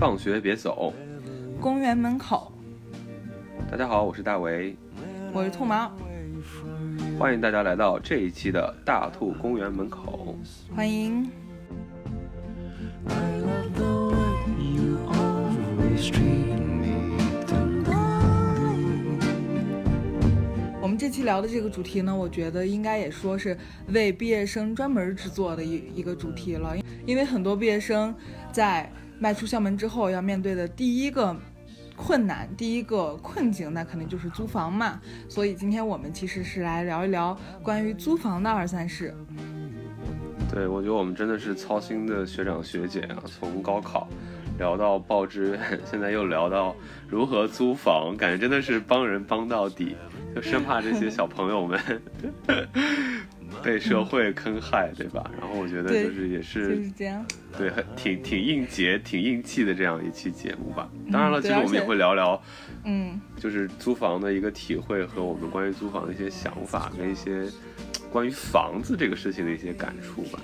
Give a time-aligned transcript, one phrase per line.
[0.00, 0.92] 放学别走，
[1.60, 2.52] 公园门口。
[3.70, 4.76] 大家好，我是大为，
[5.32, 5.90] 我是兔毛，
[7.18, 10.36] 欢迎大家来到这一期的大兔公园门口。
[10.74, 11.30] 欢迎。
[21.04, 23.54] 这期聊的这个主题呢，我觉得应该也说是
[23.88, 28.14] 为毕业生专门制作的一一个主题了，因为很多毕业生
[28.50, 31.36] 在迈出校门之后要面对的第一个
[31.94, 34.98] 困难、第一个困境，那肯定就是租房嘛。
[35.28, 39.14] 所以今天我们其实是来聊一聊关于租房的二三事。
[40.50, 44.08] 对，我觉得我们真的是操心的学长学姐啊，从高考
[44.56, 46.74] 聊到报志愿，现在又聊到
[47.06, 49.94] 如何租房，感觉真的是帮人帮到底。
[50.34, 51.80] 就生怕这些小朋友们
[53.62, 55.30] 被社会坑害，对吧？
[55.38, 57.24] 然后我觉得就是也是就是这样，
[57.56, 60.88] 对，很挺挺应节、挺硬气的这样一期节目吧。
[61.12, 62.42] 当然了，其实我们也会聊聊，
[62.84, 67.48] 嗯，就是租房的一个体会和我们关于租房的一些想法跟一些。
[68.14, 70.38] 关于房子这个事情的一些感触吧。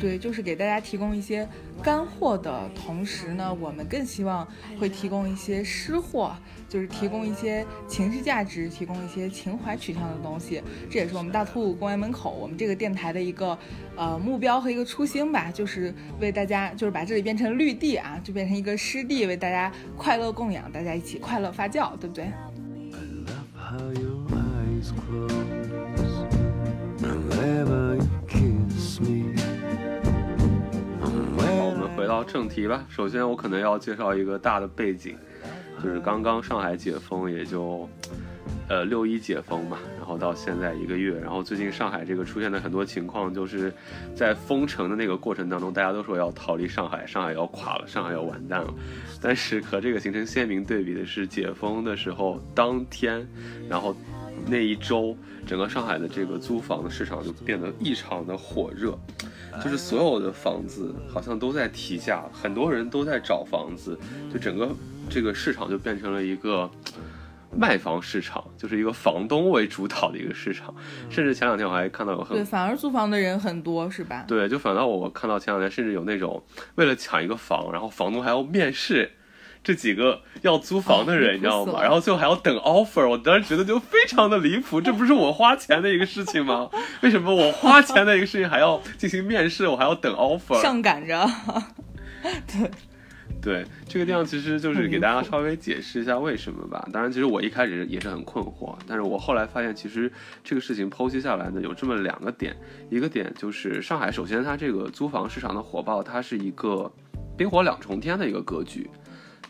[0.00, 1.46] 对，就是给大家提供一些
[1.82, 4.46] 干货的同时呢，我们更希望
[4.78, 6.32] 会提供一些湿货，
[6.68, 10.62] 就是提供一些情绪价值，提供一些情怀取向的东西。
[10.88, 13.58] 这也是我们大兔公园门口我们这个电台的一个
[13.96, 22.30] 呃目标和一个初心吧，就是为大家，就是把这里变成绿地啊，就变成一个湿地，为大家快乐供养，大家一起快乐发酵，对不对？
[27.40, 29.34] Ever kiss me
[31.00, 31.10] 好，
[31.64, 32.84] 我们回到正题吧。
[32.88, 35.16] 首先，我可能要介绍一个大的背景，
[35.82, 37.88] 就是刚刚上海解封，也就
[38.68, 43.72] 呃六一解封嘛，然后到现在一个月，然后最近上海这个出现的很多情况，就是
[44.14, 48.74] 在封城的那个过程当中，大家都说要逃离上海，上海要垮了，上海要完蛋了。
[49.18, 53.26] 但是和这个形成鲜明对比的是，解封的时候当天，
[53.66, 53.96] 然后。
[54.46, 55.14] 那一周，
[55.46, 58.96] 整个上海的这个租房的市场就变得异常的火热，
[59.62, 63.98] 就是所有的房子好像都在提价，很多人都在找房子，
[64.32, 64.68] 就整个
[65.08, 66.70] 这个市场就变成了一个
[67.56, 70.72] 卖房市场，就是一个房东为主导的一个市场。
[71.08, 74.24] 甚至前两天我还看到有很对，反而租房的人很多，是吧？
[74.28, 76.42] 对，就反倒我看到前两天甚至有那种
[76.76, 79.10] 为了抢一个房，然后房东还要面试。
[79.62, 81.82] 这几个要租房的人，你知道吗？
[81.82, 86.70] 然后最后还要等 offer，我当时觉得就非常的离谱，这不是我花钱的一个事情吗？
[87.02, 90.60] 为什么我花钱的一个事情还要进行面试，我还要等 offer？
[90.62, 91.28] 上赶着。
[92.46, 92.70] 对，
[93.42, 96.86] 对，这个地方其实就是给大家稍微解释一下为什么吧。
[96.92, 100.10] 当然，其实我一开始也是很困惑，但是我后来发现，其实
[100.42, 102.56] 这个事情剖析下来呢，有这么两个点。
[102.90, 106.90] 一个点就是上海，首先它这个租房市场的火爆，它是一个
[107.36, 108.88] 冰火两重天的一个格局。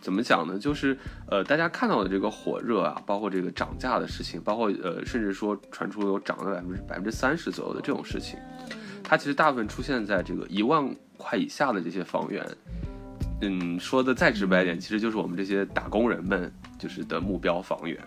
[0.00, 0.58] 怎么讲呢？
[0.58, 0.96] 就是
[1.28, 8.38] 呃，大家看到的这个火热啊，包括这个涨价的事情，包括呃，甚至说传出有涨了百分之百分之三十左右的这种事情，
[9.02, 12.46] 它其实大部分出现在这个一万块以下的这些房源。
[13.42, 17.98] 嗯，说的再直白一点，其实就是我们这些打工人们就是的目标房源。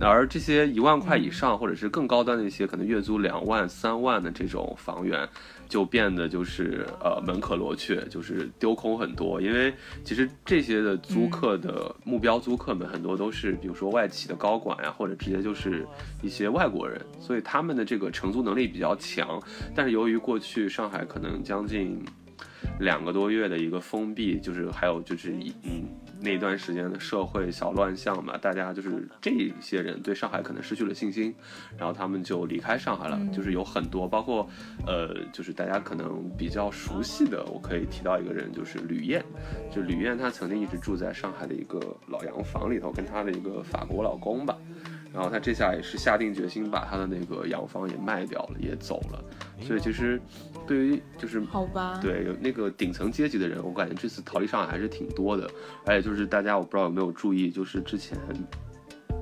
[0.00, 5.28] 而这些一万块以上，或者是更高端的一些，可能月租两万、三万的这种房源。
[5.72, 9.40] 就变得就是呃门可罗雀，就是丢空很多。
[9.40, 9.72] 因为
[10.04, 15.86] 其实这些的租客的目标租客们很多都是，比如说外企的高管呀，或者直接就是
[16.20, 19.40] 一些外国人，所以他们的这个承租能力比较强。
[19.74, 21.98] 但是由于过去上海可能将近
[22.78, 25.88] 两个多月的一个封闭，就是还有就是一嗯。
[26.22, 31.34] 那段时间的社会小乱象嘛，大家就是这些人对上海可能失去了信心，
[31.76, 33.18] 然后他们就离开上海了。
[33.32, 34.48] 就是有很多，包括
[34.86, 39.24] 呃，就是大家可能比较熟悉的，我可以提到一个人，就是吕燕。
[39.70, 44.56] 就吕燕，她曾经一直住在上海的一个老洋房里头，跟她的一个法国老公吧。
[45.12, 49.22] 然后他这下也是下定决心把他的那个洋房也卖掉了，也走了。
[49.60, 50.20] 所以其实，
[50.66, 55.48] 对于就是好吧，对有那个顶层阶级的人，我感觉这次逃离上海还是挺多的。
[55.84, 58.18] 而且就是大家，我不知道有没有注意，就是之前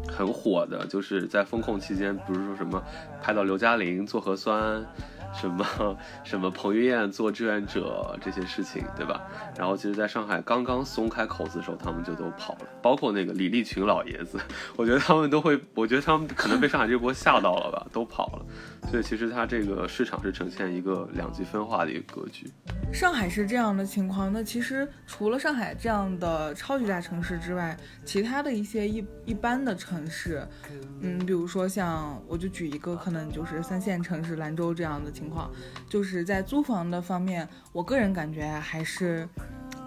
[0.08, 2.82] 很火的，就是在风控期间，不是说什么
[3.20, 4.84] 拍到刘嘉玲做核酸。
[5.32, 5.64] 什么
[6.24, 9.22] 什么彭于晏做志愿者这些事情，对吧？
[9.56, 12.60] 然后其实，在上海刚刚松开口子的时候，他们就都跑了。
[12.82, 14.38] 包括那个李立群老爷子，
[14.76, 18.44] 我觉得他们都会，我觉得他们可能被上海这波吓到了吧，都跑了。
[18.90, 22.50] 所以其实它这个市场是呈现一个两极分化的一个格局。
[22.92, 30.44] 上海是这样的情况，那其实除了上海这样的超级大城市之外，其他的一些一一般的城市，
[31.00, 35.48] 嗯，比如说像我就举一个可能就是三线城市兰州这样的情况，
[35.88, 39.28] 就是在租房的方面，我个人感觉还是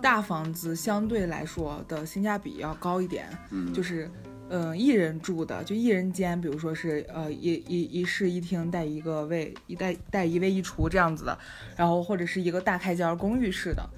[0.02, 4.10] 大房子相对来说的性价比要高一点，嗯，就是。
[4.56, 11.36] 嗯，一人住的就一人间，比如说是呃一一一室一厅带一个卫一带带一卫一厨这样子的，
[11.76, 13.90] 然后或者是一个大开间公寓式的，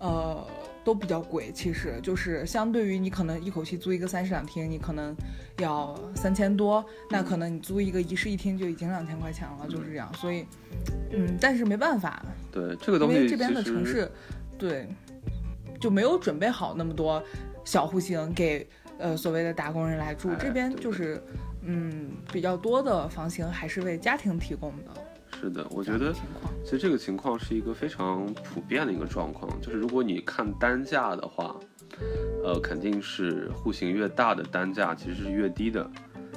[0.00, 0.46] 呃
[0.82, 1.52] 都比较贵。
[1.52, 5.14] 其实就是相对于你可能一口气租一个三室两厅，你可能
[5.58, 10.10] 要三千多，那可能你租一个一室一厅就已经两千块钱了，就是这样。
[10.14, 10.46] 所以，
[11.10, 14.10] 嗯，但是没办法，对这个东西，因为这边的城市，
[14.56, 14.88] 对
[15.78, 17.22] 就没有准备好那么多
[17.62, 18.66] 小户型给。
[18.98, 21.20] 呃，所谓的打工人来住这边就是，
[21.62, 24.92] 嗯，比较多的房型还是为家庭提供的。
[25.40, 26.12] 是的，我觉得
[26.62, 31.56] 其实这个情况是一个非常普遍的一个状况，就是如果你看单价的话，
[32.44, 35.90] 呃，肯定是户型越大的单价其实是越低的，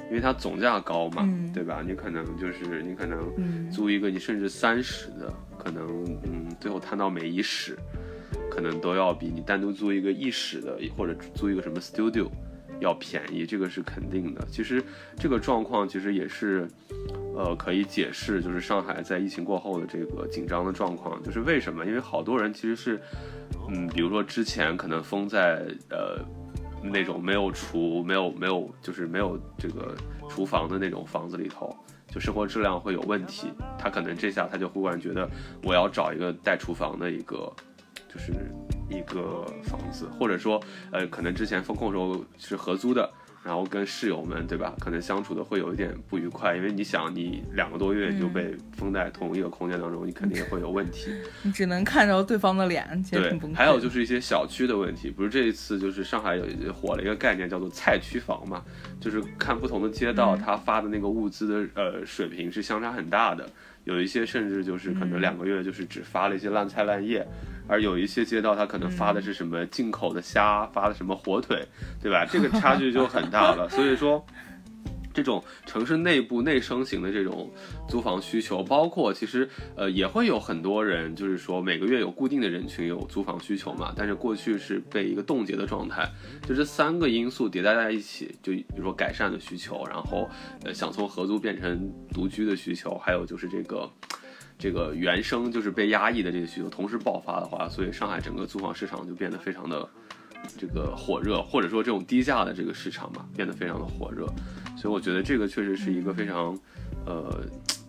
[0.08, 1.84] 因为它总价高嘛，对吧？
[1.86, 7.78] 你可能就是你可能租一个你甚至三室的，可能嗯，最后摊到每一室，
[8.50, 12.28] 可能都要比你单独租一个一室的或者租一个什么 studio。
[12.80, 14.46] 要便宜，这个是肯定的。
[14.50, 14.82] 其实
[15.16, 16.68] 这个状况其实也是，
[17.34, 21.84] 呃，可以解释，就是上海在疫情过后的这个紧张的状况，就是为什么？
[21.86, 23.00] 因为好多人其实是，
[23.68, 26.24] 嗯，比如说之前可能封在呃
[26.82, 29.94] 那种没有厨、没有没有就是没有这个
[30.28, 31.74] 厨房的那种房子里头，
[32.08, 33.48] 就生活质量会有问题。
[33.78, 35.28] 他可能这下他就忽然觉得
[35.62, 37.52] 我要找一个带厨房的一个，
[38.08, 38.32] 就是。
[38.88, 43.08] 一个房子，或者说，呃，可能之前风控时候是合租的，
[43.42, 44.74] 然后跟室友们，对吧？
[44.80, 51.10] 可能相处的会有一点不愉快，因为你想，你两个多月就被封在同一个空间当中，你肯定会有问题。
[51.42, 53.36] 你只能看着对方的脸，对。
[53.54, 58.62] 还有就是一些小区的问题，不是这一次就是上海有火了一个概念叫做菜区房嘛，
[59.00, 63.48] 就是看不同的街道，他发的那个物资的呃水平是相差很大的，
[63.84, 67.26] 有一些甚至就是可能两个月就是只发了一些烂菜烂叶。
[67.68, 71.66] 而有一些街道，它可能发的是什么进口的虾，发的什么火腿，
[72.00, 72.24] 对吧？
[72.24, 73.68] 这个差距就很大了。
[73.68, 74.24] 所以说，
[75.12, 77.50] 这种城市内部内生型的这种
[77.88, 83.92] 租房需求，包括其实呃也会有很多人，就是说每个月有固定的人群有租房需求嘛。
[83.96, 86.06] 但是过去是被一个冻结的状态，
[86.46, 90.28] 就这三个因素叠加在一起，就比如说改善的需求，然后
[90.64, 93.90] 呃想从合租变成独居的需求，还有就是这个。
[94.58, 99.88] 这个原生就是被压抑的这个需求同时爆发的话，所以上海整个租房市场就变得非常的
[100.58, 104.26] 这个火热，或者说这种低价的这个市场吧，变得非常的火热。
[104.76, 106.58] 所以我觉得这个确实是一个非常，
[107.04, 107.44] 呃，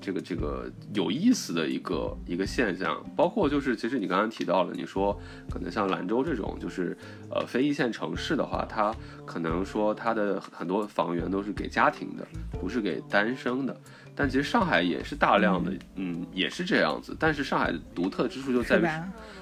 [0.08, 3.06] 这个这个有意思的一个一个现象。
[3.14, 5.20] 包括就是其实你刚刚提到了，你说
[5.50, 6.98] 可能像兰州这种就是
[7.30, 8.96] 呃非一线城市的话，它
[9.26, 12.26] 可能说它的很多房源都是给家庭的，
[12.58, 13.76] 不是给单身的。
[14.16, 17.14] 但其实上海也是大量的，嗯，也是这样子。
[17.20, 18.88] 但是上海的独特之处就在于，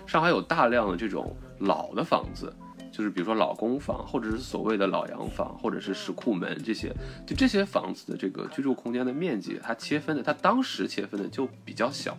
[0.07, 2.51] 上海有大量的这种老的房子，
[2.95, 6.93] 就是比如说老公房，或者是所谓的老洋房，或者是石库门这些。
[7.27, 12.17] 就这些房子的这个居住空间的面积，它切分的，它当时切分的就比较小，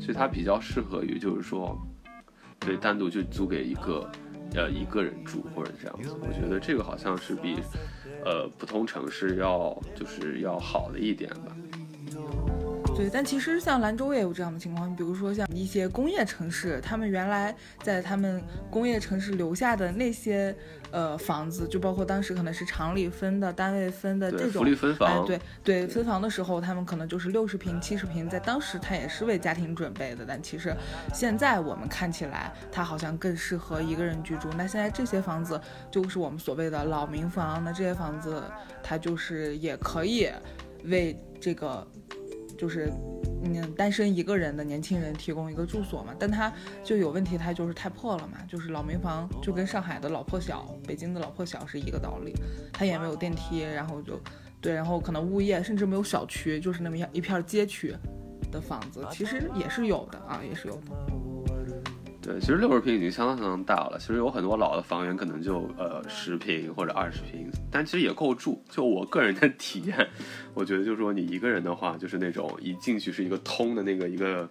[0.00, 1.78] 所以它比较适合于就是说，
[2.58, 4.10] 对，单独就租给一个，
[4.54, 6.16] 呃，一个人住或者这样子。
[6.22, 7.56] 我觉得这个好像是比，
[8.24, 11.54] 呃，普通城市要就是要好的一点吧。
[12.96, 20.54] 对，但其实像兰州也有这样的情况，比如说像一些工业城市，他们原来在他们工业城市留下的那些
[20.92, 30.74] 呃房子，就包括当时可能是厂里分的、单位分的这种福利分房，哎，对对，分房的时候他们可能就是六十平、七十平，在当时它也是为家庭准备的，但其实
[31.12, 34.48] 现在我们看起来，它好像更适合一个人居住。
[34.56, 35.60] 那现在这些房子
[35.90, 38.42] 就是我们所谓的老民房，那这些房子
[38.84, 40.30] 它就是也可以
[40.84, 41.84] 为这个。
[42.56, 42.92] 就是，
[43.42, 52.32] 嗯，单身一个人的年轻人提供一个住所嘛，但他就有问题，他就是太破了嘛，就是老民房就跟上海的老破小、北京的老破小是一个道理，
[52.72, 54.20] 它也没有电梯，然后就，
[54.60, 57.94] 对，然后可能物业甚至没有小区，就是那么一片街区
[58.50, 61.43] 的房子，其实也是有的啊，也是有的。
[62.24, 63.98] 对，其实六十平已经相当相当大了。
[63.98, 68.64] 其实有很多老的房源可能就呃十平或者二十平，但其实也够住。
[68.70, 70.08] 就我个人的体验，
[70.54, 74.48] 我觉得就是说你一个人的话，就是那种一进去是一个通的那个一个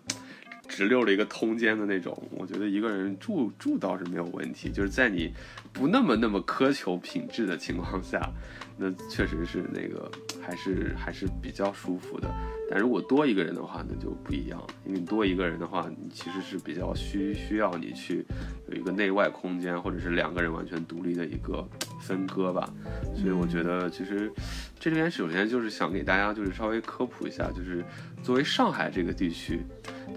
[0.67, 4.69] 直溜的一个通间的那种，我觉得一个人住住倒是没有问题。
[4.69, 5.33] 就是在你
[5.71, 8.29] 不那么那么苛求品质的情况下，
[8.77, 10.09] 那确实是那个
[10.41, 12.29] 还是还是比较舒服的。
[12.69, 14.67] 但如果多一个人的话，那就不一样了。
[14.85, 18.25] 因为你多一个人的话，你其实是比较需需要你去
[18.69, 21.67] 有一个内外空间，或者是两个人完全独立的一个
[22.01, 22.67] 分割吧。
[23.15, 24.31] 所以我觉得，其实
[24.79, 27.83] 这边首先就是想给大家就是稍微科普一下，就是
[28.23, 29.61] 作为上海这个地区，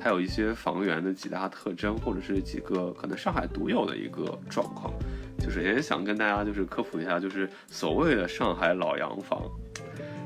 [0.00, 4.94] 它有一些房源的几大特征，或者是几个可能上海独有的一个状况。
[5.38, 9.42] 就首先想跟大家就是科普一下，就是所谓的上海老洋房。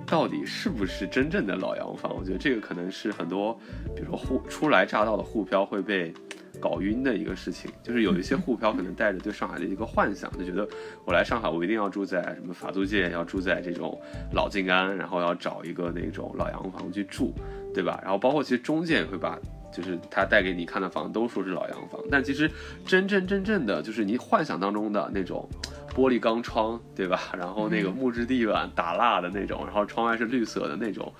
[0.06, 2.12] 到底是不是真正的老洋房？
[2.16, 3.54] 我觉得这个可能是很多，
[3.94, 6.12] 比如说沪初来乍到的沪漂会被
[6.58, 7.70] 搞晕的一个事情。
[7.80, 10.68] 就是有一些沪漂可能带着对上海的一个幻想，就觉得
[11.04, 13.96] 我来上海，我一定要住在什么法租界，要住在这种
[14.32, 17.32] 老静安，然后要找一个那种老洋房去住，
[17.72, 18.00] 对吧？
[18.02, 19.38] 然后包括其实中介也会把。
[19.72, 22.50] 就是他带给你看的房都说是老洋房，但其实
[22.84, 25.48] 真真正正的就是你幻想当中的那种
[25.94, 27.20] 玻璃钢窗，对吧？
[27.36, 31.12] 然后那个木质地板打蜡的那种，然后窗外是绿色的那种，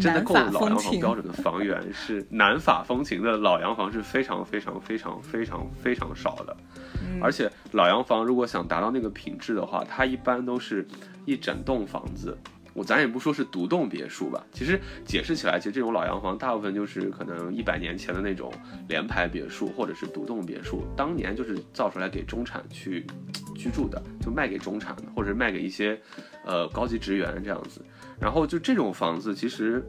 [0.00, 6.56] 真的够老洋房标准的房源是南法风情的老洋房是非常非常非常非常非常少的，
[7.20, 10.86] 而且老洋房如果想达到那个品质的话，它一般都是
[11.24, 12.36] 一整栋房子。
[12.74, 18.52] 我咱也不说是独栋别墅吧，其实解释起来，其实这种老洋房大部分就是可能一百年前的那种
[18.88, 23.06] 联排别墅或者是独栋别墅，当年就是造出来给中产去
[23.54, 26.00] 居住的，就卖给中产，或者卖给一些
[26.44, 27.80] 呃高级职员这样子。
[28.18, 29.84] 然后就这种房子，其实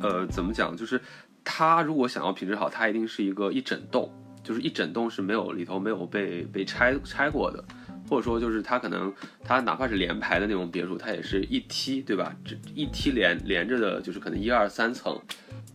[0.00, 1.00] 呃怎么讲，就是
[1.44, 4.10] 它如果想要品质好，它一定是一个一整栋，
[4.42, 7.62] 就是一整栋是没有里头没有被被拆拆过的。
[8.08, 9.12] 或者说，就是它可能，
[9.44, 12.34] 它哪怕是连排的那种别墅，它也是一梯，对吧？
[12.44, 15.20] 这一梯连连着的，就是可能一二三层，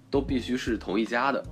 [0.09, 1.43] 都必须是同一家的。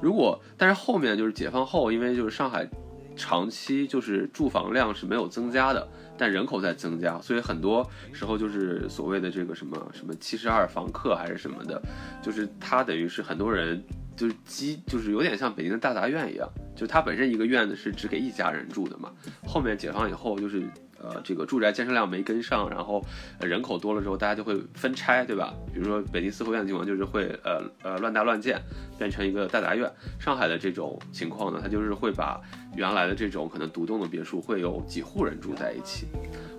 [0.00, 2.68] 如果，但是后面就是解放后，因为就是上海
[3.16, 11.80] 长期就是住房量是没有增加的，但人口在增加，所以很多时候就是所谓的这个什么什么七十二房客还是什么的，
[12.22, 13.82] 就是它等于是很多人。
[14.16, 19.12] 就是基，就是有点像北京的大杂院一样，就它本身一个院子是只给一家人住的嘛。
[19.46, 20.62] 后面解放以后，就是
[21.02, 23.04] 呃这个住宅建设量没跟上，然后
[23.40, 25.54] 人口多了之后，大家就会分拆，对吧？
[25.72, 28.60] 比如说北京四合院的情况就是会呃呃乱搭乱建，
[28.98, 29.90] 变成一个大杂院。
[30.18, 32.40] 上海的这种情况呢，它就是会把
[32.74, 36.06] 原来的这种可能独栋的别墅会有几户人住在一起，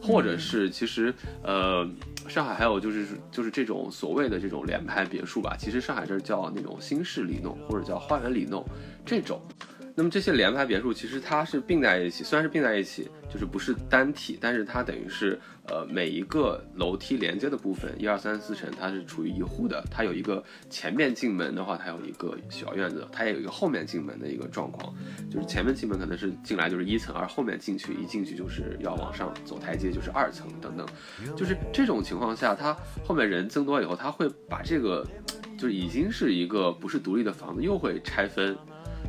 [0.01, 1.13] 或者是其实
[1.43, 1.87] 呃。
[2.27, 8.65] 上海还有就是就是这种所谓的这种联排别墅吧，其实上海这叫那种新式里弄或者叫花园里弄
[9.05, 9.41] 这种。
[9.97, 19.83] 那么这些联排别墅其实它是并在一起，虽然是并在一起，就是不是单体，但是它等于是呃每一个楼梯连接的部分，一二三四层，它是处于一户的。
[19.89, 24.93] 它有一个前面进门的话，它有一个小院子，它也有一个后面进门的一个状况，
[25.31, 30.85] 就是前面进门可能是进来就是一层，而后面进去一进去就是要往上走台阶，就是二层等等。
[31.35, 35.03] 就是这种情况下，它后面人增多以后，它会把这个
[35.57, 38.55] 就是已经是一个不是独立的房子，又会拆分。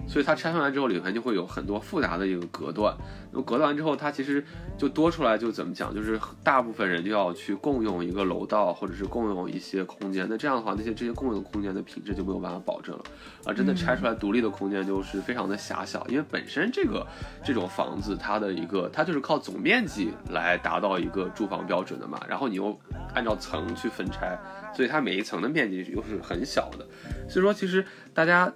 [0.07, 2.97] 所以它拆分完之后，里面就会有很多复杂的一个隔断。
[3.31, 4.43] 那么隔断完之后，它其实
[4.79, 10.27] 就多出来，就怎么讲，就是大部分人就要去共用一个楼道，或者是共用一些空间。
[10.31, 13.05] 那这样的话，那些这些共用空间的品质就没有办法保证了。
[13.45, 17.07] 啊真的拆出来独立的空间就是非常的狭小，因为本身这个
[17.45, 22.19] 这种房子它的一个，它就是靠总面积来达到一个住房标准的嘛。
[22.27, 22.79] 然后你又
[23.15, 24.39] 按照层去分拆，
[24.75, 26.87] 所以它每一层的面积又是很小的。
[27.29, 28.51] 所以说，其实大家。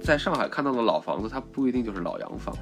[0.00, 2.54] 在上海看到的老房子，它不一定就是老洋房，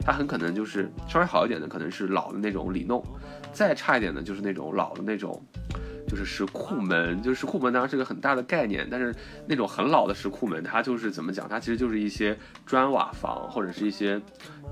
[0.00, 3.04] 它很可能就是稍微好一点的，可能是老的那种里弄，
[3.52, 5.40] 再差一点的，就是那种老的那种，
[6.08, 7.22] 就是石库门。
[7.22, 9.14] 就是石库门当然是个很大的概念，但是
[9.46, 11.48] 那种很老的石库门，它就是怎么讲？
[11.48, 12.36] 它其实就是一些
[12.66, 14.20] 砖瓦房或者是一些，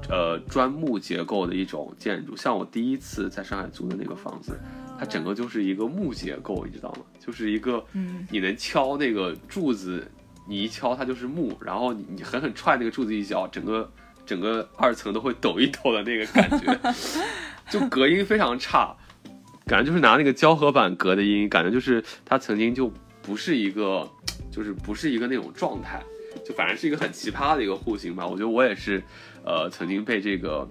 [0.08, 2.34] 呃，砖木结构的一种建筑。
[2.36, 4.58] 像我第一次在上海租的那个房子，
[4.98, 7.02] 它整个就是一个木结构，你知道吗？
[7.20, 7.84] 就是一个，
[8.30, 10.04] 你能敲那个柱子。
[10.46, 13.90] 你一敲它就是木，然后你你狠狠踹那个柱子一脚，整个
[14.24, 16.78] 整个二层都会抖一抖的那个感觉，
[17.70, 18.96] 就隔音非常差，
[19.66, 24.08] 感觉就是拿那个胶合板隔的音，感觉就是它曾经就不是一个，
[24.50, 26.02] 就是不是一个那种状态，
[26.44, 28.26] 就反正是一个很奇葩的一个户型吧。
[28.26, 29.02] 我觉得我也是，
[29.44, 30.68] 呃，曾经被这个。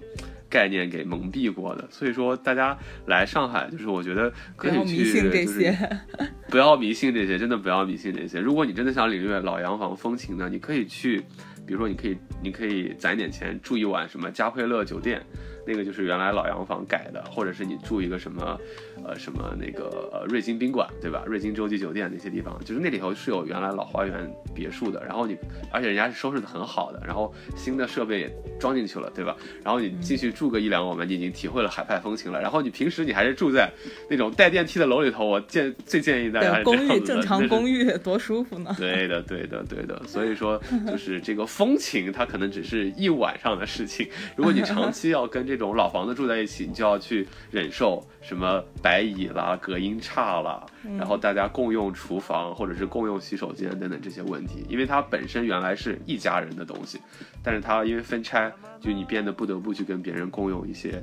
[0.48, 2.76] 概念给蒙蔽过的，所以说大家
[3.06, 5.76] 来上海，就是我觉得可以去，就是
[6.48, 8.40] 不要迷信这些，真的不要迷信这些。
[8.40, 11.18] 如果你真的想领略老洋房风情呢，你可以去，
[11.66, 15.20] 比如说你可以，你可以攒点钱住一晚什么嘉惠乐酒店，
[15.66, 18.58] 那个就是原来老洋房改的，或者是你住一个什么，
[19.04, 21.24] 呃，什么那个呃瑞金宾馆，对吧？
[21.26, 25.36] 瑞金洲际酒店那些地方，就是那里头是有原来老花园别墅的，然后你，
[25.72, 29.36] 而且人家是收拾的很好的，然后新的设备也装进去了，对吧？
[29.64, 32.40] 然后你进去住个一两晚，你已经体会了海派风情了。
[32.40, 33.70] 然后你平时你还是住在
[34.08, 38.74] 那种带电梯的楼里头，我建最建议大家公寓正常公寓多舒服呢。
[38.78, 40.00] 对的，对的，对的。
[40.06, 44.06] 所以说， 就是这个风情，它可能只是一晚上的事情。
[44.36, 50.64] 如果你长期要跟这种老房子住在一起，你就要去忍受什么白蚁啦、隔音差啦，
[50.96, 54.64] 然后大家共用厨房或者是共用洗手间等等这些问题。
[54.68, 57.00] 因为它本身原来是一家人的东西，
[57.42, 61.02] 但是它因为分拆，就你变得不得不去跟别人共用一些，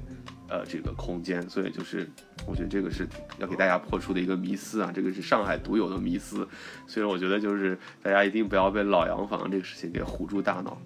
[0.50, 1.42] 呃，这个空间。
[1.50, 2.10] 所以就是
[2.46, 3.08] 我觉得这个是
[3.38, 6.48] 要给大家破除的一个迷思啊，这个是上海独有的迷思。
[6.88, 10.78] 所以我觉得就是大家一定不要被老洋房这个事情给唬住大脑。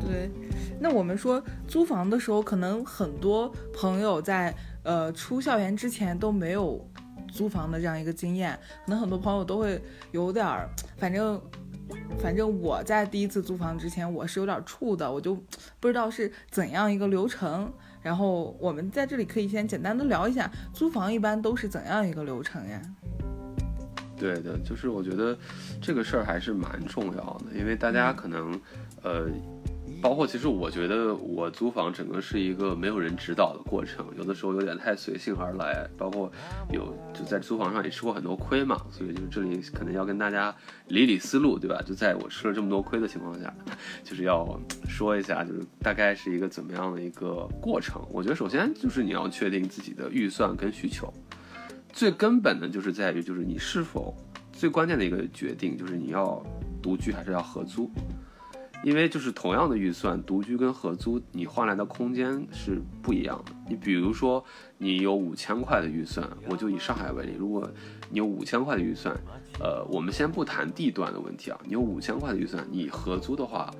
[0.00, 0.30] 对。
[0.82, 6.82] 那我们说租房的时候，可能很多朋友在呃出校园之前都没有
[7.30, 9.78] 租房的这样一个经验，可能很多朋友都会
[10.10, 10.66] 有点儿，
[10.96, 11.38] 反正
[12.18, 15.34] 反正我在第一次租房之前，我是有点怵的，我就
[15.78, 17.70] 不知道是怎样一个流程。
[18.00, 22.80] 然后我们在这里可以先简单的聊一下租房一般都是怎样一个流程呀？
[24.16, 25.36] 对的，就是我觉得
[25.78, 28.58] 这个事儿还是蛮重要的，因为大家可能
[29.02, 29.28] 呃。
[30.00, 35.86] 包括其实我觉得我租房整个是一个没有人指导的过程，有的时候有点太随性而来。
[35.98, 36.32] 包括
[36.72, 40.54] 有就在租房上也吃过很多亏嘛，所以就这里可能要跟大家
[40.88, 41.82] 理理思路，对吧？
[41.84, 43.54] 就在我吃了这么多亏的情况下，
[44.02, 48.00] 就是要说一下，就是大概是一个怎么样的一个过程。
[48.10, 51.12] 我觉得首先就是你要确定自己的预算跟需求，
[51.92, 54.16] 最根本的就是在于就是你是否
[54.52, 56.42] 最关键的一个决定就是你要
[56.82, 57.90] 独居还是要合租。
[58.82, 63.52] 因为就是同样的预算，独居跟合租，你换来的空间是不一样的。
[63.68, 64.42] 你比如说，
[64.78, 67.70] 你有五千块的预算，我就以上海为例，如果
[68.08, 69.14] 你有五千块的预算，
[69.60, 73.70] 呃，我们先不谈地段的问题啊，你有五千块的预算，你合租的话，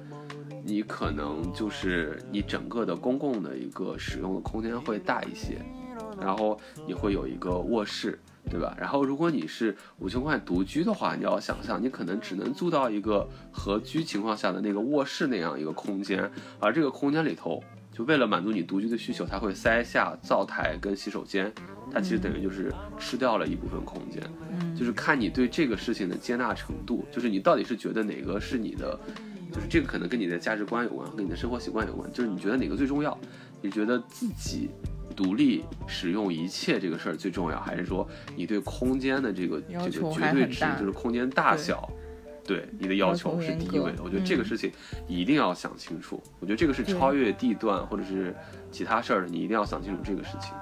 [0.62, 5.56] 你可能就是你整个的公共的一个使用的空间会大一些，
[6.20, 8.18] 然后你会有一个卧室。
[8.48, 8.74] 对吧？
[8.78, 21.52] 然后如果你是五千块独居的话，你要想象，你可能只能租到一个合居情况下的那个卧室那样一个空间，而这个空间里头，就为了满足你独居的需求，它会塞下灶台跟洗手间，
[21.92, 24.22] 它其实等于就是吃掉了一部分空间。
[24.50, 28.98] 嗯，就是看你对这个事情的接纳程度，就是你到底是觉得哪个是你的，
[29.52, 33.16] 就是这个可能跟你的价值观有关，跟你的生活习惯有关，就是你觉得哪个最重要？
[33.60, 34.70] 你觉得自己。
[35.16, 41.86] 独立使用一切这个事儿最重要，还是说你对空间的这个这个绝对值，就是空间大小，
[42.42, 44.02] 对你的要求是第一位的。
[44.02, 44.72] 我觉得这个事情
[45.06, 46.22] 一定要想清楚。
[46.38, 48.34] 我觉得这个是超越地段或者是
[48.70, 50.54] 其他事儿的，你一定要想清楚这个事情。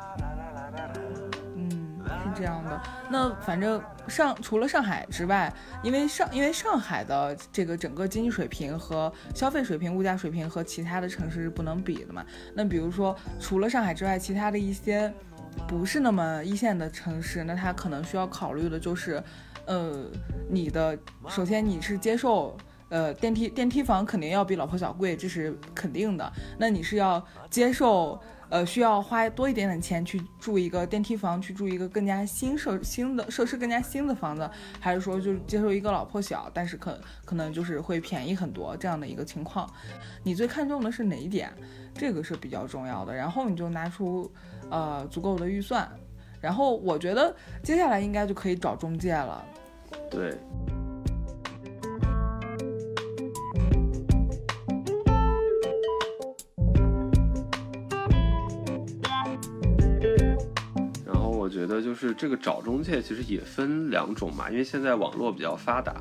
[2.38, 12.24] 这样的，那反正上除了上海之外，因为上因为上海的这个整个经济水平和消费水平、物价水平和其他的城市是不能比的嘛。
[12.54, 15.12] 那比如说除了上海之外，其他的一些
[15.66, 19.20] 不是那么一线的城市，那他可能需要考虑的就是，
[19.66, 20.04] 呃，
[20.48, 20.96] 你的
[21.26, 22.56] 首先你是接受，
[22.88, 26.32] 呃，电梯电梯房肯定要比老破小贵，这是肯定的。
[26.56, 27.20] 那你是要
[27.50, 28.20] 接受。
[28.50, 34.48] 呃，需要花多一点点钱去住一个电梯房，去住一个更加新设新的设施更加新的房子，
[34.80, 39.68] 还是说就接受一个老破小，但是可可能就是会便宜很多这样的一个情况？
[40.22, 41.52] 你最看重的是哪一点？
[41.94, 43.14] 这个是比较重要的。
[43.14, 44.30] 然后你就拿出
[44.70, 45.86] 呃足够的预算，
[46.40, 49.44] 然后我觉得接下来应该就可以找中介了。
[50.10, 50.38] 对。
[61.48, 65.94] 觉得就是这个找中介其实也分两种嘛，因为现在网络比较发达，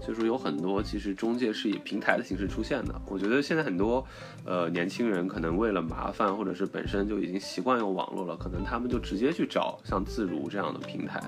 [0.00, 2.94] 所以说有很多其实中介是以平台的形式出现的。
[3.06, 4.04] 我觉得现在很多
[4.44, 11.20] 呃年轻人可能为了麻烦，或者是本身就已经习惯用网络了，可能他们就直接去找像自如这样的平台，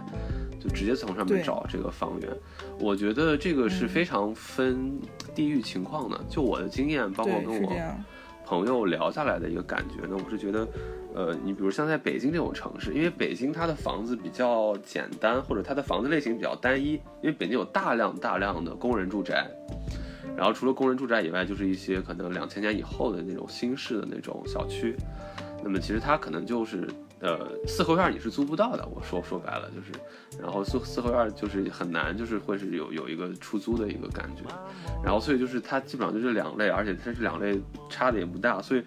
[0.60, 2.30] 就直接从上面找这个房源。
[2.78, 4.98] 我觉得这个是非常分
[5.34, 6.20] 地域情况的。
[6.28, 7.72] 就我的经验，包括跟我
[8.44, 10.66] 朋友聊下来的一个感觉呢，我是觉得。
[11.16, 19.50] 呃，你比如像在北京这种城市，因为北京它的房子比较简单，或者它的房子类型比较单一，因为北京有大量大量的工人住宅，
[20.36, 24.94] 然后除了工人住宅以外，就是一些可能两千年以后的那种新式的那种小区，
[25.64, 26.86] 那么其实它可能就是
[27.20, 29.92] 呃四合院你是租不到的，我说说白了就是，
[30.38, 34.42] 然后四四合院就是很难，就是会是有有一个出租的一个感觉，
[35.02, 38.84] 然后所以就是它基本上就是两类，而且它这两类差的也不大，所以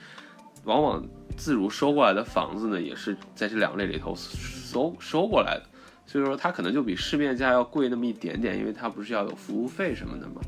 [0.70, 1.04] 往往。
[1.38, 5.64] 自如收过来的房子呢，也是在这两类里头收收过来的，
[6.06, 10.42] 所以说它可能就比市面价要贵那么一点点，因为它不是要有服务费什么的嘛。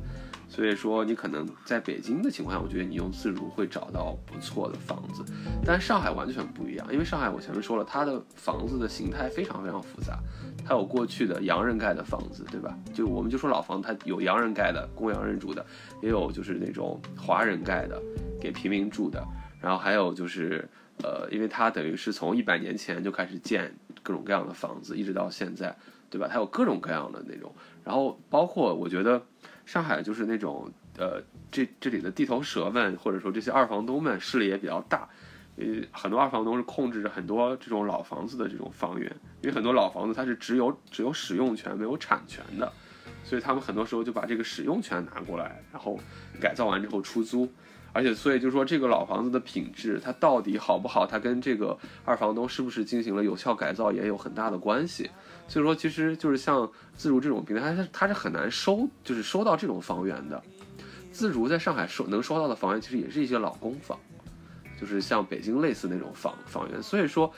[0.49, 5.23] 所以说你可能在北京的情况下，我觉得你用自如会找到不错的房子，
[5.63, 10.19] 但上海完全不一样，因为上海我前面说了，它的房子的形态非常非常复杂，
[10.65, 12.77] 它有过去的洋人盖的房子，对吧？
[12.93, 15.65] 就我们就说老房，它有洋人盖的，供洋人住的，
[16.01, 17.97] 也有就是那种华人盖的，
[18.41, 19.25] 给平民住的，
[19.61, 20.67] 然后还有就是。
[21.03, 25.75] 呃，因为它等于是从一百年前就开始建各种各样的房子，一直到现在，
[26.11, 26.27] 对吧？
[26.29, 27.51] 它有各种各样的那种，
[27.83, 29.19] 然后包括我觉得
[29.65, 31.19] 上海就是那种呃，
[31.49, 35.09] 这这里的地头蛇们或者说这些二房东们势力也比较大，
[35.55, 42.71] 呃，很多二房东是控制着很多这种老房子的这种房源，因为很多老房子它是只有只有使用权没有产权的，
[43.23, 45.99] 所以他们很多时候就把这个使用权拿过来，然后
[46.39, 47.51] 改造完之后出租。
[47.93, 55.09] 而且，所以就说，这个老房子的品质，它到底好不好，它跟这个二房东是不是进行了有效改造也有很大的关系。
[55.47, 60.41] 所以说，其实就是像自如这种平台，它它是很难收，就是收到这种房源的。
[61.11, 63.99] 自如在上海收能收到的房源，其实也是一些老公房，
[64.79, 66.81] 就是像北京类似那种房房源。
[66.81, 67.31] 所以说。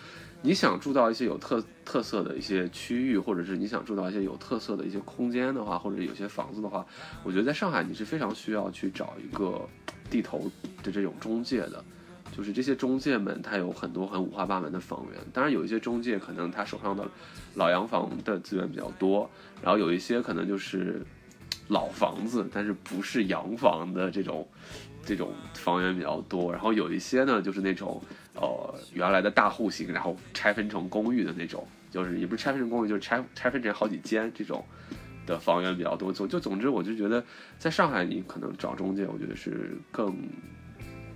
[0.45, 6.85] 你想住到一些有特特色的一些区域，或者是你想住到一些有特色的一些空间的话，或者有些房子的话，
[7.23, 9.65] 我觉得在上海你是非常需要去找一个
[10.13, 10.51] 地头
[10.83, 11.83] 的这种中介的，
[12.37, 17.03] 就是这些中介们他有很多很五花八门的房源，当然有一些中介可能他手上的
[17.55, 19.27] 老洋房的资源比较多，
[19.59, 21.03] 然后有一些可能就是
[21.69, 24.47] 老房子，但是不是洋房的这种
[25.03, 27.99] 这种房源比较多，然后有一些呢就是那种。
[28.35, 34.65] 呃，原来的大户型，然后拆分成公寓的那种，就是也不是拆分成公寓，就是拆拆分成好几间这种
[35.25, 36.11] 的房源比较多。
[36.11, 37.23] 总就总之，我就觉得
[37.57, 40.15] 在上海，你可能找中介，我觉得是更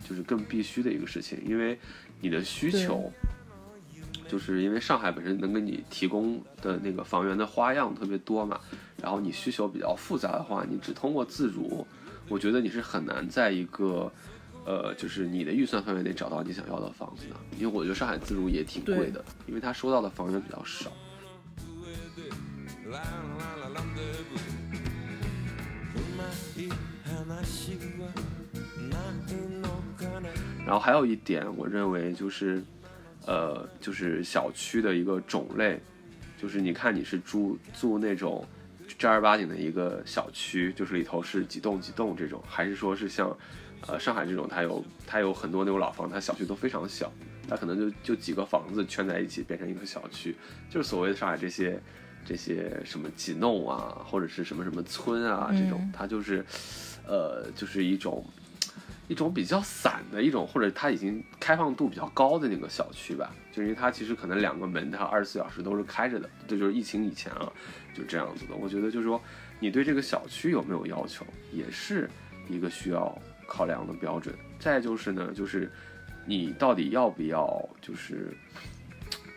[0.08, 1.78] 就是更必须的一个事情，因为
[2.20, 3.12] 你的需求，
[4.28, 8.60] 就是因为上海本身能给你提供的那个房源的花样特别多嘛，
[9.02, 11.86] 然后你需求比较复杂的话，你只通过自如，
[12.30, 14.12] 我觉得你是很难在一个。
[14.70, 20.92] 呃，就是你的预算范围内找到你想要的房子的，因为我觉得上海自如也挺贵的，因为他收到的房源比较少。
[30.66, 32.62] 然后还有一点，我认为就是，
[33.26, 35.80] 呃，就是小区的一个种类，
[36.42, 38.46] 就是你看你是住住那种
[38.98, 43.36] 正儿八经的一个小区，就是里头是几栋几栋这种，还是说是像。
[43.88, 47.14] 呃，上海这种，它有它有很多那种老房，它小区都非常小，
[47.48, 50.36] 它可能就就几个房子圈在一起变成一个小区，
[50.68, 51.80] 就是所谓的上海这些
[52.28, 56.46] 这些什么几弄啊，或者是什么什么村啊这种，它就是，
[57.08, 58.24] 呃，就是一种
[59.08, 67.50] 一种比较散的一种，或者它已经开放度比较高的那个小区吧，就因为它其实可能两个门它二十四小时都是开着的，这就是疫情以前啊，
[67.96, 68.56] 就这样子的。
[68.56, 69.22] 我觉得就是说，
[69.60, 72.10] 你对这个小区有没有要求，也是
[72.50, 73.18] 一个需要。
[73.50, 75.72] 考量的标准，再就是呢，就是
[76.26, 77.48] 你到底要不要，
[77.82, 78.36] 就是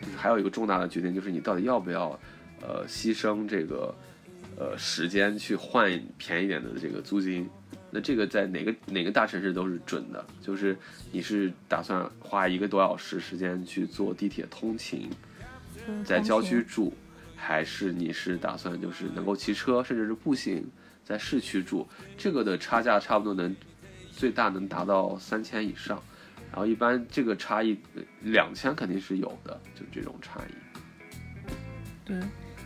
[0.01, 2.19] 就是还有一个重大的决定，就是你到底要不要，
[2.61, 3.93] 呃，牺牲这个
[4.57, 7.49] 呃时间去换便宜点的这个租金。
[7.89, 10.77] 那这个在哪个哪个大城市都是准的，就是
[11.11, 15.09] 你是打算花一个多小时时间去坐地铁通勤，
[16.05, 16.93] 在郊区住，
[17.35, 20.65] 还是你是打算就是能够骑车，甚至是步行
[21.03, 21.87] 在市区住？
[22.17, 23.55] 这个的差价差不多能。
[24.13, 25.99] 最大能达到三千以上，
[26.51, 27.79] 然后一般这个差异
[28.21, 31.51] 两千肯定是有的，就这种差异。
[32.05, 32.19] 对，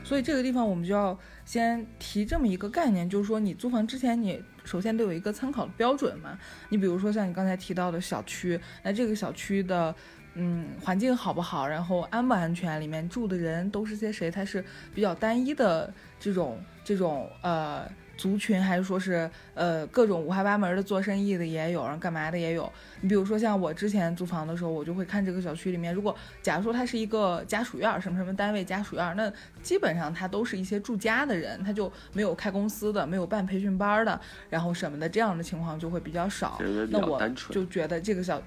[0.06, 6.38] 所以这个地方我们就要先提这么一个概念，就是说你租房之前，你首先得有一个参考的标准嘛。
[6.70, 9.94] 你比如说像你刚才提到的小区，那这个小区的
[10.36, 14.64] 嗯环境好不好，然后安不安全，里面住的人都是些谁，它是
[14.94, 17.90] 比较单一的这种这种呃。
[18.18, 22.72] 族群还是说是呃各种五花八门的做生意的也有，然后干嘛的也有。
[23.02, 36.60] 你比如说像我之前租房的时候，我就会看这个小区里面，如果假如说它是一个家属院，什么什么单位家属院，那基本上它都是一些住家的人，他就没有开公司的，没有办培训班的，然后什么的这样的情况就会比较少。
[36.90, 38.42] 那我就觉得这个小，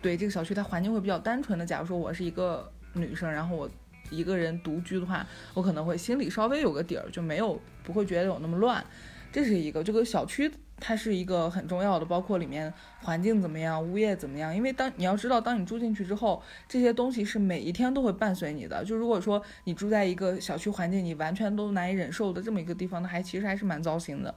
[0.00, 1.66] 对这个小区它环境会比较单纯的。
[1.66, 3.68] 假如说我是一个女生，然后我
[4.10, 7.58] 一个人独居的话，我可能会心里稍微有个底儿，就没有。
[7.82, 8.84] 不会觉得有那么乱，
[9.32, 9.82] 这是一个。
[9.82, 14.54] 这个小区它是一个很重要的，包括里面环境怎么样，物业怎么样。
[14.54, 18.84] 因为当你要知道，当你住进去之后，这些东西是每一天都会伴随你的。
[18.84, 24.32] 就如果说你住在一个小区环境你完全都难以忍受的这么一个地方，那还其实还是蛮糟心的。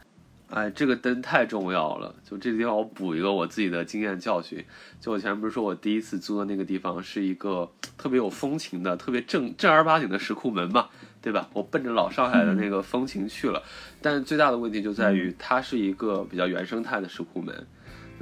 [0.53, 2.13] 哎，这个灯太重要了。
[2.23, 4.63] 就这个地方，我补一个我自己的经验教训。
[4.99, 10.89] 就我前面不是说我第一次租的那个地方是一个特别有风情的、特别正正儿八经的石库门嘛，
[11.23, 11.49] 对吧？
[11.53, 13.63] 我奔着老上海的那个风情去了。
[13.99, 17.65] 但最大的问题就在于，它是一个比较原生态的石库门。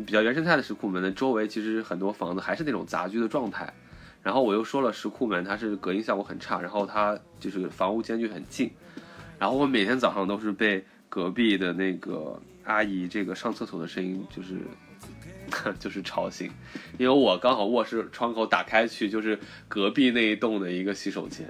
[0.05, 3.71] 比较原生态的石库门的周围，其实很多房子还是那种杂居的状态。
[4.23, 8.71] 然后我又说了，石库门它是隔音效果很差，然后它就是房屋间距很近。
[9.37, 14.55] 然后我每天早上都是被隔壁的那个阿姨这个上厕所的声音就是
[15.77, 16.49] 就是吵醒，
[16.97, 21.45] 因为我刚好卧室窗口打开去就是隔壁那一栋的一个洗手间，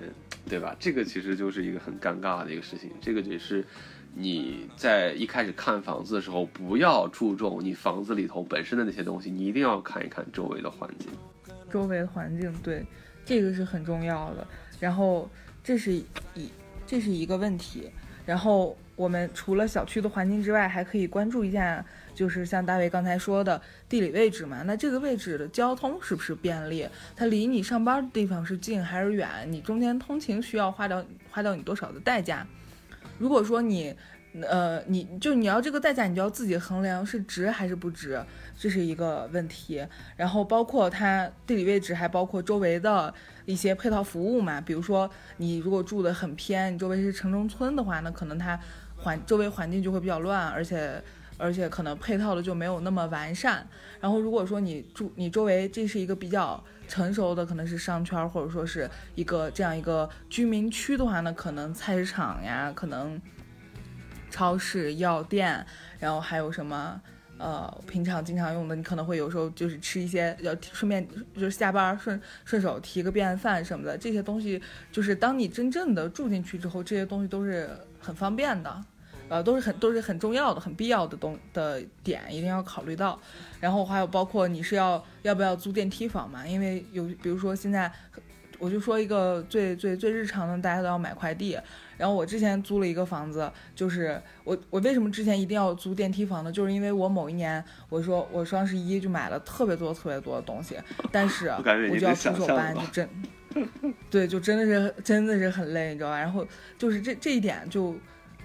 [0.49, 0.75] 对吧？
[0.79, 2.89] 这个其实就是一个很尴尬的一个事情。
[2.99, 3.63] 这个也是
[4.15, 11.07] 你在一开始看房子的时候不要注重你房子里头本身的那些东西，你一定要看一看周围的环境。
[11.69, 12.83] 周围的环境，对，
[13.23, 14.47] 这个是很重要的。
[14.79, 15.29] 然后
[15.63, 15.93] 这是
[16.33, 16.49] 一。
[16.87, 17.89] 这是一个问题，
[18.25, 24.61] 然后我们除了小区的环境之外，还可以关注一下，就是像大卫刚才说的地理位置嘛。
[24.65, 26.87] 那这个位置的交通是不是便利？
[27.15, 29.27] 它离你上班的地方是近还是远？
[29.47, 32.45] 你中间通勤需要花掉花掉你多少的代价？
[33.17, 33.95] 如果说你，
[34.41, 38.23] 呃，你就你要这个代价，你就要自己衡量是值还是不值，
[38.57, 39.85] 这是一个问题。
[40.15, 43.11] 然后包括它地理位置，还包括周围的。
[43.47, 48.57] 一些配套服务嘛，比如说你如果住的很偏，你周围是城中村的话，那可能它
[49.01, 51.03] 环周围环境就会比较乱，而且
[51.37, 53.67] 而且可能配套的就没有那么完善。
[53.99, 63.19] 然后如果说你住你周围这是一个比较成熟的，可能是商圈或者说是一个这样一个居民区的话呢，可能菜市场呀，可能
[64.29, 65.65] 超市、药店，
[65.99, 67.01] 然后还有什么。
[67.43, 74.61] 呃，平常经常用的，你可能会有时候就是吃一些，要顺便就是下班顺顺手提个便饭什么的，这些东西
[74.91, 77.67] 就是当你真正的住进去之后，这些东西都是
[77.99, 78.85] 很方便的，
[79.31, 83.17] 呃，都是很都是很重要的、很必要的东的点，一定要考虑到。
[83.61, 86.45] 然后还有包括你是要要不要租电梯房嘛？
[86.45, 87.89] 因为有比如说现在。
[88.59, 91.57] 我就说一个最最最日常的，大家都要买快递。
[91.97, 96.51] 然后我之前租了一个房子，就是我我为什么之前一定要租电梯房呢？
[96.51, 100.77] 就是因为我某一年我说我双十一就买了特别多特别多的东西，
[101.11, 103.09] 但是我就要出手搬，就真，
[104.11, 106.19] 对，就真的是真的是很累，你知道吧？
[106.19, 106.45] 然后
[106.77, 107.95] 就是这这一点就，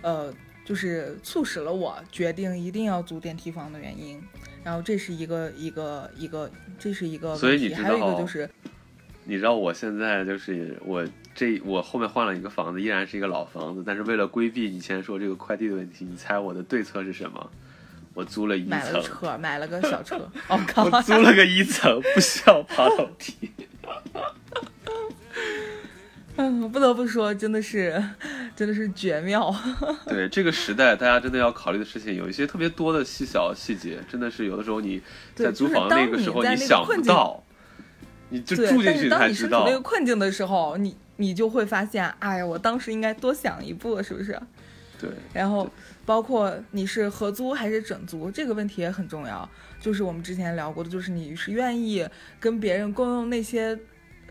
[0.00, 0.32] 呃，
[0.66, 4.22] 就是促使了我决定一定要租电梯房的原因。
[4.62, 8.50] 然后这是一个一个一个，这是一个问题，还有一个就是。
[9.28, 17.50] 你知道我现在就是我这我后面换了一个房子，依然是一个老房子，但是为了规避你先说这个快递的问题，你猜我的对策是什么？
[18.14, 20.16] 我租了一层，买了车，买了个小车。
[20.48, 20.84] 我靠！
[20.84, 23.50] 我租了个一层，不需要爬楼梯。
[26.36, 28.02] 嗯， 不得不说，真的是，
[28.54, 29.54] 真的是绝妙。
[30.06, 35.00] 对这个时代，大家真的要考虑的事情有一些特别多的细小细节，真的是有的时候你
[35.34, 37.42] 在租房那个时候你想不到。
[38.28, 39.62] 你就住进去才知道。
[39.64, 44.36] 那个困境的时候，你你就会发现，哎呀，我当时应该多想一步，是不是？
[45.00, 45.08] 对。
[45.32, 45.70] 然后，
[46.04, 49.48] 包括你是合租还是整租，这个问题也很重要。
[49.78, 52.04] 就是我们之前聊过的，就是你是愿意
[52.40, 53.78] 跟别人共用那些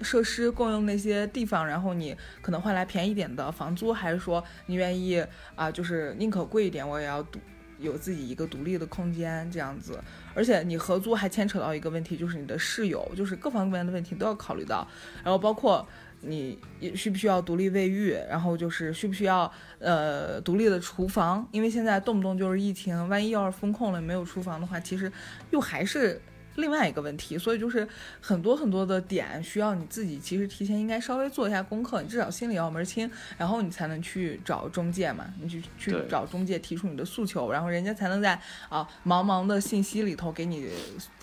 [0.02, 7.40] 设施、共用那些地方，然后你可能换来便宜点的房租，还是说你愿意啊，就是宁可贵一点，我也要独
[7.80, 10.00] 有自己一个独立的空间这样子。
[10.34, 14.88] 而且你合租还牵扯到一个问题，就是你的室友，就是各方面的问题都要考虑到。
[15.24, 15.88] 然后包括
[16.22, 16.60] 你
[16.96, 25.10] 需不需要独立卫浴，然后就是需不需要呃独立的厨房，因为现在动不动就是疫情，万一要是封控了没有厨房的话，其实
[25.52, 26.22] 又还是。
[26.56, 27.88] 另外一个问题，所以就是
[28.22, 38.40] 很多很多的点需要你自己，其实提前应该稍微做一下功课，你至少心里要门清，然后你才能去找中介嘛，你去去找中介提出你的诉求，然后人家才能在
[38.70, 40.70] 啊茫茫的信息里头给你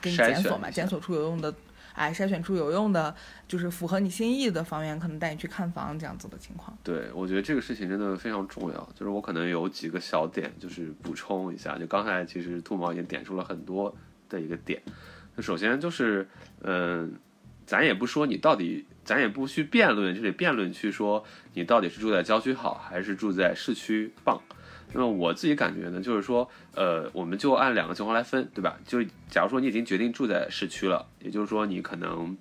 [0.00, 1.54] 给你检索嘛，检索出有用的，
[1.94, 3.14] 哎，筛选出有用的，
[3.48, 6.76] 就是符合你心意的房源，可能带你去看房这样子的情况。
[6.82, 13.94] 对，我觉得这个事情真的非常重要，就是我可能有几个小点，就是补充一下，就刚才其实兔毛已经点出了很多
[14.28, 14.82] 的一个点。
[15.34, 16.28] 那首先就是，
[16.62, 17.14] 嗯，
[17.64, 24.40] 咱也不说你到底，咱也不去辩论，这里辩论去说你到底是住在郊区好还是住在市区棒。
[24.94, 28.78] 那么我自己感觉呢，就是说，呃，我们就按两个情况来分，对吧？
[28.86, 32.36] 就假如说你已经决定住在市区了，也就是说你可能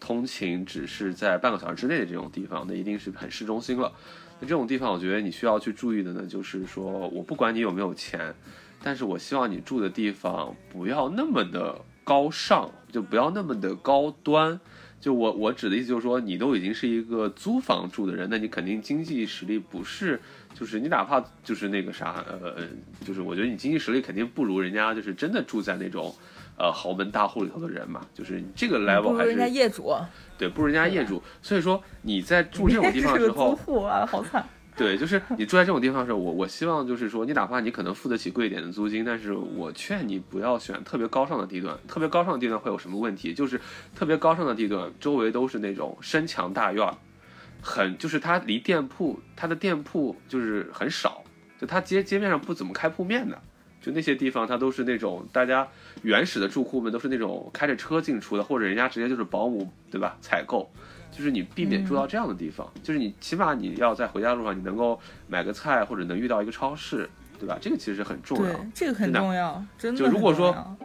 [0.00, 3.92] 通勤只是在半个小时之内的这种地方，那一定是很市中心了。
[4.40, 8.34] 那这种地方，我觉得你需要去注意的呢，就是说我不管你有没有钱，
[8.82, 11.78] 但是我希望你住的地方不要那么的。
[12.10, 14.58] 高尚就不要那么的高端，
[15.00, 20.20] 就我我指的意思就是说，你都已经是一个租房住的人，那你肯定经济实力不是，
[20.52, 22.66] 就是你哪怕就是那个啥，呃，
[23.06, 26.12] 就是我觉得你经济实力肯定不如人家，就是真的住在那种，
[26.58, 29.94] 呃，豪门大户里头的人嘛，就是这个 level 还是人家业主，
[30.36, 31.22] 对，不如人家业主。
[31.40, 34.44] 所以说你在住这种地方的时候， 租户啊，好惨。
[34.80, 41.76] 对，就是你住在这种地方的时候，我我希望就是说，你哪怕你可能付得起贵一点的租金，但是我劝你不要选特别高尚的地段。
[41.86, 43.34] 特别高尚的地段会有什么问题？
[43.34, 43.60] 就是
[43.94, 46.90] 特别高尚的地段周围都是那种深墙大院，
[47.60, 51.22] 很就是它离店铺，它的店铺就是很少，
[51.60, 53.38] 就它街街面上不怎么开铺面的，
[53.82, 55.68] 就那些地方它都是那种大家
[56.00, 60.16] 原始的住户们都是那种开着车进出的，或者人家直接就是保姆对吧？
[60.22, 60.72] 采购。
[61.10, 67.58] 就是你避免住到这样的地方，就是你起码你要在回家路上，你能够买个菜或者能遇到一个超市，对吧？
[67.60, 69.98] 这个其实很重要，这个很重要，真的。
[69.98, 70.78] 就如果说，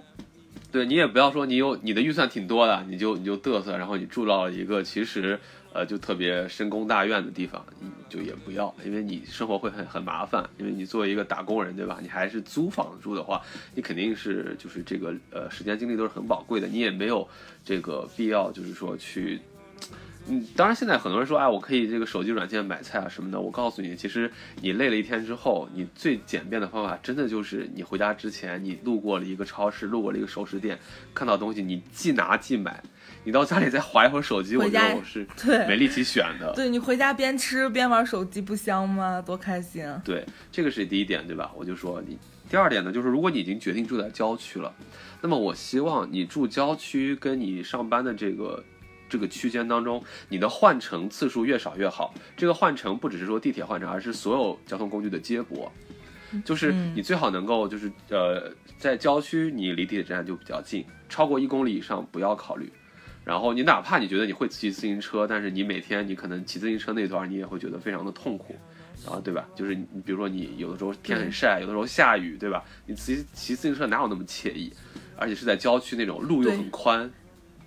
[0.72, 5.40] 对你也不要说你有你的预算挺多的，你就你就嘚瑟，然后你住到了一个其实
[5.72, 12.00] 呃就特别深宫大院的地方，你就也不要，因为你生活会很很麻烦，因为你作为一个打工人，对吧？
[12.02, 13.42] 你还是租房住的话，
[13.74, 17.26] 你肯定是就是这个呃时间精力都是很宝贵的，你也没有
[17.64, 19.40] 这个必要就是说去。
[20.28, 23.40] 嗯，当然，现在很多人说，哎，我可以这个手机软件买菜啊什么的。
[23.40, 30.80] 我告诉你，其实你累了一天之后，你最简便的方法，真的就是你回家之前，你路过了一个超市，路过了一个熟食店，
[31.14, 32.82] 看到东西，你即拿即买。
[33.24, 35.28] 你到家里再划一会儿手机，我觉得我是
[35.68, 36.54] 没力气选的。
[36.56, 39.22] 对你回家边吃边玩手机，不香吗？
[39.22, 39.84] 多开心！
[40.04, 41.52] 对，这个是第一点，对吧？
[41.56, 42.18] 我就说你。
[42.50, 44.72] 第二点呢，就是如果你已经决定住在郊区了，
[45.22, 48.64] 那么我希望你住郊区，跟你上班的这个。
[49.15, 52.13] 这个区间当中，你的换乘次数越少越好。
[52.36, 55.71] 这个换乘不只是说地铁换乘，而是所有交通工具的接驳。
[56.43, 62.69] 就是你最好能够就是呃，在郊区你离地铁站就比较近，超过一公里以上不要考虑。
[63.23, 68.54] 然后你哪怕你觉得你会骑自行车，但是你每天你可能骑自行车那段你也会觉得非常的痛苦，
[69.06, 69.47] 然后对吧？
[69.56, 72.62] 就是你比如说你有的时候天很晒，有的时候下雨，对吧？
[72.86, 74.73] 你骑骑自行车哪有那么惬意？
[75.15, 77.10] 而且是在郊区那种路又很宽，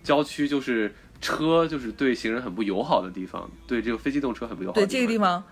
[0.03, 0.93] 郊区就是。
[1.21, 4.75] 车就是对行人很不友好的地方，对这个非机动车很不友好。
[4.75, 5.43] 对这个地方，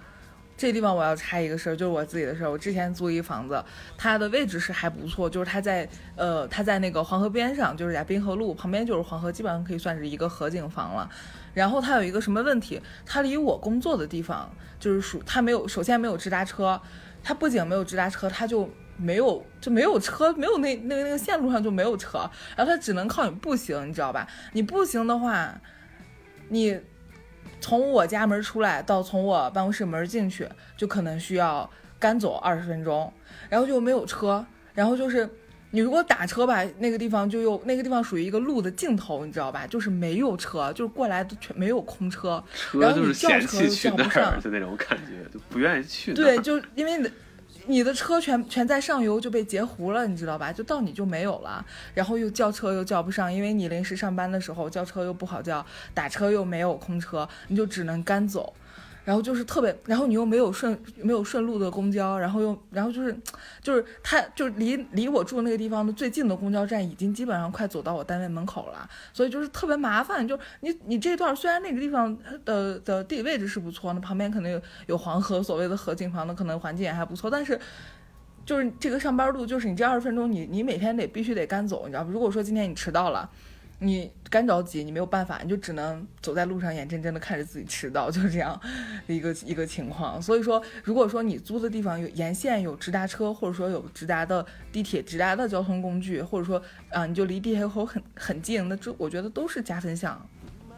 [0.56, 2.50] 这个地方我要插一个事儿，就是我自己的事儿。
[2.50, 3.62] 我之前租一房子，
[3.98, 11.10] 它的位置是还不错，就是它在呃，它在那个黄河边上，就是在滨河路旁边，就是黄河，基本上可以算是一个河景房了。
[11.52, 12.80] 然后它有一个什么问题？
[13.04, 16.80] 它离我工作的地方就是属它没有，首先没有直达车，
[17.22, 18.70] 它不仅没有直达车，它就。
[18.98, 22.18] 没有就没有车，没有那那个那个线路上就没有车，
[22.56, 24.26] 然后他只能靠你步行，你知道吧？
[24.52, 25.60] 你步行的话，
[26.48, 26.80] 你
[27.60, 33.12] 从我家门出来到从我办公室门进去，就可能需要干走二十分钟，
[33.48, 35.28] 然后就没有车，然后就是
[35.70, 39.66] 你如果打车吧，那个地方就又那个地方属于一个路的尽头，你知道吧？
[39.66, 46.14] 就是没有车，就是过来的全没有空车，然后你叫车又叫不上，就那种感觉，就不愿意去。
[46.14, 46.96] 对，就因为。
[46.96, 47.10] 你的
[47.68, 50.52] 你的车全全在上游就被截胡了，你知道吧？
[50.52, 58.52] 就到你就没有了，然后又叫车又叫不上，因为你临时上班的时候叫车又不好叫，打车又没有空车，你就只能干走。
[59.06, 63.16] 然后就是特别，然后你又没有顺没有顺路的公交，然后又然后就是，
[63.62, 70.26] 就是他就离离我住那个地方的最近的公交站已经基本上快走到我单位门口了，所以就是特别麻烦。
[70.26, 77.56] 就你你这段虽然那个地方的的地理位置是不错，那旁边可能有有黄河，所谓的河景房的可能环境也还不错，但是
[78.44, 82.10] 就是这个上班路，就是你这二十分钟你你每天得必须得干走，你知道不？
[82.10, 83.30] 如果说今天你迟到了。
[83.78, 88.58] 你干着急，你没有办法，你就只能走在路上，眼睁睁的看着自己迟到， 就是这样
[89.06, 90.20] 一个一个情况。
[90.20, 96.60] 所以说，如果说你租的地方有沿线有直达车，或者说有直达的地铁、直达的交通工具，或者说
[96.90, 100.26] 啊，你就离地铁口很很近，那这我觉得都是加分项。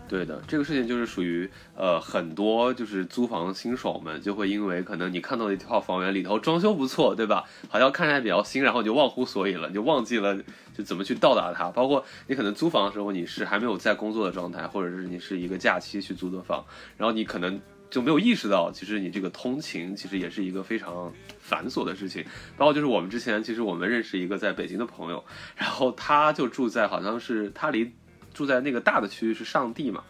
[0.09, 7.45] 对的，这个事情就是属于呃很多就是租房新手们就会因为可能你看到的一套房源里头装修不错，对吧？
[7.69, 10.35] 好像看起来比较新，然后你就忘乎所以了，就忘记了
[10.75, 11.71] 就怎么去到达它。
[11.71, 16.65] 包括你可能租房的时候你是还没有在工作的状态，或者是你是一个假期去租的房，
[16.97, 22.25] 然后你可能就没有意识到，其实你这个通勤其实也是一个非常繁琐的事情。
[22.57, 25.23] 包括就是我们之前其实我们认识一个在北京的朋友，
[25.55, 27.93] 然后他就住在好像是他离。
[28.39, 30.05] 住在那个大的区域是上地嘛，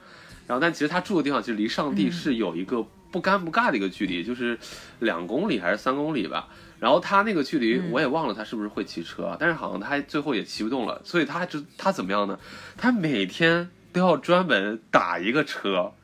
[0.46, 4.58] 然后但其实他住的地方其实离上地是有一个不尴不尬的一个距离，就是
[4.98, 6.46] 两公里还是三公里吧。
[6.78, 12.38] 然后他那个距离我也忘了他是不是会骑车，但是好像他最后也骑不动了，所以他就他怎么样呢？
[12.76, 15.94] 他每天都要专门打一个车。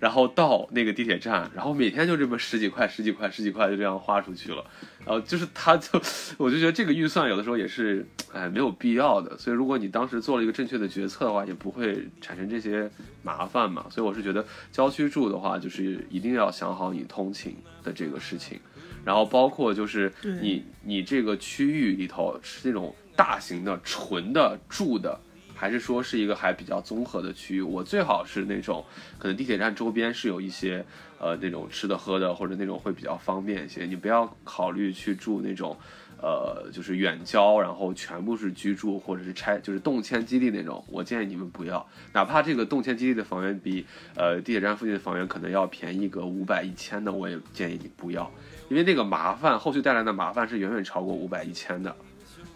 [0.00, 4.62] 然后到那个地铁站，然后每天就这么十几块、十几块、十几块就这样花出去了。
[5.04, 6.00] 然后就是他就，
[6.38, 9.36] 我就觉得这个预算有的时候也是，哎，没有必要的。
[9.38, 12.90] 所以如果你当时做了一个正确的决策的话，也不会产生这些
[13.22, 13.86] 麻烦嘛。
[13.90, 18.58] 所以我是觉得郊区住的话，就是一定要想好你通勤的这个事情，
[19.04, 25.20] 然后包括就是你你这个区域里头是那种大型的纯的住的。
[25.56, 28.84] 还是说是一个还比较综合的区域，我最好是那种
[29.18, 30.84] 可能地铁站周边是有一些
[31.24, 33.86] 呃那种吃的喝的，或者那种会比较方便一些。
[33.86, 35.74] 你不要考虑去住那种
[36.18, 40.84] 呃就是远郊，然后全部是居住或者是拆就是动迁基地那种。
[40.86, 48.30] 我建议你们不要，哪怕这个动迁基地的房源比呃地铁站附近的房源可能要便宜个五百一千的，我也建议你不要，
[48.68, 51.96] 因为那个麻烦后续带来的麻烦是远远超过五百一千的。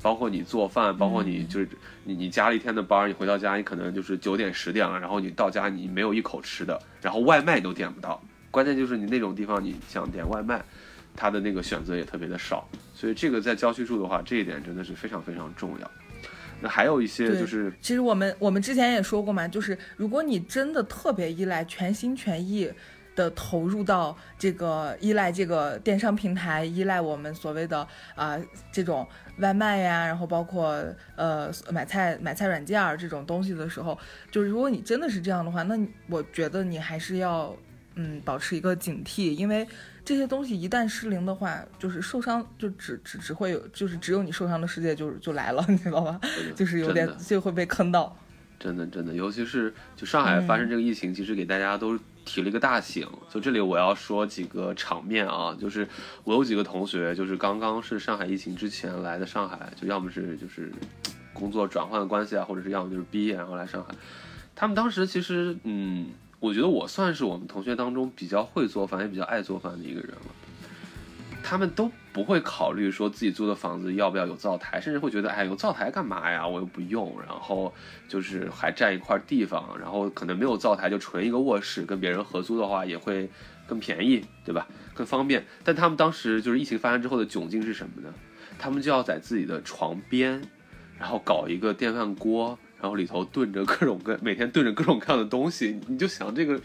[0.01, 1.69] 包括你做饭，包括你就是
[2.05, 8.23] 你你加了一天的班，你回到家你可能就是九点十点了，然后你到家你没有一口吃的，然后外卖都点不到，
[8.59, 10.61] 关键就是你那种地方你想点外卖，
[11.15, 15.89] 它的那个选择也特别的少，所以这个在郊区住的话，这一点真的是非常非常重要。
[16.61, 22.69] 那还有一些就是，其实我们我们之前也说过嘛，就是如果你真的特别依赖，全心全意。
[23.15, 27.85] 的投入到这个依赖这个电商平台，依赖我们所谓的
[28.15, 28.39] 啊
[28.71, 29.05] 这种
[29.39, 30.81] 外卖呀，然后包括
[31.17, 33.99] 呃买菜买菜软件儿这种东西的时候，
[34.31, 35.77] 就是如果你真的是这样的话，那
[36.09, 37.53] 我觉得你还是要
[37.99, 39.67] 嗯保持一个警惕，因为
[40.05, 46.19] 这些东西一旦失灵的话，就是受伤就只只只会有就是只有你受伤的世界就就来了， 你知道吧？
[46.57, 48.17] 就是有点就会被坑到。
[48.59, 51.99] 真的真的，尤其是就上海发生这个疫情，其实给大家都。
[52.25, 55.89] 提了一个大醒，就这里我要说几个场面啊，就是
[56.25, 60.71] 我有几个同学，就是刚刚是上海疫情之前来的上海，就要么是就是
[61.33, 63.95] 工作转换的关系啊，或者是要么就是毕业然后来上海。
[64.55, 66.09] 他们当时其实，嗯，
[66.41, 70.35] 我觉得我算是我们同学当中比较会做饭也比较爱做饭的一个人了。
[71.43, 76.47] 他们都不会考虑说自己租的房子要不要有灶台，甚至会觉得，哎，有灶台干嘛呀？
[76.47, 77.73] 我又不用，然后
[78.07, 83.31] 就是还占一块地方，然后可能没有灶台就纯一个卧室，跟别人合租的话也会
[83.67, 84.67] 更便宜，对吧？
[84.95, 85.45] 更方便。
[85.65, 88.13] 但他们当时就是疫情发生之后的窘境是什么呢？
[88.59, 90.43] 他们就要在自己的床边，
[90.99, 96.61] 然后搞一个电饭锅，然后里头炖着各种各每天炖着各种各样的东西，你就想这个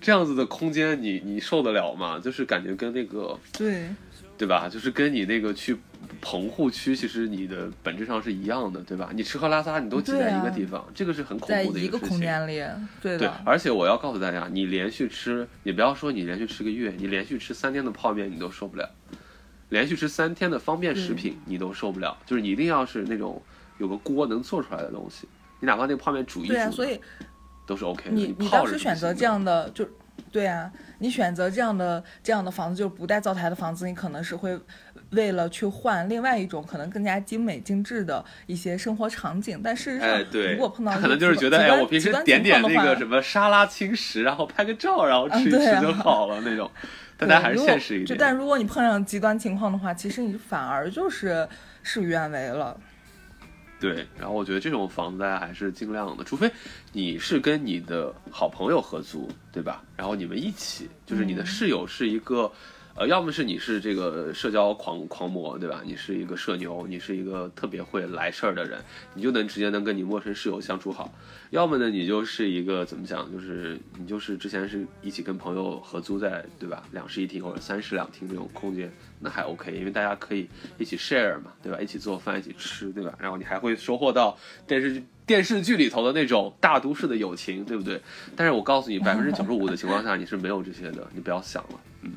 [0.00, 2.18] 这样子的空间，你你受得了吗？
[2.18, 3.88] 就是感觉跟那个对。
[4.36, 4.68] 对吧？
[4.68, 5.76] 就是跟你那个去
[6.20, 9.10] 棚户区，其实你的本质上是一样的，对吧？
[9.14, 12.60] 你吃喝拉撒你都挤在一个地方，这个是很恐怖的一个空间里，
[13.00, 13.30] 对对。
[13.44, 18.90] 而且我要告诉大家，你连续吃，你不要说你连续吃个月，你连续吃三天的泡面你都受不了，
[19.68, 22.18] 连续吃三天的方便食品你都受不了。
[22.26, 23.40] 就是你一定要是那种
[23.78, 25.28] 有个锅能做出来的东西，
[25.64, 27.00] 你哪怕那个泡面煮一煮，所以
[27.66, 28.10] 都是 OK 的。
[28.10, 29.88] 你你当时选择这样的就。
[30.30, 34.58] 对啊，你选择这样的这样的房子，就是不带灶台的房子，你可能是会
[35.10, 39.60] 为了去换另外一种可能更加精美精致的一些生活场景。
[39.62, 46.68] 但事实上，如果碰到可能就是觉得，哎，我平时点点那个什么沙拉轻食，然后拍个照，然后吃一吃就好了那种。
[47.16, 48.18] 大家还是现实一点。
[48.18, 51.48] 但如果你碰上极端情况的话，其实你反而就是
[51.82, 52.76] 事与愿违了。
[53.84, 56.50] 对，然后我觉得这种房子大家还是尽量的，除非
[56.92, 59.82] 你是跟你的好朋友合租，对吧？
[59.94, 62.50] 然后你们一起，就是你的室友是一个。
[62.96, 65.82] 呃，要么是你是这个社交狂狂魔，对吧？
[65.84, 68.78] 你是一个社牛，你是一个特别会来事儿的人，
[69.14, 71.12] 你就能直接能跟你陌生室友相处好。
[71.50, 76.84] 要么呢，你就是一个怎么讲，就是你就是之前是一起跟朋友合租在，对吧？
[76.92, 78.88] 两室一厅或者三室两厅这种空间，
[79.18, 81.80] 那还 OK，因为大家可以一起 share 嘛，对吧？
[81.80, 83.12] 一起做饭，一起吃，对吧？
[83.18, 84.38] 然后你还会收获到
[84.68, 88.00] 电视剧电视剧里头的那种大都市的友情，对不对？
[88.36, 92.12] 但是我告诉你，百分之九十五的情况下你是没有这些的，你不要想了，嗯。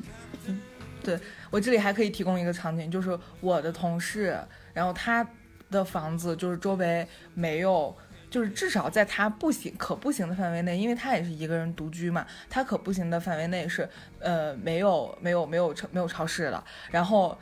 [1.02, 1.18] 对
[1.50, 4.38] 我这里还可以提供一个场景，就是我的同事，
[4.72, 5.26] 然后他
[5.70, 7.96] 的房子就是周围没有，
[8.30, 13.88] 就是至少在他不行可步行的范围内，因为他也是一个人独居嘛，他可步行的范围内是
[14.18, 17.38] 呃没有没有没有超没有超市了，然后。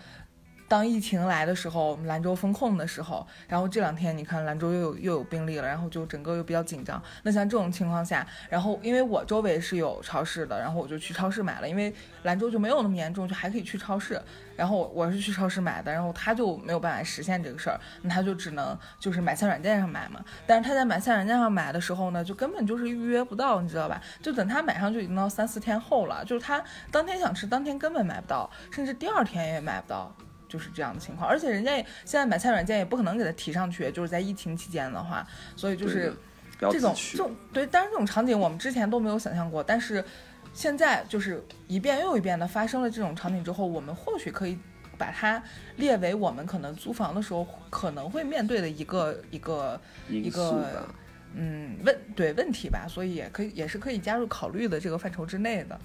[0.69, 7.01] 当疫情来的时候，我们兰州封控的时候，然后这两天你看兰州又有又有病例了，然后就整个又比较紧张。
[7.23, 11.95] 那像这种情况下，然后因为我周围是有超市的，然后我就去超市买了，因为
[12.25, 14.21] 兰州就没有那么严重，就还可以去超市。
[14.57, 20.19] 然后我是去超市买的，然后他就没有办法实现这个事儿，那他就只能就是买菜软件上买嘛。
[20.47, 24.01] 但是他在买菜软件上买的时候呢，就根本就是预约不到，你知道吧？
[24.23, 30.11] 就等他买上就已经到三四天后了，就是他当天想吃，当天根本买不到，甚至第二天也买不到。
[30.49, 31.75] 就是这样的情况，而且人家
[32.05, 35.27] 现在买菜软件也不可能给他提上去，就是在疫情期间的话，
[35.57, 36.15] 所以就是
[36.59, 40.05] 这种这种对，但是这种场景我们之前都没有想象过，但是
[40.53, 44.59] 现在就是一遍又一遍的发生了这种场景之后，我们或许可以
[44.97, 45.43] 把它
[45.77, 50.89] 列为我们可能租房的时候可能会面对的一个一个一个
[51.35, 55.79] 嗯问对问题吧，所以也可以也是可以加入考虑的这个范畴之内的。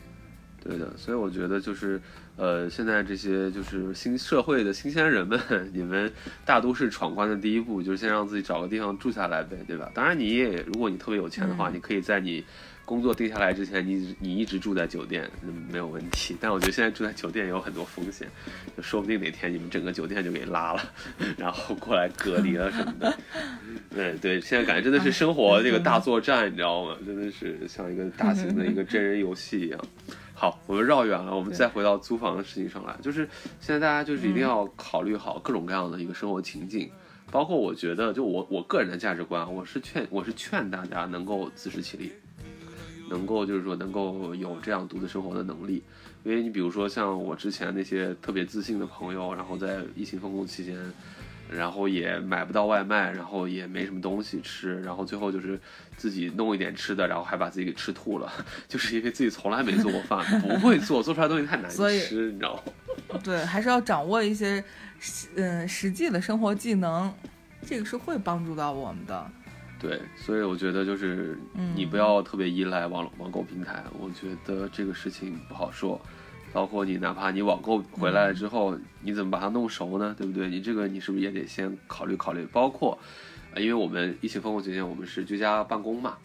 [0.64, 2.00] 对的，所以我觉得就是，
[2.38, 5.40] 呃，现在这些就是新社会的新鲜人们，
[5.74, 6.12] 你们
[6.46, 9.90] 大都市闯关的第一步就是先让自己找个地方住下来呗，对吧？
[9.94, 12.44] 当然，你也如果你特别有钱的话，你可以在你
[12.86, 15.28] 工作定下来之前，你你一直住在酒店，
[15.72, 16.38] 没有问题。
[16.40, 18.28] 但我觉得现在住在酒店也有很多风险，
[18.78, 20.94] 就说不定哪天你们整个酒店就给拉了，
[21.38, 23.18] 然后过来隔离了什么的。
[23.90, 26.96] 对对，现在感觉真的是生活这个大作战，你知道吗？
[27.04, 29.80] 真的是像一个大型的一个真人游戏一样。
[30.42, 32.98] 好，我们绕远了，我们再回到租房的事情上来。
[33.00, 33.30] 就是
[33.60, 36.90] 现在大家就是一定要考虑好各种各样的一个生活情境，
[37.30, 42.12] 包括我觉得，就我我个人的价值观，我是劝我是劝大家能够自食其力，
[43.08, 45.84] 能够就是说能够有这样独自生活的能力。
[46.24, 50.76] 因为你比如说像我之前那些特别自信的朋友，然后在疫情封控期间。
[51.52, 55.60] 然后也买不到外卖，然后也没什么东西吃，然后最后就是
[55.98, 58.32] 自己弄一点吃的，然后还把自己给吃吐了，
[58.70, 63.20] 就是因为自己从来没做过饭，不会做，做出来东西太难吃，你知道吗？
[63.24, 64.64] 对，还是要掌握一些，
[65.36, 67.14] 嗯，实际的生活技能，
[67.66, 69.32] 这个是会帮助到我们的。
[69.78, 71.38] 对，所以我觉得就是
[71.76, 76.00] 你不要特别依赖网网购平台，我觉得这个事情不好说。
[76.54, 80.14] 包括你，哪怕你网购回来了之后，你怎么把它弄熟呢？
[80.18, 80.50] 对不对？
[80.50, 82.46] 你这个你是不是也得先考虑考虑？
[82.52, 82.98] 包括，
[83.54, 86.18] 呃，因为我们疫情封控期间，我们是居家办公嘛，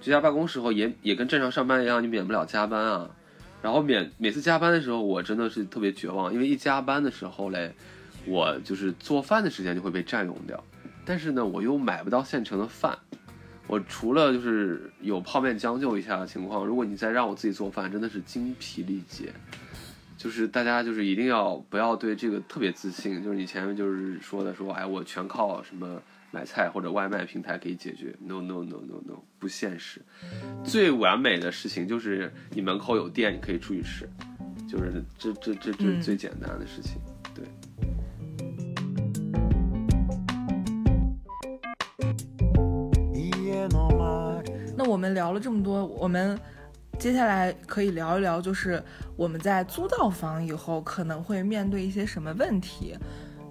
[0.00, 3.10] 居家办公时候也也跟正常上班一样，你免不了加班啊。
[3.60, 7.74] 然后免每次加班的时候，我真的是特别绝望，因为一加班的时候嘞，
[8.24, 10.62] 我就是做饭的时间就会被占用掉，
[11.04, 12.96] 但是呢，我又买不到现成的饭。
[13.68, 19.32] 我除了就是有泡面将就一下的情况，如果你再让我自己做饭，真的是精疲力竭。
[20.16, 26.02] 就是大家就是一定要不要对这个特别自信，就是你前面就是说的说，哎，我全靠什么
[26.32, 30.02] 买菜或者外卖平台可以解决？No No No No No，不现实。
[30.64, 34.08] 最完美的事情就是你门口有店，你可以出去吃，
[34.68, 37.00] 就是这这这这是最简单的事情。
[44.78, 46.38] 那我们聊了这么多，我们
[47.00, 48.80] 接下来可以聊一聊，就是
[49.16, 52.96] 我们在租到房以后可能会面对一些什么问题。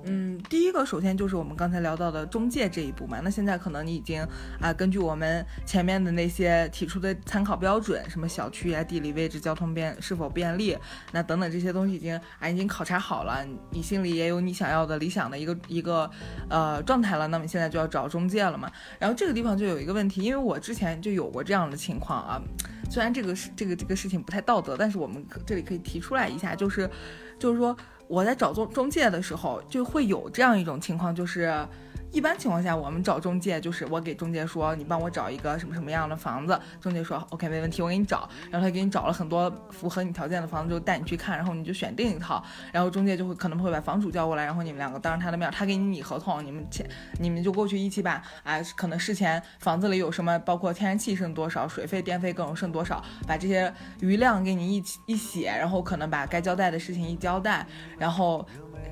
[0.05, 3.19] 嗯，第一个首先就是我们刚才聊到的中介这一步嘛。
[3.23, 4.25] 那现在可能你已经
[4.61, 10.77] 啊，根据我们前面的那些提出的参考标准，什么小区啊、地理位置、交通便是否便利，
[11.11, 16.09] 那等等这些东西已经啊已经考察好了，你心里也有你想要的理想的一个一个
[16.49, 17.27] 呃状态了。
[17.27, 18.71] 那么现在就要找中介了嘛。
[18.99, 22.41] 然后这个地方就有一个问题，因为我之前就有过这样的情况啊，
[22.89, 26.89] 虽然这个是这个这个事情不太道德，但是我们这里可以提出来一下，就是
[27.37, 27.75] 就是说。
[28.07, 31.67] 我在找中中介的时候，就会有这样一种情况，就是。
[32.11, 36.59] 一般情况下，我们找中介就是我给中介说，你帮我找一个什么什么样的房子。
[36.81, 38.27] 中介说 OK 没问题，我给你找。
[38.49, 42.43] 然后他给你找了很多符合你条件的房子，就带你去看，然后你就选定一套。
[42.71, 46.87] 然后中介就会可能会把房主叫过来，然后你们两个当着他的面，他给你拟合同，你们签，
[47.19, 57.67] 你们就过去一起把，哎，可能事前房子里有什么，包括天然气剩多少，水费、电费各种剩多少，把这些余量给你一起一写，然后可能把该交代的事情一交代，
[57.99, 58.45] 然后。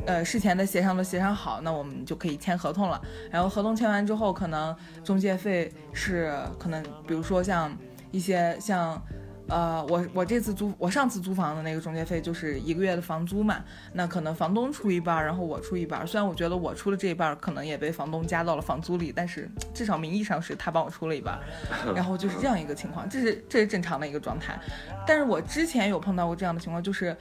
[0.05, 3.01] 呃，事前的协商都协商好，那我们就可以签合同了。
[3.31, 7.75] 然后合同签完之后，可能中介费是可能，比如说像
[8.11, 9.01] 一些像，
[9.47, 13.63] 呃，我我这次租我上次租房的那个中介费就是一个月的房租嘛，
[13.93, 16.05] 那可能房东出一半，然后我出一半。
[16.05, 21.39] 虽然我觉得我出的这一半可能也被房东加到了房租里，但是至少名义上是他帮我出了一半。
[21.95, 24.59] 然后就是这样一个情况，这是这是正常的一个状态。
[25.07, 27.17] 但是我之前有碰到过这样的情况，就是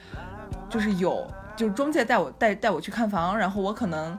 [0.69, 1.25] 就是有。
[1.55, 4.17] 就是中介带我带带我去看房，然后我可能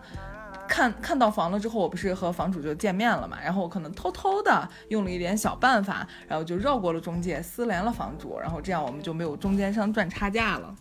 [0.67, 10.75] 看看到房了之后，我不是和房主就见面了嘛，然后我可能偷偷的用了一点小办法，然后就绕过了中介，私联了房主，然后这样我们就没有中间商赚差价了。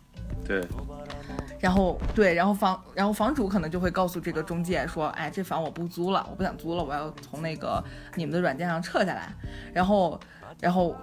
[0.46, 0.66] 对。
[1.60, 7.84] 然后对，然后房然后房主可能就会告诉这个中介说，哎，这房我不租了，我不想租了，我要从那个
[8.16, 9.30] 你们的软件上撤下来，
[9.74, 10.20] 然后
[10.60, 10.96] 然后。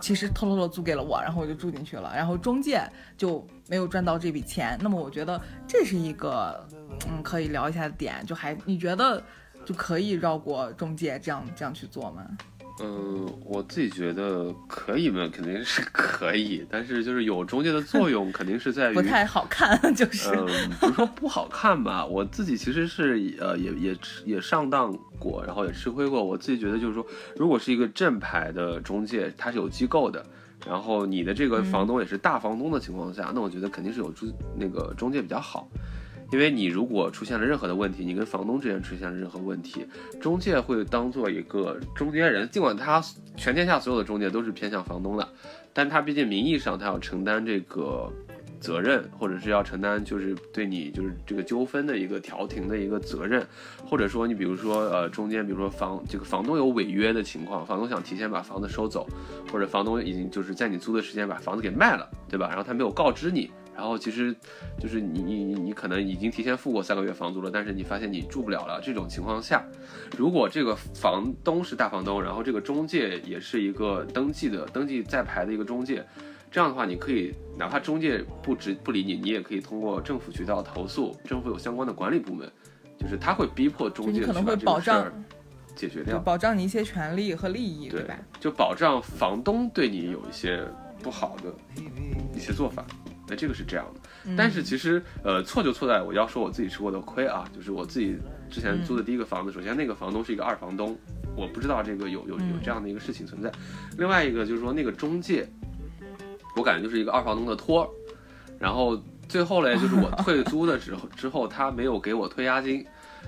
[0.00, 2.82] 其实偷偷的租给了我，然后我就住进去了，然后中介
[3.16, 4.78] 就没有赚到这笔钱。
[4.80, 6.66] 那么我觉得这是一个，
[7.08, 8.24] 嗯，可以聊一下的点。
[8.26, 9.22] 就还你觉得
[9.64, 12.26] 就可以绕过中介这样这样去做吗？
[12.80, 27.06] 嗯，我自己觉得可以嘛，肯定是可以，但是就是有中介的作用，肯定是在于不太好看， 就是，嗯，不是说不好看吧，我自己其实是呃也也也上当过，然后也吃亏过，我自己觉得就是说，
[27.36, 30.24] 如果是一个正牌的中介，它是有机构的。
[30.66, 35.68] 然后你的这个房东也是大房东的情况下，那我觉得肯定是有中那个中介比较好。
[36.32, 39.86] 因为你如果出现了任何的问题，你跟房东之间出现了任何问题，
[40.20, 43.02] 中介会当做一个中间人，尽管他
[43.36, 45.28] 全天下所有的中介都是偏向房东的，
[45.72, 48.10] 但他毕竟名义上他要承担这个
[48.58, 53.46] 责任，或者是要承担就是对你就是这个纠纷的一个调停的一个责任，
[53.84, 59.06] 或者说你比如说呃中间比如说房这个房东有违约的情况，房东想提前把房子收走，
[59.52, 62.48] 或者房东已经就是在你租的时间把房子给卖了，对吧？
[62.48, 63.48] 然后他没有告知你。
[63.76, 64.34] 然后其实，
[64.80, 68.80] 就是你你你你可能已经提前付过三个月房租了，但是你发现你住不了了。
[68.82, 69.62] 这种情况下，
[70.16, 76.02] 如果这个房东是大房东，然后这个中介也是一个登记的、登记在牌的一个中介，
[76.50, 82.50] 这样的话，你可以哪怕中介不直不理你，你也可以通过政府渠道投诉，政府有相关的管理部门，
[82.98, 85.12] 就是他会逼迫中介去把这个事儿
[85.74, 88.16] 解决掉，保障你一些权利和利益，对吧？
[88.40, 90.66] 就保障房东对你有一些
[91.02, 91.52] 不好的
[92.34, 92.82] 一些做法。
[93.28, 98.16] 那这个是这样的，但是其实，呃，错就错在我要说我自己吃过的亏啊，就是我自己
[98.48, 100.96] 之前租的第一个房子，首先那个房东是一个二房东，
[101.34, 103.50] 我不知道这个有有有这样的一个事情存在。
[103.98, 105.48] 另外一个就是说那个中介，
[106.54, 107.92] 我感觉就是一个二房东的托，
[108.60, 108.96] 然后
[109.28, 112.86] 最后嘞就是我退租的时候 之后，他没有给我退押金，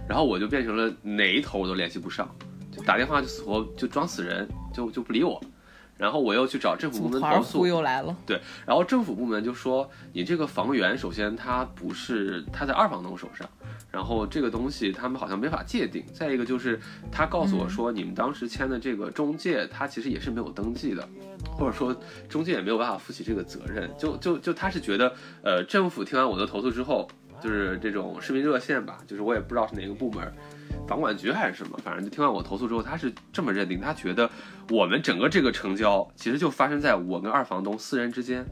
[0.09, 2.32] 然后我就变成了哪一头我都联系不上，
[2.70, 5.42] 就打电话就死活就装死人，就就不理我。
[5.99, 8.16] 然后我又去找政府部门投诉，又来了。
[8.24, 13.46] 对，然后政府部门就说，你这个房源首先它不是它在二房东手上，
[13.90, 16.05] 然后这个东西他们好像没法界定。
[16.14, 16.80] 再一个就是
[17.11, 21.07] 他告诉我说，你们当时签的这个中介，他其实也是没有登记的，
[21.59, 21.94] 或者说
[22.28, 23.90] 中介也没有办法负起这个责任。
[23.99, 27.09] 就就就他是觉得，呃，政府听完我的投诉之后，
[27.40, 30.32] 就是这种市民热线吧，就是我也不知道是哪个部门。
[30.87, 34.31] 房管局还是什么，反正就听完我投诉之后，他是这么认定，他觉得
[34.71, 38.47] 我们整个这个成交其实就发生在我跟二房东四人之间，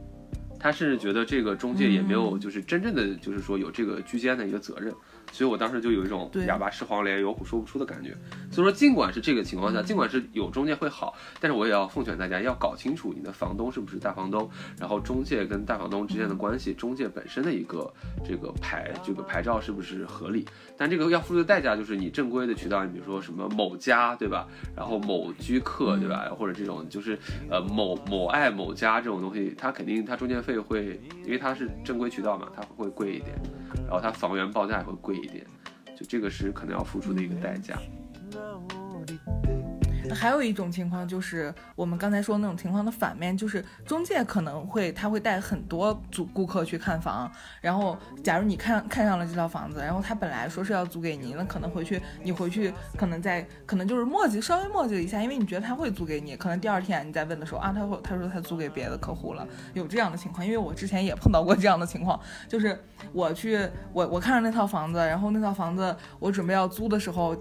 [0.58, 4.92] 他甚至觉得这个中介也没有就是真正的就是说有这个居间的一个责任。
[5.32, 8.14] 所以我当时就有一种哑巴吃黄连，有苦说不出的感觉。
[8.50, 14.48] 所以说，尽管是这个情况下，尽管是有中介会好，但是我也要奉劝大家要搞清楚你的房东是不是大房东，
[14.78, 17.92] 然后中介跟大房东之间的关系，中介本身的一个
[18.26, 20.46] 这个牌这个牌照是不是合理。
[20.76, 27.18] 但这个要付出的代价就是你正规的渠道，你比如说什么某家对吧，然后某居客对吧，或者这种就是
[27.50, 33.36] 呃某某爱某家这种东西，它肯定它中介费会，因为它是正规渠道嘛，它会贵一点。
[33.84, 35.46] 然后它房源报价也会贵一点，
[35.96, 37.78] 就这个是可能要付出的一个代价。
[40.14, 47.30] 还有一种情况就是我们刚才说那种情况的反面，就是中介可能会他会带很多租顾客去看房，
[47.60, 62.78] 然后假如你看看上了这套房子，然后他本来说是要租给你，那可能回去你回去可能在可能就是墨迹稍微墨迹了一下，因为你觉得他会租给你，可能第二天你再问的时候啊，他会他说他租给别的客户了，有这样的情况，因为我之前也碰到过这样的情况，就是
[63.12, 63.58] 我去
[63.92, 67.36] 我我看上那套房子，然后那套房子我准备要租的时候。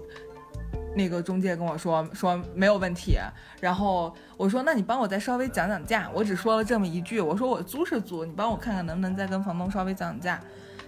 [0.96, 3.18] 那个中介跟我说说没有问题，
[3.60, 10.40] 然后我说那你帮我再稍微讲讲价，我只说了这么一句，我说我租是租，你帮我看看能不能再跟房东稍微讲讲价。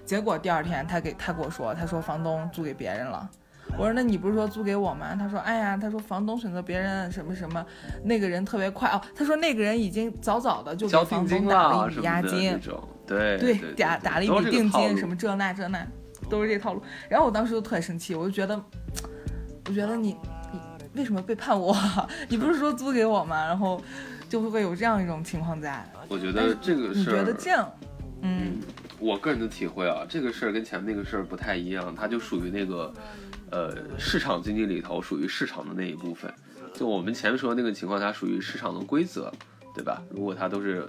[0.07, 3.29] 结果第二天他给他跟我说，他说房东租给别人了。
[3.77, 5.15] 我说那你不是说租给我吗？
[5.15, 7.63] 他说哎呀，他说房东选择别人什么什么，
[8.03, 8.99] 那个人特别快哦。
[9.15, 12.59] 他说那个人已经早早的就给房东打了一笔押金，
[13.07, 15.87] 对对打打了一笔定金，什么这那这那，
[16.31, 16.83] 都是这套路。
[17.11, 18.59] 然后我当时就特别生气，我就觉得。
[19.69, 20.17] 我觉得你
[20.51, 20.59] 你
[20.95, 21.77] 为什么背叛我？
[22.29, 23.47] 你不是说租给我吗？
[23.47, 23.81] 然后
[24.29, 25.87] 就会会有这样一种情况在。
[26.09, 27.71] 我觉得这个事儿，你觉得这样？
[28.23, 28.59] 嗯，
[28.99, 32.93] 我个人的体会啊，这个事儿跟前面那个事儿不太一样，它就属于那个
[33.51, 36.33] 呃市场经济里头属于市场的那一部分。
[36.75, 39.31] 就我们前面说的那个情况，它属于市场的规则，
[39.75, 40.03] 对吧？
[40.11, 40.89] 如果它都是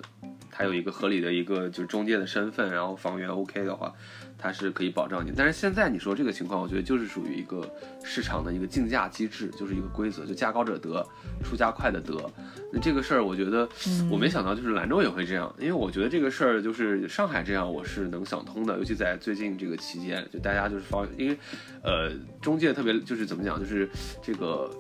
[0.52, 3.94] 它有一个合理的一个就是中介的身份，然后房源 OK 的话。
[4.42, 7.70] 它是可以保障你，但是现在你说这个情况，我觉得就是属于一个
[8.06, 11.06] 市场的一个竞价机制，就是一个规则，就价高者得，
[11.44, 12.16] 出价快的得。
[12.72, 13.68] 那这个事儿，我觉得
[14.10, 18.78] 我没想到，就是兰州也会这样，因为我觉得这个事儿就是上海这样，我是能想通的。
[18.78, 21.38] 尤其在最近这个期间，就大家就是房，因为
[21.84, 22.10] 呃
[22.42, 23.90] 中介特别就是怎么讲，就是
[24.24, 24.72] 这个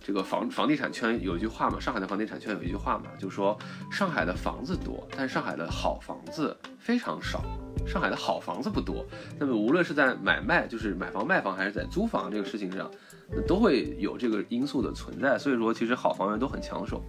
[0.00, 3.56] 这个房房地产圈有一句话嘛，上海的房地产圈有一句话嘛，就是说
[3.90, 7.42] 上海的房子多，但上海的好房子非常少。
[7.86, 9.04] 上海的好房子不多，
[9.38, 12.88] 那么无论是在买卖，就是买房卖房，还是在租房这个事情上，
[13.34, 15.38] 那都会有这个因素的存在。
[15.38, 17.02] 所以说，其实好房源都很抢手，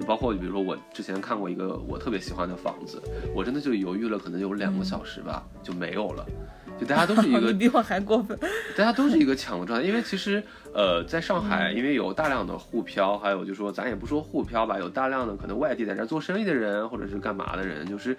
[0.00, 3.00] 就包括比如说我之前看过一个我特别喜欢的房子，
[3.34, 6.26] 我真的就犹豫了，可能有两个小时吧，就没有了。
[6.78, 8.38] 就大家都是一个， 你比我还过分，
[8.76, 9.86] 大家都是一个抢的状态。
[9.86, 10.42] 因为其实，
[10.76, 18.14] 呃，在上海，因为有大量的沪漂，还有就说咱也不说沪漂吧，有大量的可能外地在这做生意的人，或者是干嘛的人，就是，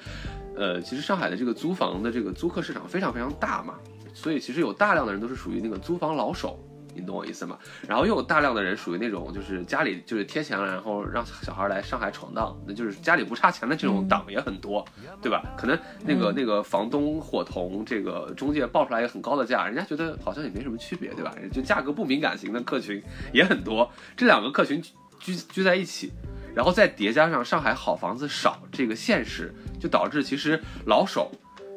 [0.55, 3.76] 呃，其实上海的这个租房的这个租客市场非常非常大嘛，
[4.12, 6.60] 所以其实有大量的人都是属于那个租房老手。
[6.98, 7.58] 你懂我意思吗？
[7.88, 14.84] 然后又有大量的人属于那种，就是家里就是贴钱了，然后让小孩来上海闯荡，那就是家里不差钱的这种党也很多，
[15.22, 15.43] 对吧？
[15.56, 21.34] 可能那个那个房东伙同这个中介报出来一个很高的价，人家觉得好像也没什么区别，对吧？
[21.52, 24.82] 就价格不敏感型的客群也很多，这两个客群
[25.20, 26.12] 聚聚在一起，
[26.56, 31.32] 然后再叠加上上海好房子少这个现实，就导致其实老手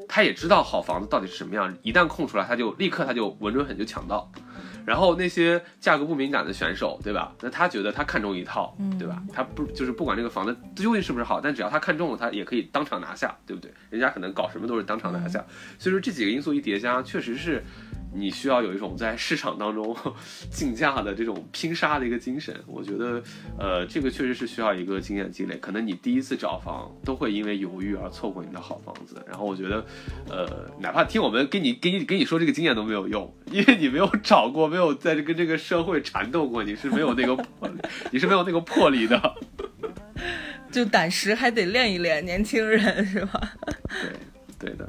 [0.08, 4.30] 他也知道好房子到底是什么样，一旦空出来，他就立刻他就稳准狠就抢到。
[4.86, 7.32] 然后那些价格不敏感的选手，对吧？
[7.40, 9.22] 那他觉得他看中一套，对吧？
[9.32, 13.72] 他不就是不管这个房子究竟是不是好，但只要他看中了，他也可以当场拿下，对不对？
[13.90, 15.44] 人家可能搞什么都是当场拿下，
[15.78, 17.62] 所以说这几个因素一叠加，确实是。
[18.12, 19.96] 你需要有一种在市场当中
[20.50, 23.22] 竞价的这种拼杀的一个精神，我觉得，
[23.58, 25.56] 呃，这个确实是需要一个经验积累。
[25.58, 29.16] 可能你第一次找房都会因为犹豫而错过你的好房子。
[29.28, 29.84] 然后我觉得，
[30.28, 37.74] 呃，哪怕听我们跟你给你跟你说这个经验都没有用，因为你没有找过，没有在这跟这个社会缠斗过，你是没有那个魄力，
[38.10, 39.34] 你是没有那个魄力的。
[40.70, 43.52] 就胆识还得练一练，年轻人是吧？
[44.58, 44.88] 对，对的。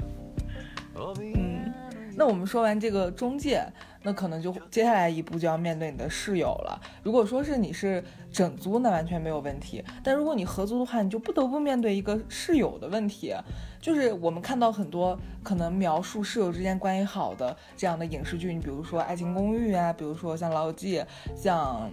[2.21, 3.65] 那我们说完这个中介，
[4.03, 6.79] 那可能就接下来一步就要面对你的室友了。
[7.01, 9.83] 如果说是你是整租，那完全没有问题。
[10.03, 13.33] 但如果你合租的话，你就不得不面对一个室友的问题。
[13.79, 20.99] 就是我们看到很多可能描述室友之间关系好的这样的影视剧，你比如说《爱情公寓》啊，比如说像《老友记》，
[21.35, 21.89] 像。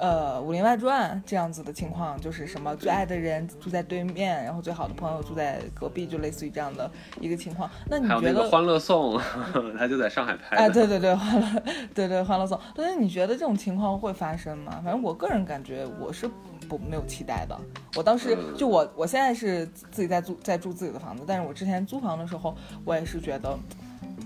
[0.00, 6.90] 呃，《武林外传》这样子的情况，就是什么最爱的人住在对面，然后最好的朋友住在隔壁，就类似于这样的
[7.20, 7.70] 一个情况。
[7.86, 8.20] 那你觉得？
[8.20, 9.18] 还有那个《欢乐颂》，
[9.78, 10.62] 他就在上海拍的。
[10.62, 11.62] 哎，对对对，欢乐，
[11.94, 12.58] 对对欢乐颂。
[12.74, 14.80] 所以你觉得这种情况会发生吗？
[14.82, 16.26] 反正我个人感觉我是
[16.66, 17.54] 不没有期待的。
[17.94, 23.58] 我当时就我我现在是自己在租在住自己的房子，但是我之前租房的时候，我也是觉得。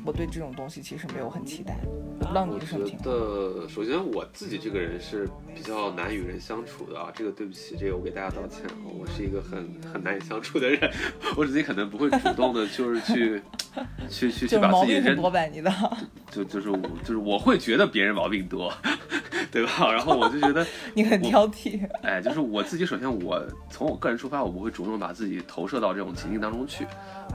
[0.04, 1.76] 我对这种东西其实没有很期待，
[2.18, 3.14] 我不知道你是什么情况。
[3.14, 10.90] 的，首先我自己这个人是比较难与人相处的啊，这个对不起，这个我给大家道歉啊，我是一个很很难以相处的人，
[11.36, 13.42] 我自己可能不会主动的，就是去
[14.08, 15.72] 去去 去把自己人多吧，你的，
[16.30, 18.72] 就就是我就是我会觉得别人毛病多，
[19.54, 19.86] 对吧？
[19.94, 23.40] 然后我就觉得 你很挑剔，哎，就是我自己，首先我
[23.70, 26.84] 从我个人出发，我不会主动把自己投射到这种情境当中去。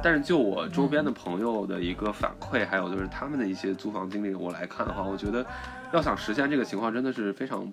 [0.03, 5.45] 但是就我周边的朋友的一个反馈，还有就是他们的一些租房经历，我来看的话，我觉得
[5.93, 7.65] 要想实现这个情况，真的是非常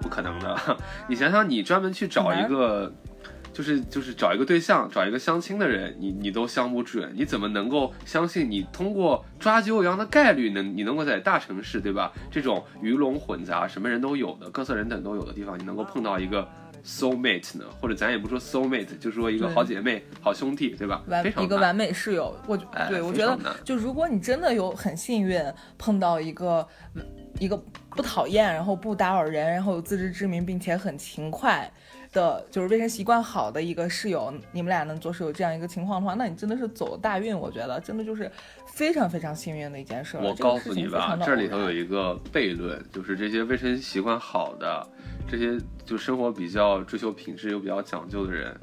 [0.00, 0.58] 不可能的。
[1.06, 2.90] 你想想，你专门去找一个，
[3.52, 12.12] 就是就是找一个对象，找一个相亲的人，你你都相不准，你怎么能够相信你通过抓阄一样的概率能你能够在大城市，对吧？
[12.30, 16.48] 这种鱼龙混杂，什么人都有的，各色人等都有的地方，你能够碰到一个。
[16.84, 21.00] soul mate 呢，或者咱也不说 soul mate，就说一个好姐妹、好兄弟，对吧？
[21.06, 22.56] 完一个完美室友，我
[22.88, 25.40] 对我觉得，就如果你真的有很幸运
[25.78, 26.66] 碰到一个
[27.38, 27.56] 一个
[27.90, 31.72] 不讨厌，然后不打扰人，然后有自知之明，并且很勤快
[32.12, 38.30] 的，就是卫生习惯好的一个室友，你们俩能做室友这样一个情况的话，那你真的是走大运，我觉得真的就是
[38.66, 40.18] 非常非常幸运的一件事。
[40.18, 44.86] 我告诉你吧，这里头有一个悖论，就是这些卫生习惯好的。
[45.28, 45.56] 这些
[45.86, 48.54] 就生活比较追求品质又比较讲究的人，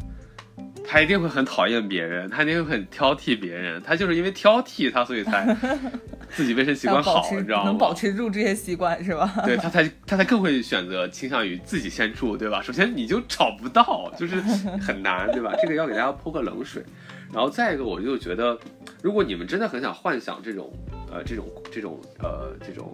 [0.92, 5.56] 他一定会很讨厌别人，他一定会很挑剔别人，他就是因为挑剔他，所以才
[6.32, 7.66] 自己卫生习惯好，你知道吗？
[7.66, 9.32] 能保持住这些习惯是吧？
[9.46, 12.60] 对 他才他才更会选择倾向于自己先住，对吧？
[12.60, 14.38] 首先你就找不到，就是
[14.82, 15.54] 很难，对吧？
[15.62, 16.84] 这个要给大家泼个冷水。
[17.32, 18.58] 然后再一个，我就觉得，
[19.04, 20.74] 如果你们真的很想幻想这种
[21.12, 22.92] 呃这种这种呃这种。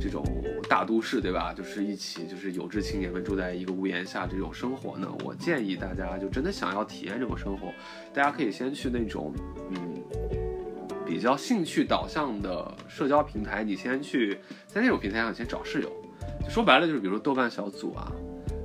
[0.00, 0.24] 这种
[0.68, 1.52] 大都市，对吧？
[1.54, 5.08] 就是一起，就是有志青年们住在一个屋檐下这种生活呢。
[5.24, 7.72] 我建议大家，就真的想要体验这种生活，
[8.12, 9.32] 大家可以先去那种，
[9.70, 10.02] 嗯，
[11.06, 13.64] 比较兴趣导向的社交平台。
[13.64, 15.90] 你先去在那种平台上先找室友，
[16.48, 18.12] 说白了就是，比如说豆瓣小组啊，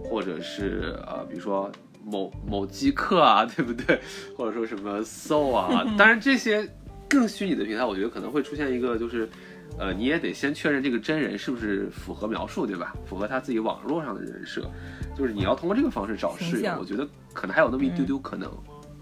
[0.03, 1.71] 或者是呃，比如说
[2.03, 3.99] 某某机客啊，对不对？
[4.35, 6.67] 或者说什么 So 啊， 当然这些
[7.07, 9.29] 更虚拟的平台，我觉得可能会出现一个就是。
[9.77, 12.93] 呃，你也得先确认这个真人是不是符合描述，对吧？
[13.05, 14.69] 符合他自己网络上的人设，
[15.15, 18.51] 就是你要通过这个方式找室友，我觉得可能还有那么一丢丢可能，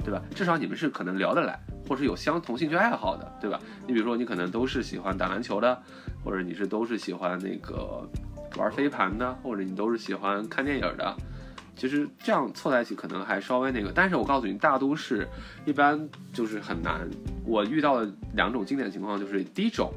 [0.03, 0.22] 对吧？
[0.36, 3.59] 至少你们是可能聊得来，或是有相同兴趣爱好的，对吧？
[3.88, 5.82] 你比如说你可能都是喜欢打篮球的，
[6.24, 8.07] 或者你是都是喜欢那个
[8.55, 11.15] 玩飞盘的，或者你都是喜欢看电影的，
[11.76, 15.28] 其实这样凑在一起可能还稍微那个，但是我告诉你，大都市
[15.65, 17.07] 一般就是很难。
[17.45, 19.91] 我遇到的两种经典情况就是第一种，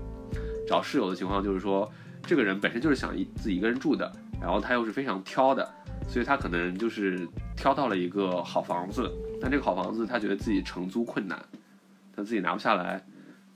[0.71, 1.91] 找室友的情况就是说，
[2.23, 4.11] 这个人本身就是想一自己一个人住的，
[4.41, 5.69] 然后他又是非常挑的，
[6.07, 9.11] 所以他可能就是挑到了一个好房子，
[9.43, 11.37] 但这个好房子他觉得自己承租困难，
[12.15, 13.05] 他自己拿不下来。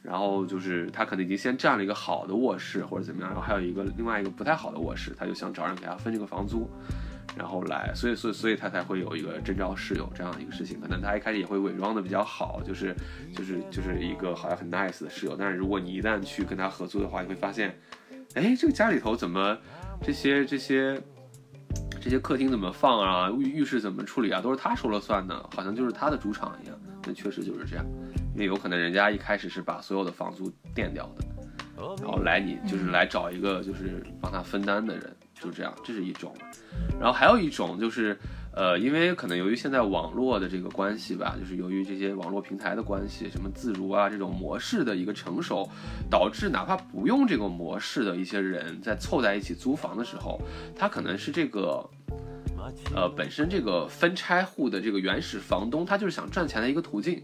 [0.03, 6.69] 然后就是他可能已经先占了一个好的卧室或者怎么样，然后还有一个另外一个不太好的卧室，他就想找人给他分这个房租，
[7.37, 10.81] 然后来，所以所以所以他才会有一个征召室友这样的一个事情。
[10.81, 12.95] 可能他一开始也会伪装的比较好，就是
[13.35, 17.77] 就是就是一个好像很 nice 的室友，但是如果你一旦去跟他合租的话，你会发现，
[18.35, 19.57] 哎，这个家里头怎么
[20.03, 21.01] 这些这些
[22.01, 26.79] 这些客厅怎么放啊，浴浴室怎么处理啊，都是他说了算的，好像就是他的主场一样。
[27.07, 27.85] 那确实就是这样。
[28.35, 31.25] 因为有可能人家一开始是把所有的房租垫掉的，
[32.03, 36.35] 然后来你就是来找一个就是帮他分担的人，就这样，这是一种。
[36.99, 38.19] 然后还有一种就是，
[38.53, 45.69] 呃，因为可能由于现在网络的这个关系吧，就是由于这些网络平台的关系，什么自如啊这种模式的一个成熟，
[46.11, 50.41] 导致哪怕不用这个模式的一些人在凑在一起租房的时候，
[50.75, 51.89] 他可能是这个，
[52.95, 57.23] 呃，本身这个分拆户的这个原始房东，他就是想赚钱的一个途径。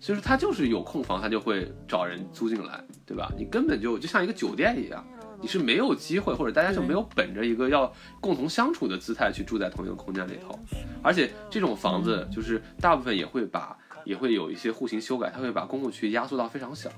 [0.00, 3.32] 所以说他就是有空房，他就会找人租进来，对吧？
[3.38, 5.02] 你根本就就像一个酒店一样，
[5.44, 10.58] 你是没有机会，或者大家就没有本着一个要共同相处的姿态去住在同一个空间里头。
[11.02, 13.76] 而且这种房子就是大部分也会把
[14.06, 16.88] 也会有一些户型修改，它会把公共区压缩到非常小，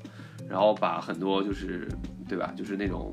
[0.49, 1.89] 然后把很多就是
[2.29, 2.55] 对吧？
[2.57, 3.13] 就是那种。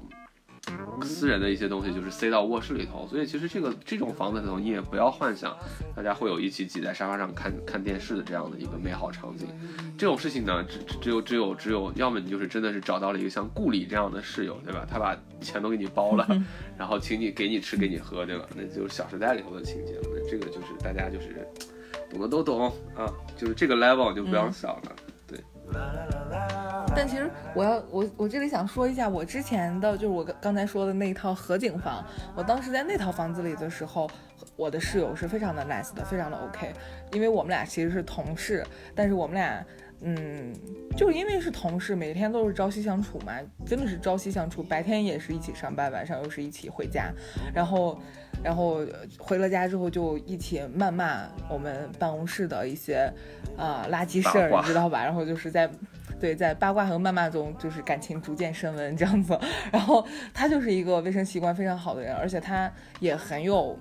[1.01, 5.55] 私人的一些东西就是塞到卧室里头，所以其实这个这种房子里头你也不要幻想
[5.95, 9.47] 大家会有一起挤在沙发上看看电视的这样的一个美好场景。
[9.97, 14.88] 这种事情呢，只只有只有只有，要么你就是真的是找到了一个像顾里这样的室友，对吧？
[14.89, 16.26] 他把钱都给你包了，
[16.78, 18.45] 然后请你给你吃给你喝，对吧？
[18.55, 20.01] 那就是《小时代》里头的情节了。
[20.14, 21.45] 那这个就是大家就是
[22.09, 24.95] 懂的都懂啊，就是这个 level 就不要想了，
[25.28, 25.39] 对。
[26.96, 32.04] 但其实我要我我这里想说一下，我之前的就是我刚刚才说的那一套合景房，
[32.36, 34.10] 我当时在那套房子里的时候，
[34.56, 36.72] 我的室友是非常的 nice 的，非常的 OK，
[37.12, 38.66] 因为我们俩其实是同事，
[38.96, 39.66] 但是我们俩
[40.02, 40.54] 嗯，
[40.96, 43.34] 就是因为是同事，每天都是朝夕相处嘛，
[43.66, 47.12] 真的是朝夕相处，白天也是一起上班，晚上又是一起回家，
[47.54, 48.00] 然后
[48.44, 48.86] 然后
[49.18, 53.12] 回了家之后就一起谩骂我们办公室的一些
[53.58, 55.04] 啊垃圾事儿，你知道吧？
[55.04, 55.70] 然后就是在。
[56.24, 59.38] 对，在八卦和谩骂中，就是感情逐渐升温这样子。
[59.74, 62.71] 然后他就是一个卫生习惯非常好的人，而且他
[63.01, 63.78] 也很有，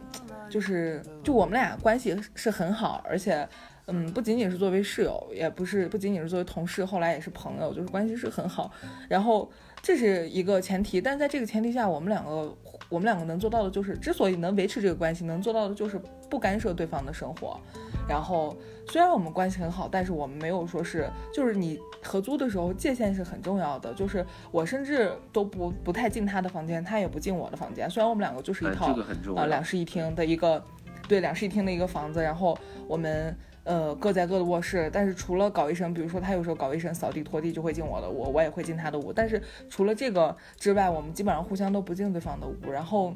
[0.51, 3.49] 就是就我们俩关系是很好，而且，
[3.87, 8.73] 嗯，不仅仅是作为室友，也不是不仅仅是作为同事，后来也是朋友，就是关系是很好。
[9.09, 9.49] 然后
[9.81, 12.53] 这是一个前提，但在这个前提下，我们两个
[12.93, 17.59] 我们两个能做到的就是，之所以能维持这个关系，能做到的就是不干涉对方的生活。
[18.07, 18.55] 然后
[18.89, 23.95] 虽然我们关系很好，但是我们没有说是，就是你合租的时候界限是很重要的。
[23.95, 27.89] 就是我甚至都不不太进他的房间，他也不进我的房间。
[27.89, 28.95] 虽然我们两个就是一套
[29.35, 30.63] 呃两室一厅的一个，
[31.09, 33.35] 对两室一厅的一个房子，然后我们
[33.65, 39.13] 呃各在各的卧室，但是除了搞卫生，比如说他有时候搞卫生、扫地、拖地就会进我的屋，我也会进他的屋。
[39.13, 42.71] 但是除了这个之外，我们基本上互相都不进对方的屋。
[42.71, 43.15] 然后。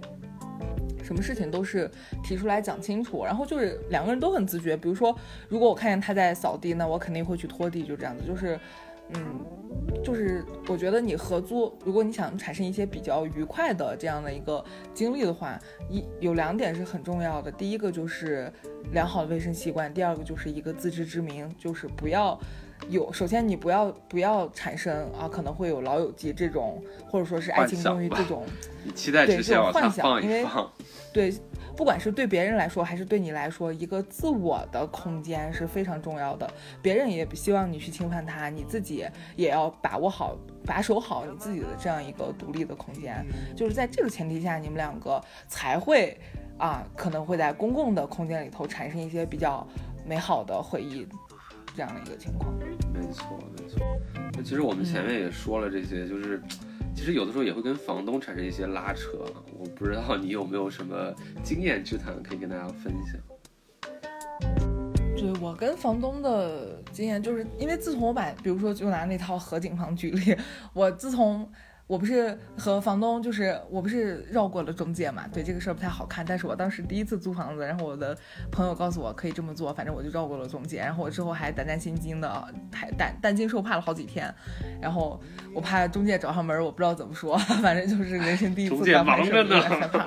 [1.05, 1.89] 什么事情都是
[2.25, 4.77] 提出来讲清楚，然后就是两个人都很自觉。
[4.77, 5.17] 比如说，
[5.49, 8.25] 如果我看见他在扫地，那我肯定会去拖地，就这样子。
[8.27, 8.59] 就是，
[9.11, 9.45] 嗯，
[10.05, 17.51] 就是我觉得你合租，如果你想产生一些比较愉快的这样的一个经历的话，一有两点是很重要的。
[17.51, 18.53] 第一个就是
[18.93, 22.39] 良好的卫生习惯，第二个就是一个自知之明，就是不要。
[22.91, 26.79] 有，首先你不要不要产生啊，可能会有老友记这种，
[27.09, 28.45] 或者说是爱情公寓这种，
[28.95, 30.71] 期待这种幻想，因为放。
[31.11, 31.33] 对，
[31.77, 36.51] 不管是对别人来说还是对你来说，一个自我的空间是非常重要的。
[36.81, 39.05] 别人也不希望你去侵犯他，你自己
[39.37, 43.25] 也要把握好、把守好你自己的这样一个独立的空间。
[43.55, 46.19] 就是在这个前提下，你们两个才会
[46.59, 49.67] 啊，可能会在公共的空间里头产生一些比较
[50.07, 51.07] 美好的回忆。
[51.75, 52.51] 这样的一个情况，
[52.95, 53.79] 没错没错。
[54.33, 56.43] 那其实我们前面也说了这些，就是
[56.97, 59.19] 其实有的时候也会跟房东产生一些拉扯。
[59.59, 63.21] 我不知道你有没有什么经验之谈可以跟大家分享。
[65.15, 70.35] 对我跟房东的经验，就是因为自从我把，比如说就拿那套河景房举例，
[70.73, 71.47] 我自从。
[71.87, 75.25] 我不是和房东，就是我不是绕过了中介嘛？
[75.33, 76.25] 对这个事儿不太好看。
[76.27, 78.17] 但是我当时第一次租房子，然后我的
[78.51, 80.79] 朋友告诉我可以这么做，反正我就绕过了中介。
[80.79, 82.29] 然后我之后还胆战心惊的，
[82.73, 84.35] 还胆胆惊受怕了好几天。
[84.81, 85.21] 然后
[85.55, 90.07] 我怕中介找上门，我不知道怎么说， 反正就是人生第一次中介忙着呢，害怕。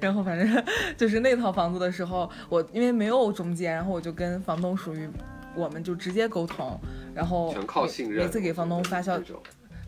[0.00, 0.64] 然后反正
[0.96, 5.08] 就是那套房子的时候，我因为没有中介，然后我就跟房东属于，
[5.54, 6.80] 我们就直接沟通，
[7.20, 8.24] 然后全靠信任。
[8.24, 9.20] 每次给房东发消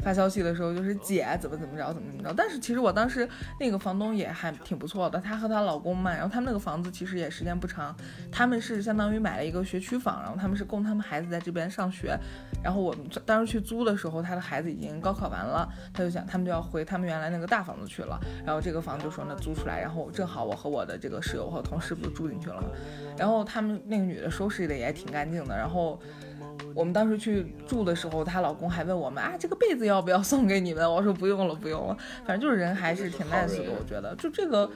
[0.05, 2.35] 发消息的时候，就是姐怎么怎么着，怎么怎么着。
[2.37, 3.27] 但是其实我当时
[3.61, 7.97] 那个房东也还挺不错的，她和她老公嘛，然后他们那个房子其实也时间不长，
[8.33, 12.19] 他们是相当于买了一个学区房，然后他们是供他们孩子在这边上学。
[12.65, 18.19] 然后我们当时去租的时候，他的孩子已经高考完了，他就想他们就要回他们原来那个大房子去了。
[18.45, 22.69] 然后这个房子就说那租出来，然后正好我和我的这个室友和同事不住进去了嘛。
[23.17, 25.57] 然后他们那个女的收拾的也挺干净的。
[25.57, 26.01] 然后
[26.75, 30.91] 我们当时去住的时候，她老公还问我们啊，这个被子要不要送给你们？
[30.91, 31.97] 我说不用了，不用了。
[32.27, 34.71] 反正就是人还是挺 nice 的，我觉得就这个，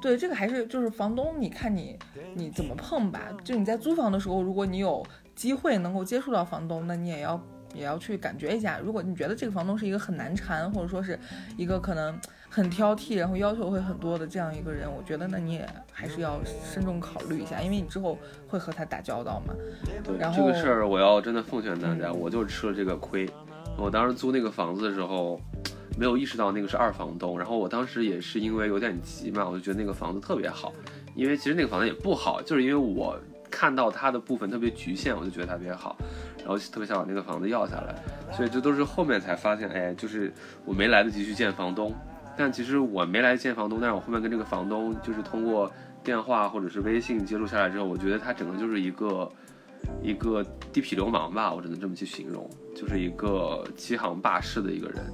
[0.00, 1.98] 对这个还是就是房东，你看你
[2.34, 3.28] 你怎么碰吧。
[3.44, 5.04] 就你在租房的时候，如果你有。
[5.36, 8.78] 机会能够接触到房东，那你也要也要去感觉一下。
[8.78, 11.18] 如果你觉得这个房东是一个很难缠，或者说是
[11.56, 12.14] 一个可能
[12.52, 19.54] 很挑剔，然后要求会很多的这样一个人，我觉得那你也还是要慎重考虑一下，因为你之后会和他打交道嘛。
[20.02, 23.30] 对，然后这个事儿我要真的奉劝大家，我就吃了这个亏。
[23.78, 25.40] 我当时租那个房子的时候，
[25.96, 30.72] 没有意识到那个是二房东，然后我当时也是因为有点急嘛，我就觉得那个房子特别好，
[31.14, 33.16] 因为其实那个房子也不好，就是因为我。
[33.52, 35.96] 看到它的部分特别局限，我就觉得它特别好，
[36.38, 37.94] 然后特别想把那个房子要下来，
[38.32, 40.32] 所以这都是后面才发现，哎，就是
[40.64, 41.92] 我没来得及去见房东，
[42.36, 45.70] 但其实我没来见房东，但是我后面跟这个房东就是通过
[46.02, 49.32] 电话或者是微信接触下来之后，我觉得他整个就是一个
[50.02, 55.04] 一个地痞流氓吧，我只能这么去形容，就是一个欺行霸市的一个人，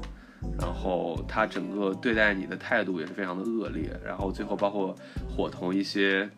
[0.61, 4.95] 然后他整个对待你的态度也是非常的恶劣，然后最后包括
[5.29, 6.29] 伙同一些。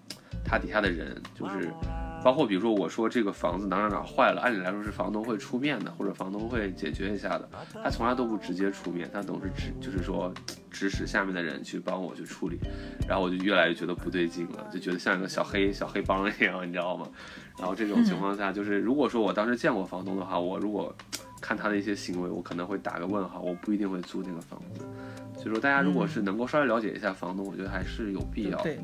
[0.44, 1.70] 他底下的人就是，
[2.22, 7.48] 包括比如说我说这个房子哪哪哪坏了，按理来说是房东会出面的，或者房东会解决一下的，
[7.82, 10.32] 他从来都不直接出面，他总是指就是说
[10.70, 12.58] 指使下面的人去帮我去处理，
[13.08, 17.06] 然后我就越来越觉得不对劲了，就觉得像一个小黑小黑帮一样，你知道吗？
[17.58, 20.94] 然后这种情况下，就是如果说我当时见过房东的话，我如果
[21.40, 24.84] 看他的一些行为，我可能会打个问号，我不一定会租那个房子。
[25.34, 28.60] 所以说大家如果是能够稍微了解一下房东，我觉得还是有必要。
[28.62, 28.80] 对，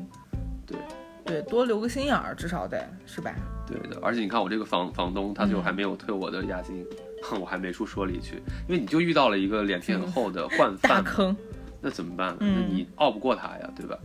[0.65, 0.77] 对。
[1.25, 3.33] 对，多留个心眼儿，至少得是吧？
[3.67, 6.85] 对的，而且你看我这个房房东，他就还没有退我的押金，
[7.23, 8.35] 哼，我还没处说理去，
[8.67, 11.35] 因为你就遇到了一个脸皮很厚的惯犯，大坑，
[11.81, 12.35] 那怎么办？
[12.39, 13.97] 那你拗不过他呀，对吧？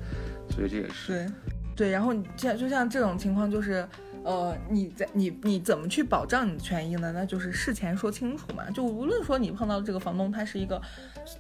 [0.51, 1.27] 所以这也是对，
[1.77, 3.87] 对，然后你像就像这种情况就是。
[4.23, 7.11] 呃，你在你你怎么去保障你的权益呢？
[7.13, 8.71] 那就是事前说清楚嘛。
[8.71, 10.81] 就无论说你碰到这个房东，他是一个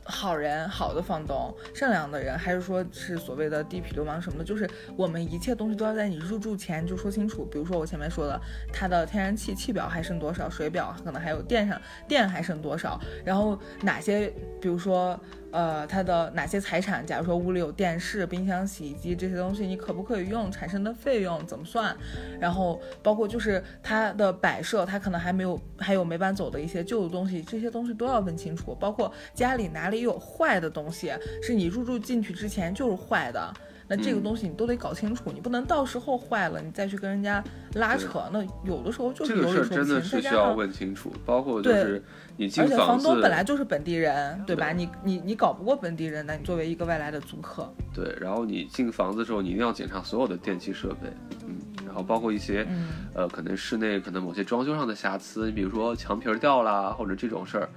[0.04, 7.44] 好人、好的房东、善良的人，还是说是所谓的地痞流氓什么的，就是我们一切东西都要在你入住前就说清楚。
[7.44, 8.40] 比如说我前面说的，
[8.72, 15.18] 他的天然气气表还剩多少，水表可能还有电上电还剩多少，然后哪些，比如说。
[15.52, 17.04] 呃，他的哪些财产？
[17.04, 20.50] 假如说屋里有电视、冰箱、洗衣机这些东西，你可不可以用？
[20.50, 21.96] 产生的费用怎么算？
[22.38, 28.76] 然后包括就是它的摆设，它可能还没有，还有没搬走的一些旧的东西，这些东西都要问清楚。
[28.80, 33.52] 包括家里哪里有坏的东西，是你入住进去之前就是坏的。
[33.90, 37.42] 那这个东西你都得搞清楚，你不能到时候坏了你再去跟人家
[37.74, 38.22] 拉扯。
[38.32, 41.12] 那有的时候就是有理说不清，是需要问清楚。
[41.26, 42.00] 包括就是
[42.36, 44.70] 你进房子，而且房东本来就是本地人，对吧？
[44.70, 48.16] 你你你搞不过本地人，那你作为一个外来的租客，对。
[48.20, 51.08] 然后你进房子的时候，你一定要检查所有的电器设备，
[51.44, 52.64] 嗯，然后包括一些，
[53.12, 57.68] 呃，可能室内可能某些装修上的瑕疵，你比如说墙皮掉啦，或者这种事儿，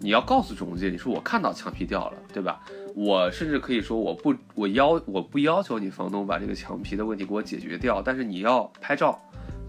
[0.00, 2.58] 你要告诉中介，你说我看到墙皮掉了，对吧？
[2.98, 9.16] 我甚至可以说，我不，我要我不要求你房东把这个墙皮的问题给我解决掉，但是你要拍照，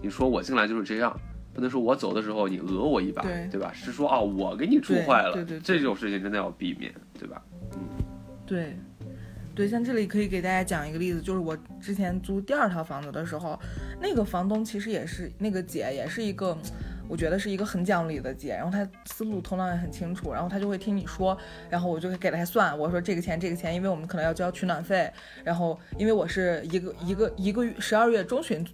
[0.02, 1.16] 你说我进来就是这样，
[1.54, 3.70] 不能说我走的时候你讹我一把，对吧？
[3.72, 7.40] 是说啊，我给你住坏了，对对这种事情真的要避免，对吧？
[7.74, 7.78] 嗯，
[8.44, 8.76] 对，
[9.54, 13.56] 对，像这里可以给大家讲一个例子，就是我之前租第二套房子的时候，
[14.02, 16.58] 那个房东其实也是那个姐，也是一个。
[17.10, 21.36] 我觉得是一个很讲理的姐，然后她思路头脑也很清楚，然后她就会听你说，
[21.68, 28.64] 然后我就会给她算，我说这个钱这个钱，因为我们可能要交取暖费，然后因为我是一个一个一个月十二月中旬。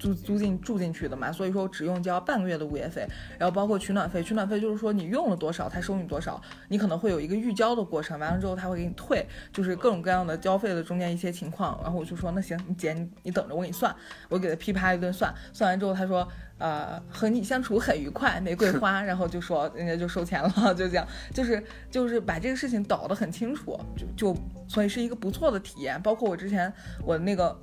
[0.00, 3.06] 租租进住进去的嘛，所以说只用交半个月的物业费，
[3.38, 13.94] 然后包括取暖费，取暖费就是说你用了多少，他收你多少，你可能会有一个预交的过程，完了之后他会给你退，就是各种各样的交费的中间一些情况，然后我就说那行，你姐你你等着我给你算，
[14.30, 16.26] 我给他噼啪一顿算，算完之后他说
[16.56, 23.78] 呃和你相处很愉快，玫瑰花，然后就说人家就收钱了，就这样，就是就是把这个事情导得很清楚，
[24.16, 26.72] 就就所以是一个不错的体验，包括我之前
[27.04, 27.54] 我那个。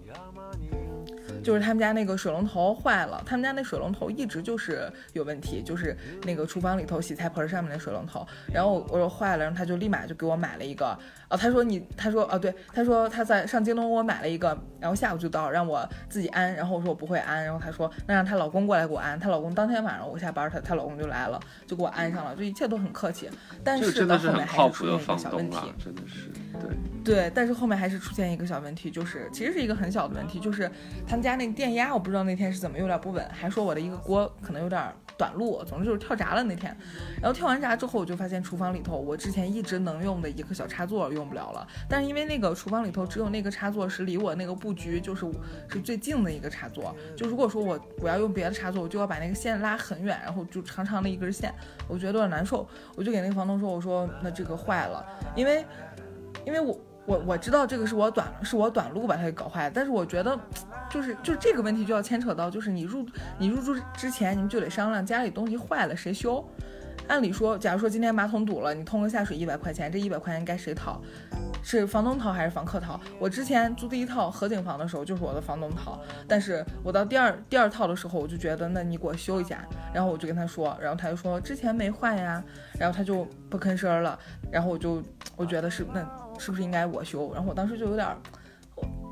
[1.47, 5.95] 就是他们家那个水龙头坏了，他们家那水龙头一直就是有问题，就是
[6.25, 8.27] 那个厨房里头洗菜盆上面的水龙头。
[8.53, 10.99] 然后我说坏了，然后他就立马就给我买了一个。
[11.29, 16.53] 哦，他说你，他说哦，对，他说他在上京东给我买了一个，然后下午就到，让我自己安。
[16.53, 19.17] 然后我说我不会安，然后他说那让她老公过来给我安。
[19.17, 23.29] 她老公当天晚上我下班，她她老公就来了，就给我安上了，就一切都很客气。
[23.63, 26.29] 但是到后面还是出现一个小问题，真的是
[27.03, 30.71] 对对，但是后面还是出现一个小问题，就是其实是一个很小的问题，就是
[31.05, 34.83] 他们家那电压，我不知道那天是怎么有点不稳，还说我的一个锅可能有点。
[35.17, 36.77] 短路，总之就是跳闸了那天，
[37.19, 41.67] 然后跳完闸之后，我就发现厨房里头我之前一直能用的一个小插座用不了了。
[41.89, 45.25] 但是因为那个厨房里头只有那个插座是离我那个布局就是
[45.69, 51.51] 是最近的一个插座，就如果说我我要用别的插座，我就要把那个线拉很远，然后就长长的一根线，
[51.87, 52.69] 我觉得有点难受。
[52.95, 55.03] 我就给那个房东说，我说那这个坏了，
[55.35, 55.65] 因为
[56.45, 56.79] 因为我。
[57.07, 60.37] 我我知道这个是我短是我短路把它给搞坏了，但是我觉得，
[60.89, 63.05] 就是就这个问题就要牵扯到，就是你入
[63.39, 66.45] 你入住之前你们就得商量家里东西坏了谁修。
[67.07, 71.01] 按理说，假如说今天马桶堵了，你通个下水一百块钱，这一百块钱该谁掏？
[71.63, 72.99] 是房东掏还是房客掏？
[73.17, 75.97] 我之前租第一套合景房的时候就是我的房东掏，
[76.27, 82.43] 但是我到第二第二套的时候我就觉得那你给我修一下，然后我就跟他说，然后他就说之前没坏呀，
[82.77, 84.19] 然后他就不吭声了，
[84.51, 85.01] 然后我就
[85.37, 86.05] 我觉得是那。
[86.37, 87.31] 是不是应该我修？
[87.33, 88.07] 然后我当时就有点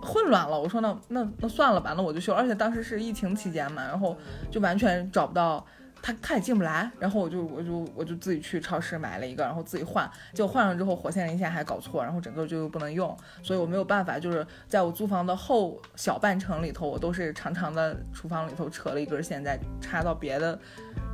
[0.01, 0.59] 混乱了。
[0.59, 2.33] 我说那那那算了吧，那我就修。
[2.33, 4.15] 而且当时是疫情期间嘛，然后
[4.51, 5.65] 就完全找不到
[6.01, 6.91] 他，他也进不来。
[6.99, 10.07] 然后我就我就我就自己去超市买了一个，然后自己换。
[10.33, 13.17] 结果换上之后，火线连线还搞错，然后整个就不能用。
[13.41, 20.59] 所以我没有办法，就是在我租房的后小半程里头，我都是长长的厨房里头扯了一根线，再插到别的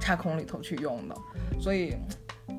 [0.02, 1.16] 插孔里头去用的。
[1.62, 1.96] 所以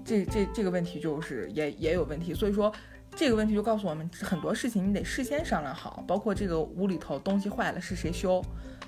[0.02, 2.32] 这这这个问题就是也也有问题。
[2.32, 2.72] 所以说。
[3.14, 8.42] 这个问题就告诉我们很多事情，你得事先商量好，包括这个屋里头东西坏了是谁修，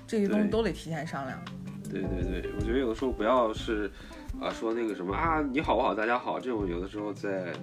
[0.05, 1.39] 这些东西都得提前商量。
[1.89, 3.89] 对对对，我觉得有的时候不要是
[4.41, 7.53] 啊说那个什么啊你好不好大家好这种，有的时候在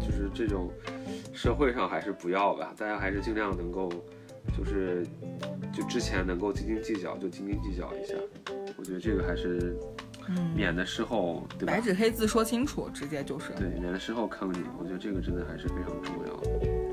[0.00, 0.70] 就是这种
[1.34, 3.90] 社会上还是不要吧，大家还是尽量能够
[4.56, 5.04] 就是
[5.72, 8.14] 就之前能够斤斤计较就斤斤计较一下，
[8.78, 9.76] 我觉得这个还是。
[10.54, 11.72] 免得事后对吧？
[11.72, 14.58] 白纸黑字说清楚，直接就是对，免得事后坑你。
[14.78, 16.85] 我觉得这个真的还是非常重要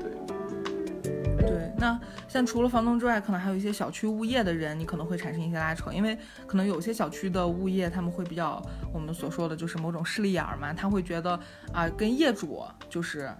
[1.38, 6.16] 对，那像除了房东之外，可能还有一些小区物业的人，你可能会产生一些拉扯，因为
[6.46, 8.62] 可能有些小区的物业他们会比较
[8.92, 11.38] 我们所说的就是某种势利眼嘛，他会觉得
[11.72, 13.30] 啊，跟业主就是。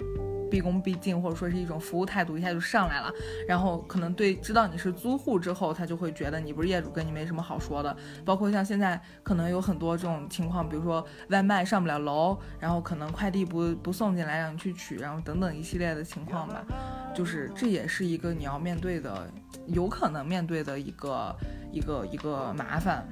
[0.50, 3.10] 毕恭毕敬，或者说是一种服务态度，一下就上来了。
[3.48, 7.96] 然后可能对知道你是租户之后，他就会觉得你不是业主，跟你没什么好说的。
[8.24, 16.64] 包括像现在可能有很多这种情况，比如说外卖上不了楼，然后可能快递不不送进来让你去取，然后等等一系列的情况吧。
[17.12, 19.30] 就是这也是一个你要面对的，
[19.66, 21.36] 有可能面对的一个
[21.72, 23.06] 一个一个麻烦。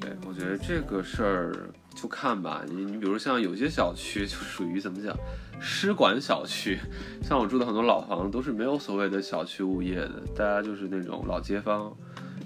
[0.00, 1.70] 对，我觉得这个事儿。
[1.94, 5.16] 就看吧，你你比如像有些小区就属于怎么讲，
[5.60, 6.76] 失管小区，
[7.22, 11.96] 像我住的很多老房子都是没有所谓的小区物业的，大家就是那种老街坊。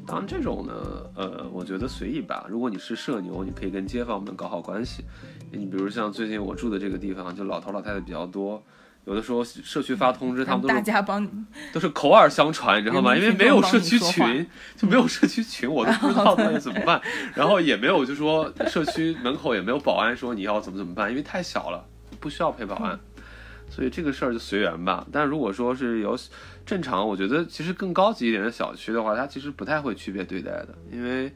[0.06, 0.74] 当然这种呢，
[1.16, 2.46] 呃，我觉得随意吧。
[2.46, 5.02] 如果你是社牛，你可以跟街坊们搞好关系。
[5.50, 8.62] 你比如像最近我住的这个地方，就老头老太太比较多。
[9.08, 11.30] 有的时候社区发通知，他们都大家帮你
[11.72, 13.16] 都是口耳相传，你知道吗？
[13.16, 14.46] 因为没有社区群，
[14.76, 17.00] 就没有社区群，我都不知 道到底怎么办。
[17.34, 21.82] 然后也没有就说社区门口也没有保安说你要怎么怎么办，因为太小了，
[22.20, 23.00] 不需要配保安，
[23.70, 25.06] 所以这个事儿就随缘吧。
[25.10, 26.14] 但如果说是有
[26.66, 31.32] 正常，我觉得其实更高级一点的小区的话，它其实不太会区别对待的，因为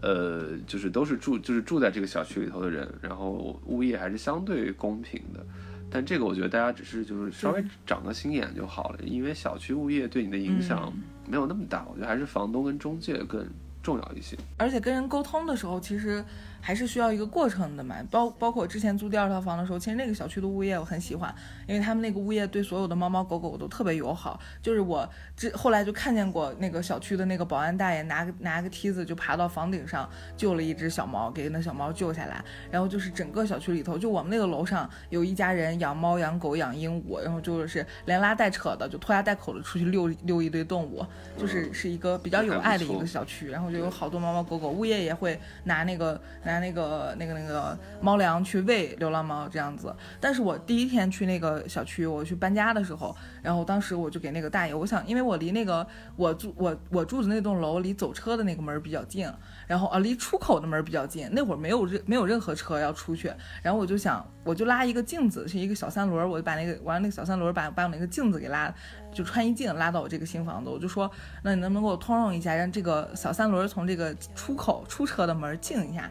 [0.00, 5.44] 呃，就是都是住就是住在这个小区里头的人，然后物业还是相对公平的。
[5.90, 10.92] 但这个我觉得大家只是就是稍微长个心眼就好了，因为小区物业对你的影响
[11.26, 13.46] 没有那么大，我觉得还是房东跟中介更
[13.82, 14.36] 重要一些。
[14.56, 16.24] 而且跟人沟通的时候，其实。
[16.60, 21.34] 还是需要一个过程的嘛，包包括我之前租第二套房的时候，其实那个小区的物业我很喜欢，
[21.66, 24.38] 因为他们那个物业对所有的猫猫狗狗都特别友好。
[24.60, 32.44] 就是我之后来就看见过那个小区的那个保安大爷拿个拿个梯子就爬到房顶上救了一只小猫，给那小猫救下来。
[32.70, 41.06] 然后就是整个小区里头，就我们那个楼上有一家人养猫养狗养鹦鹉，然后就是连拉带扯的就拖家带口的出去遛遛一堆动物，
[41.38, 43.48] 就是是一个比较有爱的一个小区。
[43.48, 49.94] 然后后就有好多猫猫狗狗，物业也会拿那个拿拿那个那个那个猫粮去喂流浪猫这样子。
[50.20, 55.86] 但是我第一天去那个小区，我去搬家的时候，然后当时我就给那个大爷，我想，因为我离那个
[56.16, 59.30] 我住我我住的那栋楼离走车的那个门比较近，
[59.66, 63.32] 然后啊离出口的门比较近，那会儿没有任没有任何车要出去，
[63.62, 68.72] 然后我就想，我就拉一个镜子，是一个小三轮，我就把那个完了那个小三轮把把我那个镜子给拉，
[69.12, 71.10] 就穿衣镜拉到我这个新房子，我就说，
[71.42, 76.10] 那你能不能给我通融一下，让这个小三轮从这个出口出车的门进一下？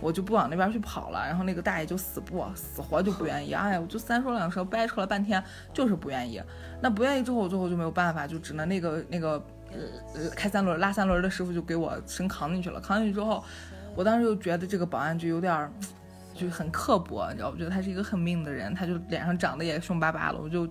[0.00, 6.42] 我就不往那边去跑了，然后那个大爷就死不死活就不愿意，哎，我就三说两说掰扯了半天，就是不愿意。
[6.80, 9.32] 那不愿意之后，我最后就没有办法，就只能那个那个
[9.72, 12.80] 呃开三轮拉三轮的师傅就给我升扛进去了。
[12.80, 13.44] 扛进去之后，
[13.94, 15.70] 我当时就觉得这个保安就有点
[16.34, 20.66] 就很刻薄，你知道，我觉得他是一个很命的人，他就脸上长得也凶巴巴的，我就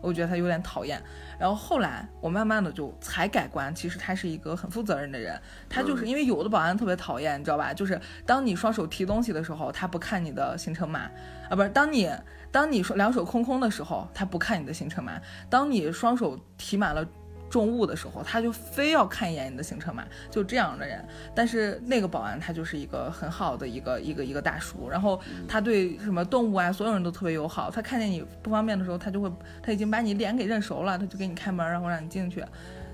[0.00, 1.02] 我觉得他有点讨厌。
[1.38, 5.40] 然后后来我慢慢的就才改观，其实他是一个很负责任的人。
[5.68, 7.72] 他就是因为有的保安特别讨厌，你知道吧？
[7.72, 11.10] 就是当你双手提东西的时候，他不看你的行程码
[11.48, 12.10] 啊，不是当你
[12.50, 15.20] 当你说两手空空的时候，他不看你的行程码。
[15.48, 17.06] 当你双手提满了。
[17.50, 21.04] 重物的时候，他就非要看一眼你的行程码，就这样的人。
[21.34, 27.70] 但是那个保安他就是一个很好的一个一个一个大叔，然后他对什么动物啊，所有人都特别友好。
[27.70, 29.30] 他看见你不方便的时候，他就会
[29.62, 32.44] 他已经把你脸给认熟了，他就给你开门，然后让你进去。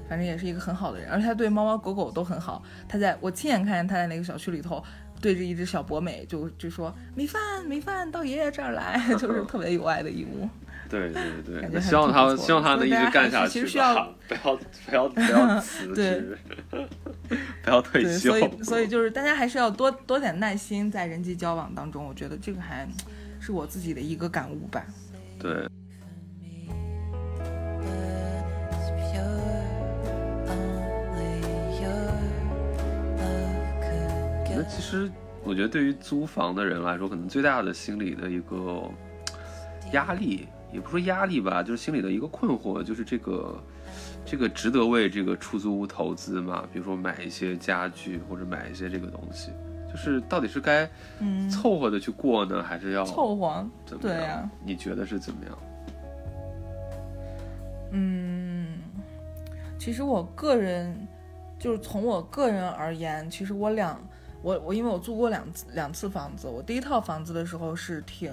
[0.07, 2.63] 反正也是一个很好的人，而且他对猫猫狗狗都很好。
[2.87, 4.85] 他在我亲眼看见他在那个小区里头
[5.19, 10.47] 对着一只小博美，就就说米饭米饭到爷爷这儿来， 就是 特别有爱的一幕。
[10.95, 16.39] 对对对，希望他希望他能一直干下去吧， 不要不要不要辞职，
[17.63, 18.31] 不要 退休。
[18.31, 22.89] 所以所以就是大家还是要多多点耐心在人际交往当中，我觉得这个还
[23.41, 24.85] 是我自己的一个感悟吧。
[25.39, 25.67] 对。
[34.57, 35.11] 那其实
[35.43, 38.89] 我觉得对于租房的人来说，可能最大的心理的一个
[39.93, 40.47] 压力。
[40.75, 43.57] 也不说压力吧，就是心里的一个困惑，就是这个，
[44.27, 46.65] 这个值得为这个出租屋投资吗？
[46.73, 49.53] 比如说买一些家具或者买一些这个东西，
[49.89, 50.91] 就是到底是该
[51.49, 53.65] 凑合的去过呢，还是要凑合？
[53.87, 54.51] 怎么样？
[54.65, 55.59] 你觉得是怎么样？
[57.93, 58.81] 嗯，
[59.79, 61.07] 其实我个人
[61.57, 63.97] 就是从我个人而言，其实我两
[64.43, 68.33] 我我因为我租过两次两次房子，我第一套房子的时候是挺。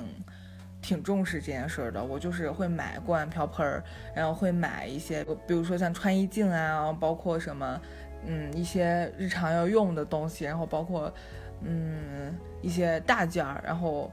[0.82, 3.84] 挺重视这件事儿的，我就是会买锅碗瓢盆儿，
[4.16, 7.80] 然后会买一些，比如说像穿衣镜啊，包括什么，
[8.26, 11.14] 嗯，一些日常要用的东西，然后包括，
[11.62, 14.12] 嗯，一些大件儿，然后，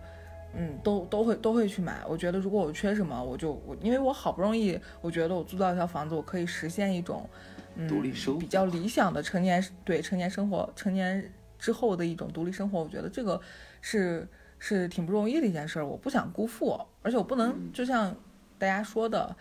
[0.54, 2.00] 嗯，都都会都会去买。
[2.06, 7.28] 我觉得如果我缺什么，我就我，因为我好不容易，我觉得我租到一套房子，我可以实现一种，
[7.76, 13.40] 嗯，独立生比较理想的成年对成年生活，成年之后的一种独立生活，我觉得这个
[13.80, 14.28] 是。
[14.58, 18.14] 是挺不容易的一件事儿，我不想辜负，而且我不能就像
[18.58, 19.34] 大家说的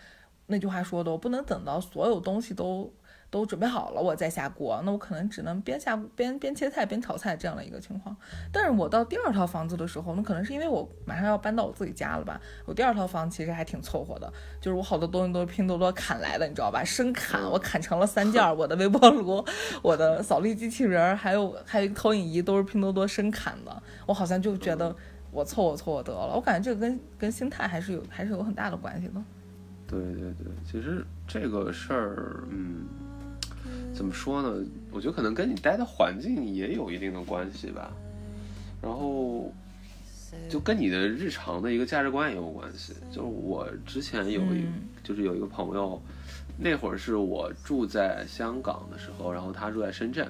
[0.46, 2.92] 那句话说的，我不能等到所有东西都
[3.30, 8.16] 都准备好了我再下锅，那我可能只能边下边边切菜边炒菜这样的一个情况。
[8.52, 14.32] 但是我到第二套房子的时候，那可能是因为我马上要搬到我自己家了吧，我第二套房其实还挺凑合的，
[14.62, 16.84] 就是我好多东西都是拼多多砍来的，你知道吧？
[16.84, 19.44] 生砍，我砍成了三件，我的微波炉、
[19.84, 23.84] 我的扫地机器人，还有还有一个投影仪都是拼多多生砍的。
[24.06, 24.96] 我好像就觉得
[25.32, 29.22] 我凑合凑合得了，我感觉这个跟跟心态还是有还是有很大的关系的。
[29.86, 32.86] 对对对，其实这个事儿，嗯，
[33.98, 34.64] 怎么说呢？
[34.92, 37.92] 我觉得可能跟你待的环境也有一定的关系吧。
[38.80, 39.52] 然后
[40.48, 42.94] 就跟你的日常的一个价值观也有关系。
[43.10, 44.68] 就是我之前有一，
[45.04, 46.00] 就是有一个朋友，
[46.60, 50.30] 那会儿是我住在香港的时候，然后他住在深圳。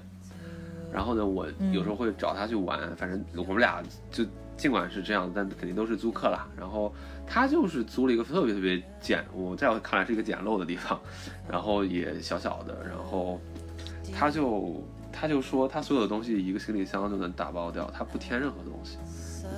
[0.94, 4.26] 然后呢，我有时候会找他去玩，反正我们俩就
[4.56, 6.48] 尽管是这样，但肯定都是租客啦。
[6.58, 6.94] 然后
[7.28, 10.98] 他就是租了一个特别特别简，我在我看来是一个简陋的地方，
[11.52, 12.78] 然后也小小的。
[12.88, 13.40] 然后
[14.14, 18.98] 他就他就说，他所有的东西一个行李箱就能打包掉，他不添任何东西。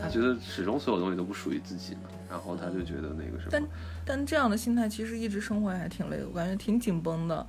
[0.01, 2.01] 他觉得始终所有东西都不属于自己嘛。
[2.29, 3.49] 然后他就觉得那个什么。
[3.51, 3.63] 但
[4.05, 7.45] 但这样的心态其实一直生活还挺累的，我感觉挺紧绷的。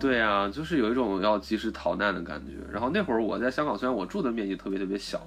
[0.00, 2.52] 对啊，就是有一种要及时逃难的感觉。
[2.72, 5.20] 然后那会儿我在香港，虽然我住的面积特别特别小，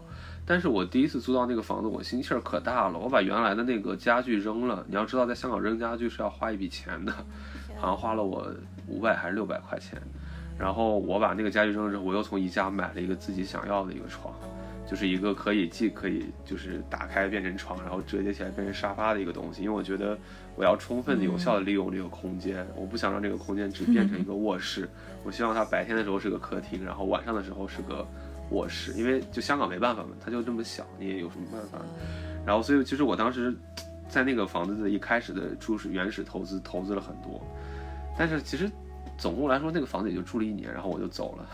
[0.45, 2.97] 但是我第一次租到那个房子，我心气儿可大了。
[2.97, 4.83] 我把原来的那个家具扔了。
[4.87, 7.13] 你要知道，在香港扔家具是要花一笔钱的，
[7.77, 8.51] 好像花了我
[8.87, 10.01] 五百还是六百块钱。
[10.59, 14.33] 然后我把那个家具扔了之后，我又从宜家买了一个自己想要的一个床，
[14.89, 19.61] 就是一个可以既可以就是打开变成床，然后折叠起来变成沙发的一个东西。
[19.61, 20.17] 因为我觉得
[20.55, 24.89] 我要充分的、有效的利用这个空间，我不想让这个空间只变成一个卧室。
[25.23, 28.03] 我希望它白天的时候是个客厅，然后晚上的时候是个
[28.49, 28.93] 卧室。
[28.93, 31.79] 因为就香港没办法嘛，它就这么小，你也有什么办法？
[32.45, 33.55] 然后所以其实我当时
[34.09, 37.39] 在那个房子的一开始的初始原始投资投资了很多，
[38.17, 38.67] 但是其实。
[39.17, 41.45] 总共来说，那个房子也就住了一年，然后我就走了，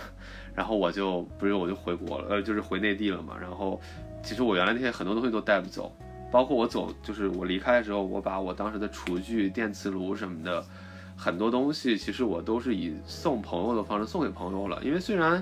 [0.54, 3.36] 然后我就不是我就回国了，呃，就是回内地了嘛。
[3.40, 3.80] 然后，
[4.22, 5.96] 其实我原来那些很多东西都带不走，
[6.30, 10.62] 包括我走，就是我离开的时候，我把我当时的厨具、电磁炉什么的
[11.16, 14.84] 很多东西，其实我都是以送朋友的方式送给朋友了。
[14.84, 15.42] 因为虽然，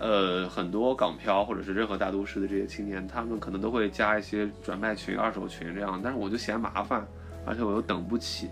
[0.00, 7.06] 呃，很多港漂或者是任何大都市的这些青年，他们可能都会加一些转卖群、二手群这样，但是我就嫌麻烦，
[7.46, 8.48] 而且我又等不起。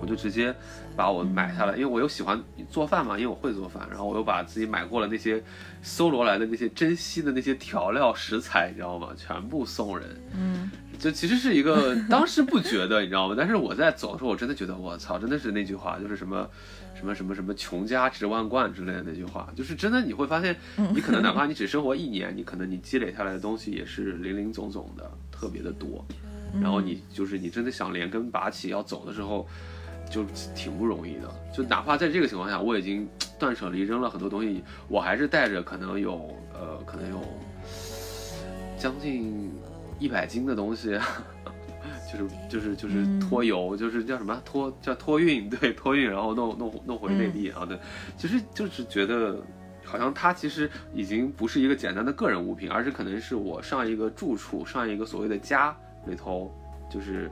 [0.00, 0.52] 我就直接
[0.96, 2.40] 把我买下来，因为我又喜欢
[2.70, 5.42] 做饭嘛，因为我会做饭，然后我又把自己买过了那些
[5.82, 9.08] 搜罗来的那些珍稀的那些调料食材，你知道吗？
[9.16, 10.08] 全部送人。
[10.34, 13.34] 嗯，就其实是一个当时不觉得，你知道吗？
[13.36, 16.48] 但是我在走的时候，我真的觉得，我操，真的是那句话，就是什么
[16.94, 26.04] 什么什么什么穷家值万贯之类的那句话，就是真的你会发现，你可能哪怕你只生活一年，你可能你积累下来的东西也是零零总总的，特别的多。
[26.60, 29.48] 然后你就是你真的想连根拔起要走的时候。
[30.12, 30.22] 就
[30.54, 33.08] 挺不容易的，就哪怕在这个情况下，我已经
[33.40, 37.18] 断舍离扔了很多东西，我还是带着可能有呃，可能有
[38.76, 39.50] 将近
[39.98, 41.00] 一百斤的东西，
[42.12, 44.38] 就是就是就是拖油，就是叫什么？
[44.44, 47.78] 拖叫托运，对托运，然后弄弄弄回内地啊，对，
[48.18, 49.42] 其实就是觉得
[49.82, 55.74] 好像它其实已经不是一个简单的个人物品，而是可能是我上一个住处、上一个所谓的家
[56.04, 56.54] 里头，
[56.90, 57.30] 就是。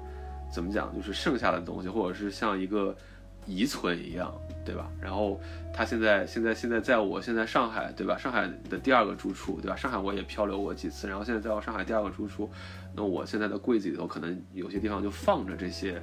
[0.51, 0.95] 怎么讲？
[0.95, 2.95] 就是剩下的东西，或者是像一个
[3.47, 4.91] 遗存一样，对吧？
[5.01, 5.41] 然后
[5.73, 8.17] 他现在现在现在在我现在上海，对吧？
[8.19, 9.77] 上海的第二个住处，对吧？
[9.77, 12.51] 上海我也漂流过几次，然后现在在我上海第二个住处，
[12.95, 16.03] 那我现在的柜子里头可能有些地方就放着这些，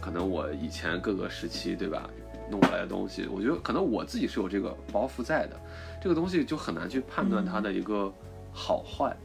[0.00, 2.08] 可能我以前各个时期，对吧？
[2.50, 5.56] 弄过来的东西，我觉得可能我自己是有这个包袱在的，
[6.02, 8.12] 这个东西就很难去判断它的一个
[8.52, 9.16] 好坏。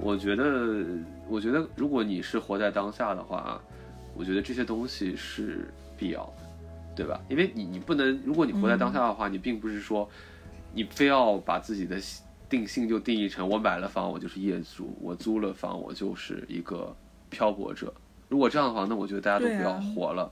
[0.00, 0.84] 我觉得，
[1.28, 3.60] 我觉得如果你是活在当下的话。
[4.16, 6.42] 我觉得这些东西是必要的，
[6.94, 7.20] 对吧？
[7.28, 10.08] 因为你你不能，如果你活在当下的话，你并不是说，
[10.72, 11.96] 你非要把自己的
[12.48, 16.94] 定性就定义成我买了房我就是业主，我租了房我就是一个
[17.30, 17.92] 漂泊者。
[18.28, 20.30] 如果这样的话，那我觉得大家都不要活了。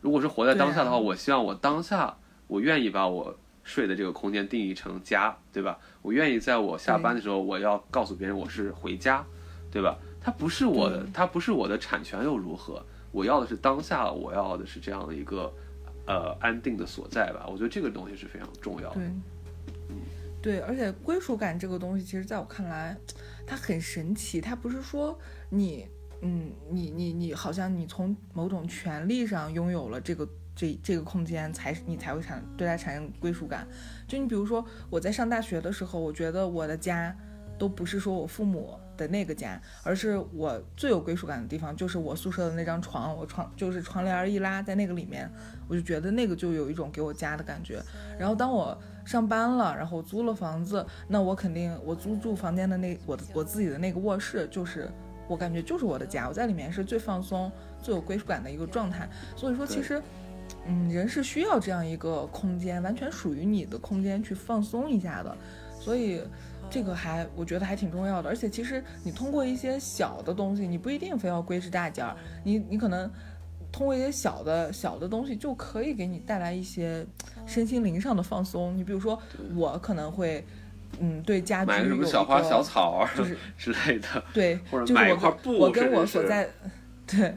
[0.00, 2.16] 如果是活在当下的话，我希望我当下
[2.46, 3.34] 我愿意把我
[3.64, 5.78] 睡的这个空间定义成家，对吧？
[6.02, 9.24] 我愿意在我下班的时候，我要告诉别人我是回家，
[9.70, 9.96] 对吧？
[10.20, 12.84] 它不是我的，它不是我的产权又如何？
[13.16, 15.50] 我要的是当下，我要的是这样的一个，
[16.06, 17.46] 呃，安定的所在吧。
[17.48, 18.96] 我觉得这个东西是非常重要的。
[18.96, 19.04] 对，
[19.88, 19.96] 嗯，
[20.42, 22.94] 对，而且归属感这个东西，其实在我看来，
[23.46, 24.38] 它很神奇。
[24.38, 25.18] 它不是说
[25.48, 25.86] 你，
[26.20, 33.66] 嗯，你你你，好像你从某种权利上拥有了这个这这个空间，才你才会产对它产生归属感。
[34.06, 37.16] 就你比如说，我在上大学的时候，我觉得我的家
[37.58, 38.78] 都不是说我父母。
[38.96, 45.30] 的那个家，而是我最有归属感的地方，就是我宿舍的那张床，我床就是窗帘一拉，在那个里面，
[45.68, 47.80] 我就觉得那个就有一种给我家的感觉。
[48.18, 54.90] 然后当我上班了，然后租了房子，那我肯定我租住房间的那我我自己的那个卧室，就是
[55.28, 57.50] 我感觉就是我的家，我在里面是最放松、
[57.82, 59.08] 最有归属感的一个状态。
[59.36, 60.02] 所以说，其实，
[60.66, 65.36] 嗯，人是需要这样一个空间，完全属于你的空间去放松一下的。
[65.78, 66.22] 所以。
[66.68, 73.10] 这个还我觉得还挺重要的，而且其实你通过一些小的东西，你不一定非要归置大件儿，你你可能
[73.72, 77.06] 通过一些小的小的东西就可以给你带来一些
[77.46, 78.76] 身心灵上的放松。
[78.76, 79.18] 你比如说，
[79.54, 80.44] 我可能会，
[80.98, 86.48] 嗯，对家居有什么小花小草就是 之类的，对，或者买一块布，我跟我所在
[87.06, 87.36] 对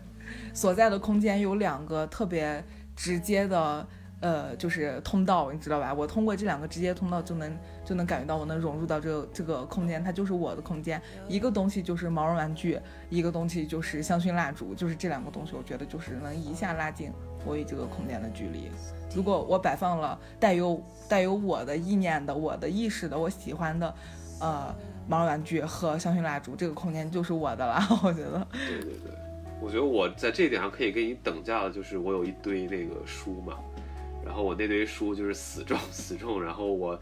[0.54, 2.64] 所在的空间有两个特别
[2.96, 3.88] 直接的。
[4.22, 5.94] 呃，就是通道，你知道吧？
[5.94, 7.58] 我通过这两个直接通道就能
[7.90, 11.02] 就能感觉到我能融入到这个这个空间，它就是我的空间。
[11.28, 12.80] 一个东西就是毛绒玩具，
[13.10, 17.12] 一个东西就是香薰蜡烛，就是这两个东西，我觉得就是能一下拉近
[17.48, 18.70] 我与这个空间的距离。
[19.16, 20.80] 如果我摆放了带有
[21.10, 23.92] 带有我的意念的、我的意识的、我喜欢的，
[24.40, 24.72] 呃，
[25.08, 27.82] 毛绒玩具和香薰蜡烛，这个空间就是我的了。
[28.06, 28.48] 我觉得。
[28.52, 29.12] 对对对，
[29.60, 33.56] 我觉得我在这一点上可以跟你等价的，就是我有一堆那个书嘛。
[34.24, 37.00] 然后我那堆书就是死重死重，然后我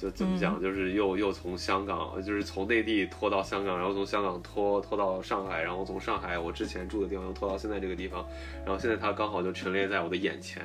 [0.00, 8.26] 就怎么讲，就是又又从香港，就是从内地拖到香港，然后从香港拖拖到上海，然后从上海我之前住的地方又拖到现在这个地方，
[8.64, 10.62] 然后现在它刚好就陈列在我的眼前，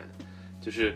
[0.61, 0.95] 就是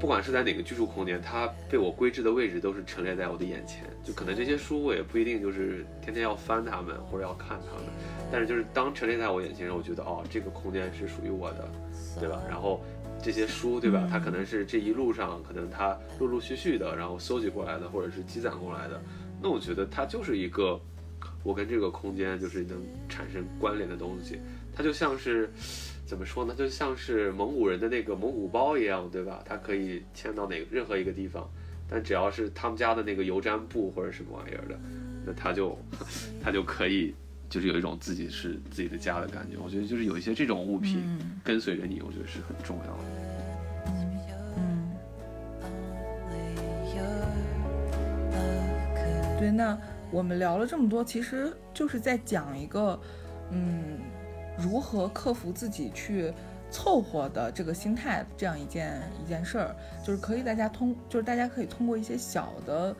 [0.00, 3.84] 不管是在哪个居住空间，它被我归置的位置都是陈列在我的眼前。
[4.02, 7.84] 就可能这些书我也不一定就是天天要翻它们或者要看它们，
[8.32, 11.70] 但是就是当陈列在我眼前，我觉得哦，这个空间是属于我的，
[12.18, 12.42] 对吧？
[12.48, 12.82] 然后
[13.22, 14.06] 这些书，对吧？
[14.10, 19.00] 它可能是这一路上可能它陆陆续续的，然后搜集过来的，或者是积攒过来的。
[19.42, 20.80] 那我觉得它就是一个
[21.42, 24.38] 我跟这个空间就是能产生关联的东西，
[24.74, 25.50] 它就像是。
[26.06, 26.52] 怎么说呢？
[26.58, 29.44] 就像是蒙古人的那个蒙古包一样，对吧？
[29.46, 31.48] 它可以迁到哪任何一个地方，
[31.88, 34.76] 但只要是他们家的那个油毡布或者什么玩意儿的，
[35.24, 35.78] 那它就
[36.42, 37.14] 它就可以，
[37.50, 39.58] 就是有一种自己是自己的家的感觉。
[39.62, 43.04] 我觉得就是有一些这种物品跟随着你，我觉得是很重要的。
[44.56, 44.96] 嗯，
[49.38, 49.78] 对，那
[50.10, 52.98] 我们聊了这么多，其实就是在讲一个，
[53.50, 53.98] 嗯。
[54.58, 56.30] 如何克服自己去
[56.70, 59.74] 凑合的这个心态，这样一件一件事儿，
[60.04, 62.94] 就是可以大家通，就是大家可以通过一些小的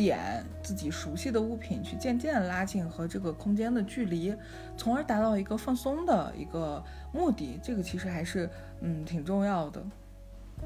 [0.00, 4.34] 点，自己熟悉的物品，去渐渐拉近和这个空间的距离，
[4.76, 6.82] 从而达到一个放松的一个
[7.12, 7.60] 目的。
[7.62, 8.48] 这个其实还是
[8.80, 9.82] 嗯挺重要的。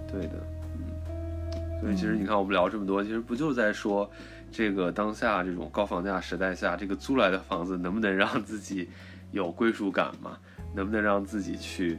[0.06, 0.34] 对的，
[0.76, 1.80] 嗯。
[1.80, 4.08] 所以其实你看，我们聊这么多，其实不就是在说，
[4.52, 8.88] 这个当下这种高房价时代下，这个租来的房子能不能让自己。
[9.32, 10.38] 有归属感嘛？
[10.76, 11.98] 能不能让自己去，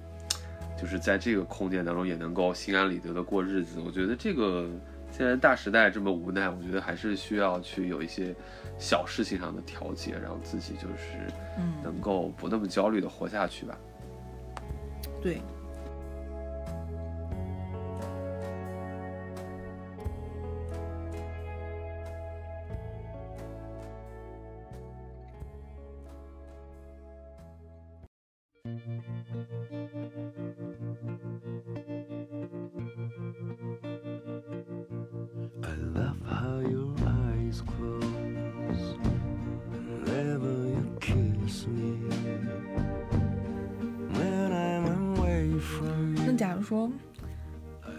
[0.80, 3.82] 就是在这个空间当中也能够心安理得的过日子？
[3.86, 4.70] 我觉得这个
[5.18, 8.36] 现在大时代这么无奈，我觉得还是需要去有一些
[8.78, 11.32] 小事情上的调节，让自己就是
[11.82, 13.78] 能够不那么焦虑的活下去吧。
[15.24, 15.40] 对。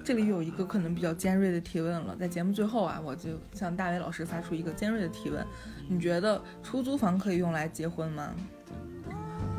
[0.05, 5.45] 这里有一个可能比较尖锐的提问了，在节目最后啊，我就向大伟老师发出一个尖锐的提问：
[5.89, 8.33] 你觉得出租房可以用来结婚吗？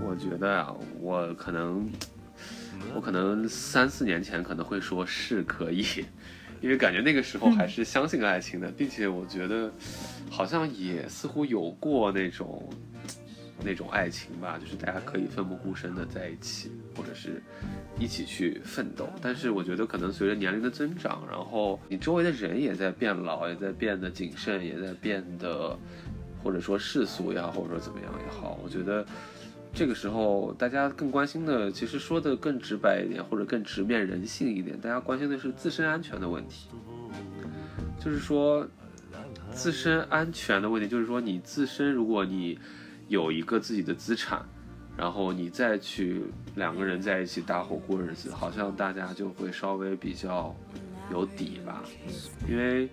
[0.01, 1.89] 我觉得啊，我可能，
[2.95, 5.83] 我可能三四年前可能会说是可以，
[6.61, 9.69] 因为感觉那个时候还是相信爱情的，并且我觉得
[10.29, 12.69] 好像也似乎有过那种。
[13.63, 17.41] 那种爱情吧，就是大家可以奋不顾身的在一起，或者是
[17.99, 19.09] 一起去奋斗。
[19.21, 25.77] 但是我觉得可能随着年龄的增长，然后你周围的人也在变老，也在变得谨慎，也在变得，
[26.43, 29.03] 或者说世俗也好，或者说怎么样也好，我觉得
[29.73, 36.69] 这个时候大家更关心的，其实说的更直白一点，或者更直面人性一点，大家关心的是自身安全的问题，
[37.99, 38.67] 就是说
[39.51, 42.59] 自身安全的问题，就是说你自身如果你。
[43.07, 44.43] 有一个自己的资产，
[44.97, 46.23] 然后你再去
[46.55, 50.55] 两个人在一起搭伙过日子，好像大家就会稍微比较
[51.11, 51.84] 有底吧。
[52.49, 52.89] 因为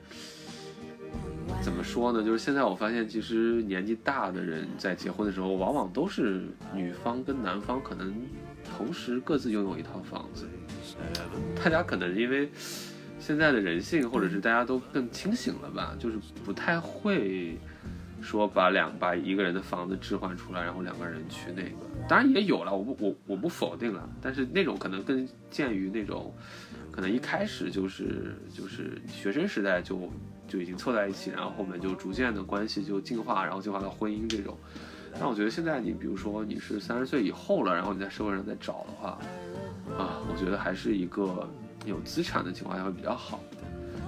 [1.62, 8.15] 怎么说呢，就是现在我发现，其实年纪大的人在结婚的时候，往往都是女方跟男方可能
[8.77, 10.47] 同时各自拥有一套房子。
[11.62, 12.51] 大家可能因为
[13.19, 17.59] 现在的人性，或者是大家都更清醒了吧，就是不太会。
[18.25, 21.77] 说把两把一个人的房子置换出来，然后两个人去那个，
[22.09, 26.35] 当然也有了，我不我我不否定了，但是那种可能更鉴于那种，
[26.91, 30.11] 可能一开始就是就是学生时代就
[30.49, 34.57] 就已经凑在一起，然后后面就逐渐的关系就进化，然后进化到婚姻这种。
[35.21, 39.19] 但我觉得现在你比如说你是三十岁以后了，然后你在社会上再找的话，
[39.97, 41.49] 啊，我觉得还是一个
[41.85, 43.39] 有资产的情况下会比较好，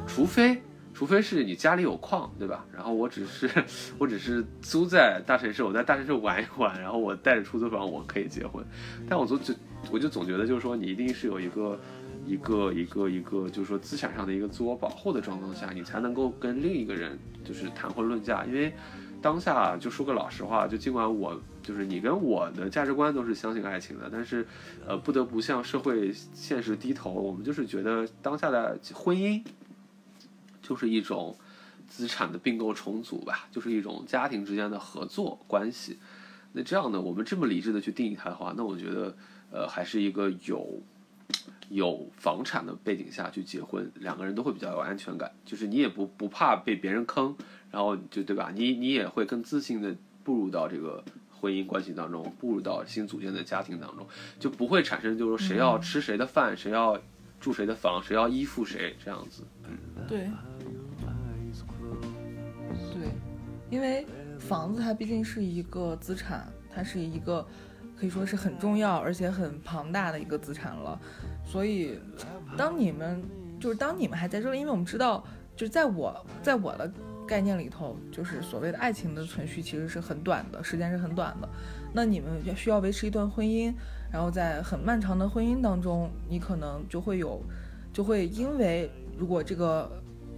[0.07, 0.61] 除非。
[0.97, 2.65] 除非是你家里有矿，对吧？
[2.75, 3.51] 然后我只是，
[4.01, 8.65] 我只是租在大城市，我在大城市玩一玩，然后我带着出租房，我可以结婚。
[9.07, 9.53] 但我总就
[9.91, 11.79] 我就总觉得，就是说你一定是有一个
[12.27, 18.47] 一个一个一个，就是说资产上的一个自我保护的状况下，你才能够跟另一个人就是谈婚论嫁。
[18.47, 18.73] 因为
[19.21, 24.47] 当下就说个老实话，就尽管我就是你跟我的价值观都是相信爱情的，但是
[24.89, 27.11] 呃不得不向社会现实低头。
[27.11, 29.45] 我们就是觉得当下的婚姻。
[30.67, 31.37] 就是一种
[31.87, 35.97] 资产的并购重组吧，就是一种家庭之间的合作关系。
[36.53, 39.17] 那这样呢，我们这么理智的去定义它的话，那我觉得，
[39.53, 40.83] 呃，还是一个有
[41.69, 47.37] 有房产的背景下去结婚，两个人都会比较有安全感，就是你也不不怕被别人坑，
[47.71, 48.51] 然后就对吧？
[48.53, 49.95] 你你也会更自信的
[50.25, 54.05] 步入到这个婚姻关系当中，步入到新组建的家庭当中，
[54.41, 57.01] 就不会产生就是说谁要吃谁的饭，谁要。
[57.39, 59.45] 住谁的房，谁要依附谁这样子。
[59.65, 59.77] 嗯，
[60.09, 60.27] 对，
[63.71, 64.07] 因为
[64.39, 67.47] 房子它毕竟是一个资产，它是一个
[67.99, 71.01] 可以说是很重要而且很庞大的一个资产了。
[71.45, 71.99] 所以，
[72.57, 73.23] 当你们
[73.59, 75.25] 就是当你们还在这里，因为我们知道，
[75.55, 76.91] 就是在我在我的
[77.27, 81.49] 概念里头，就是所谓的爱情的存续其实是很短的，时间是很短的。
[81.93, 83.73] 那你们需要维持一段婚姻，
[84.13, 87.41] 然后在很漫长的婚姻当中，你可能就会有，
[87.93, 89.91] 就会因为如果这个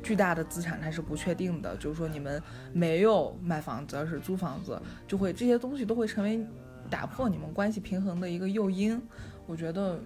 [0.02, 2.42] 巨大的资产它是不确定的，就是说你们
[2.72, 6.44] 没有买房子而是租房子，就会这些东西都会成为
[6.88, 9.00] 打破你们关系平衡的一个诱因。
[9.46, 9.98] 我觉得。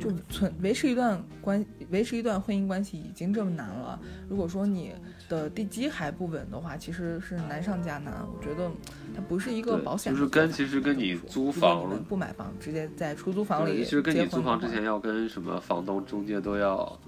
[0.00, 4.92] 就存维持一段关维持一段婚姻关系已经这么难了，如果说你
[5.28, 8.14] 的地基还不稳的话，其实是难上加难。
[8.26, 8.70] 我觉得
[9.14, 13.84] 它不是一个保险，就是跟其实跟你租房不买房，直接在出租房里。
[13.84, 16.98] 其实跟你租房之前要跟什么房东中介都要，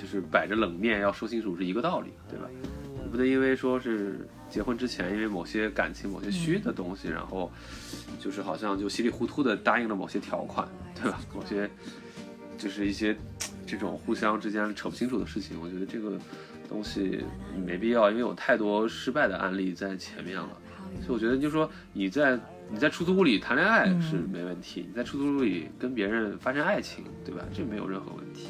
[0.00, 2.48] 就是摆着冷面要说清楚是一个道理，对吧？
[3.02, 7.50] 你不能因为说是结婚之前因为某些感情某些虚的东西，然后
[8.18, 11.20] 就是好像就稀里糊涂的答应了某些条款，对吧？
[11.34, 11.70] 某些。
[12.58, 13.14] 就是一些
[13.66, 16.18] 这种互相之间扯不清楚的事情，我觉得这个
[16.66, 17.22] 东西
[17.66, 20.48] 没必要，因为有太多失败的案例在前面了。
[21.04, 22.40] 所以我觉得，就是说你在
[22.70, 27.44] 你在出租屋里谈恋爱是没问题，你在出租屋里跟别人发生爱情，对吧？
[27.54, 28.46] 这没有任何问题。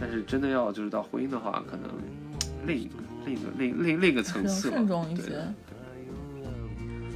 [0.00, 1.90] 但是真的要就是到婚姻的话，可能
[2.66, 2.94] 另一个
[3.24, 5.32] 另一个另另另一个层次慎重一些。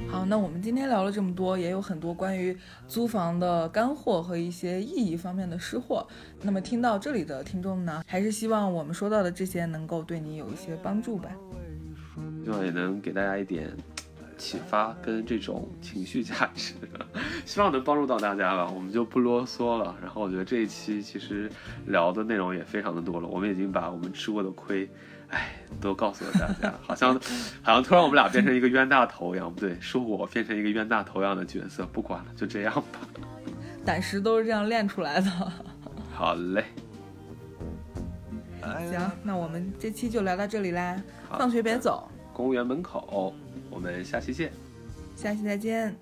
[0.09, 2.55] 好，那我们今天聊了这么多，也有很多关于
[2.87, 6.05] 租房的干货和一些意义方面的失货。
[6.43, 11.31] 那么听到这里的听众呢，还是希望我们说到的这些能够对你有一些帮助吧。
[12.43, 13.75] 希望也能给大家一点
[14.37, 16.73] 启发跟这种情绪价值，
[17.45, 18.69] 希望能帮助到大家吧。
[18.69, 19.95] 我们就不啰嗦了。
[20.01, 21.51] 然后我觉得这一期其实
[21.85, 24.89] 聊的内容也非常的多了，我们已经把我们吃过的亏。
[25.29, 27.19] 哎，都告诉了大家，好像
[27.63, 32.99] 好像突然我们俩变成一个冤大头一样，不对，是我变成一个冤大头一样的角色，不管了，就这样吧。
[33.83, 35.31] 胆识都是这样练出来的。
[36.13, 36.65] 好嘞。
[38.61, 41.01] 行，那我们这期就聊到这里啦。
[41.31, 42.07] 放学别走。
[42.33, 43.33] 公园门口
[43.69, 44.51] 我们下期见。
[45.15, 45.95] 下期再见。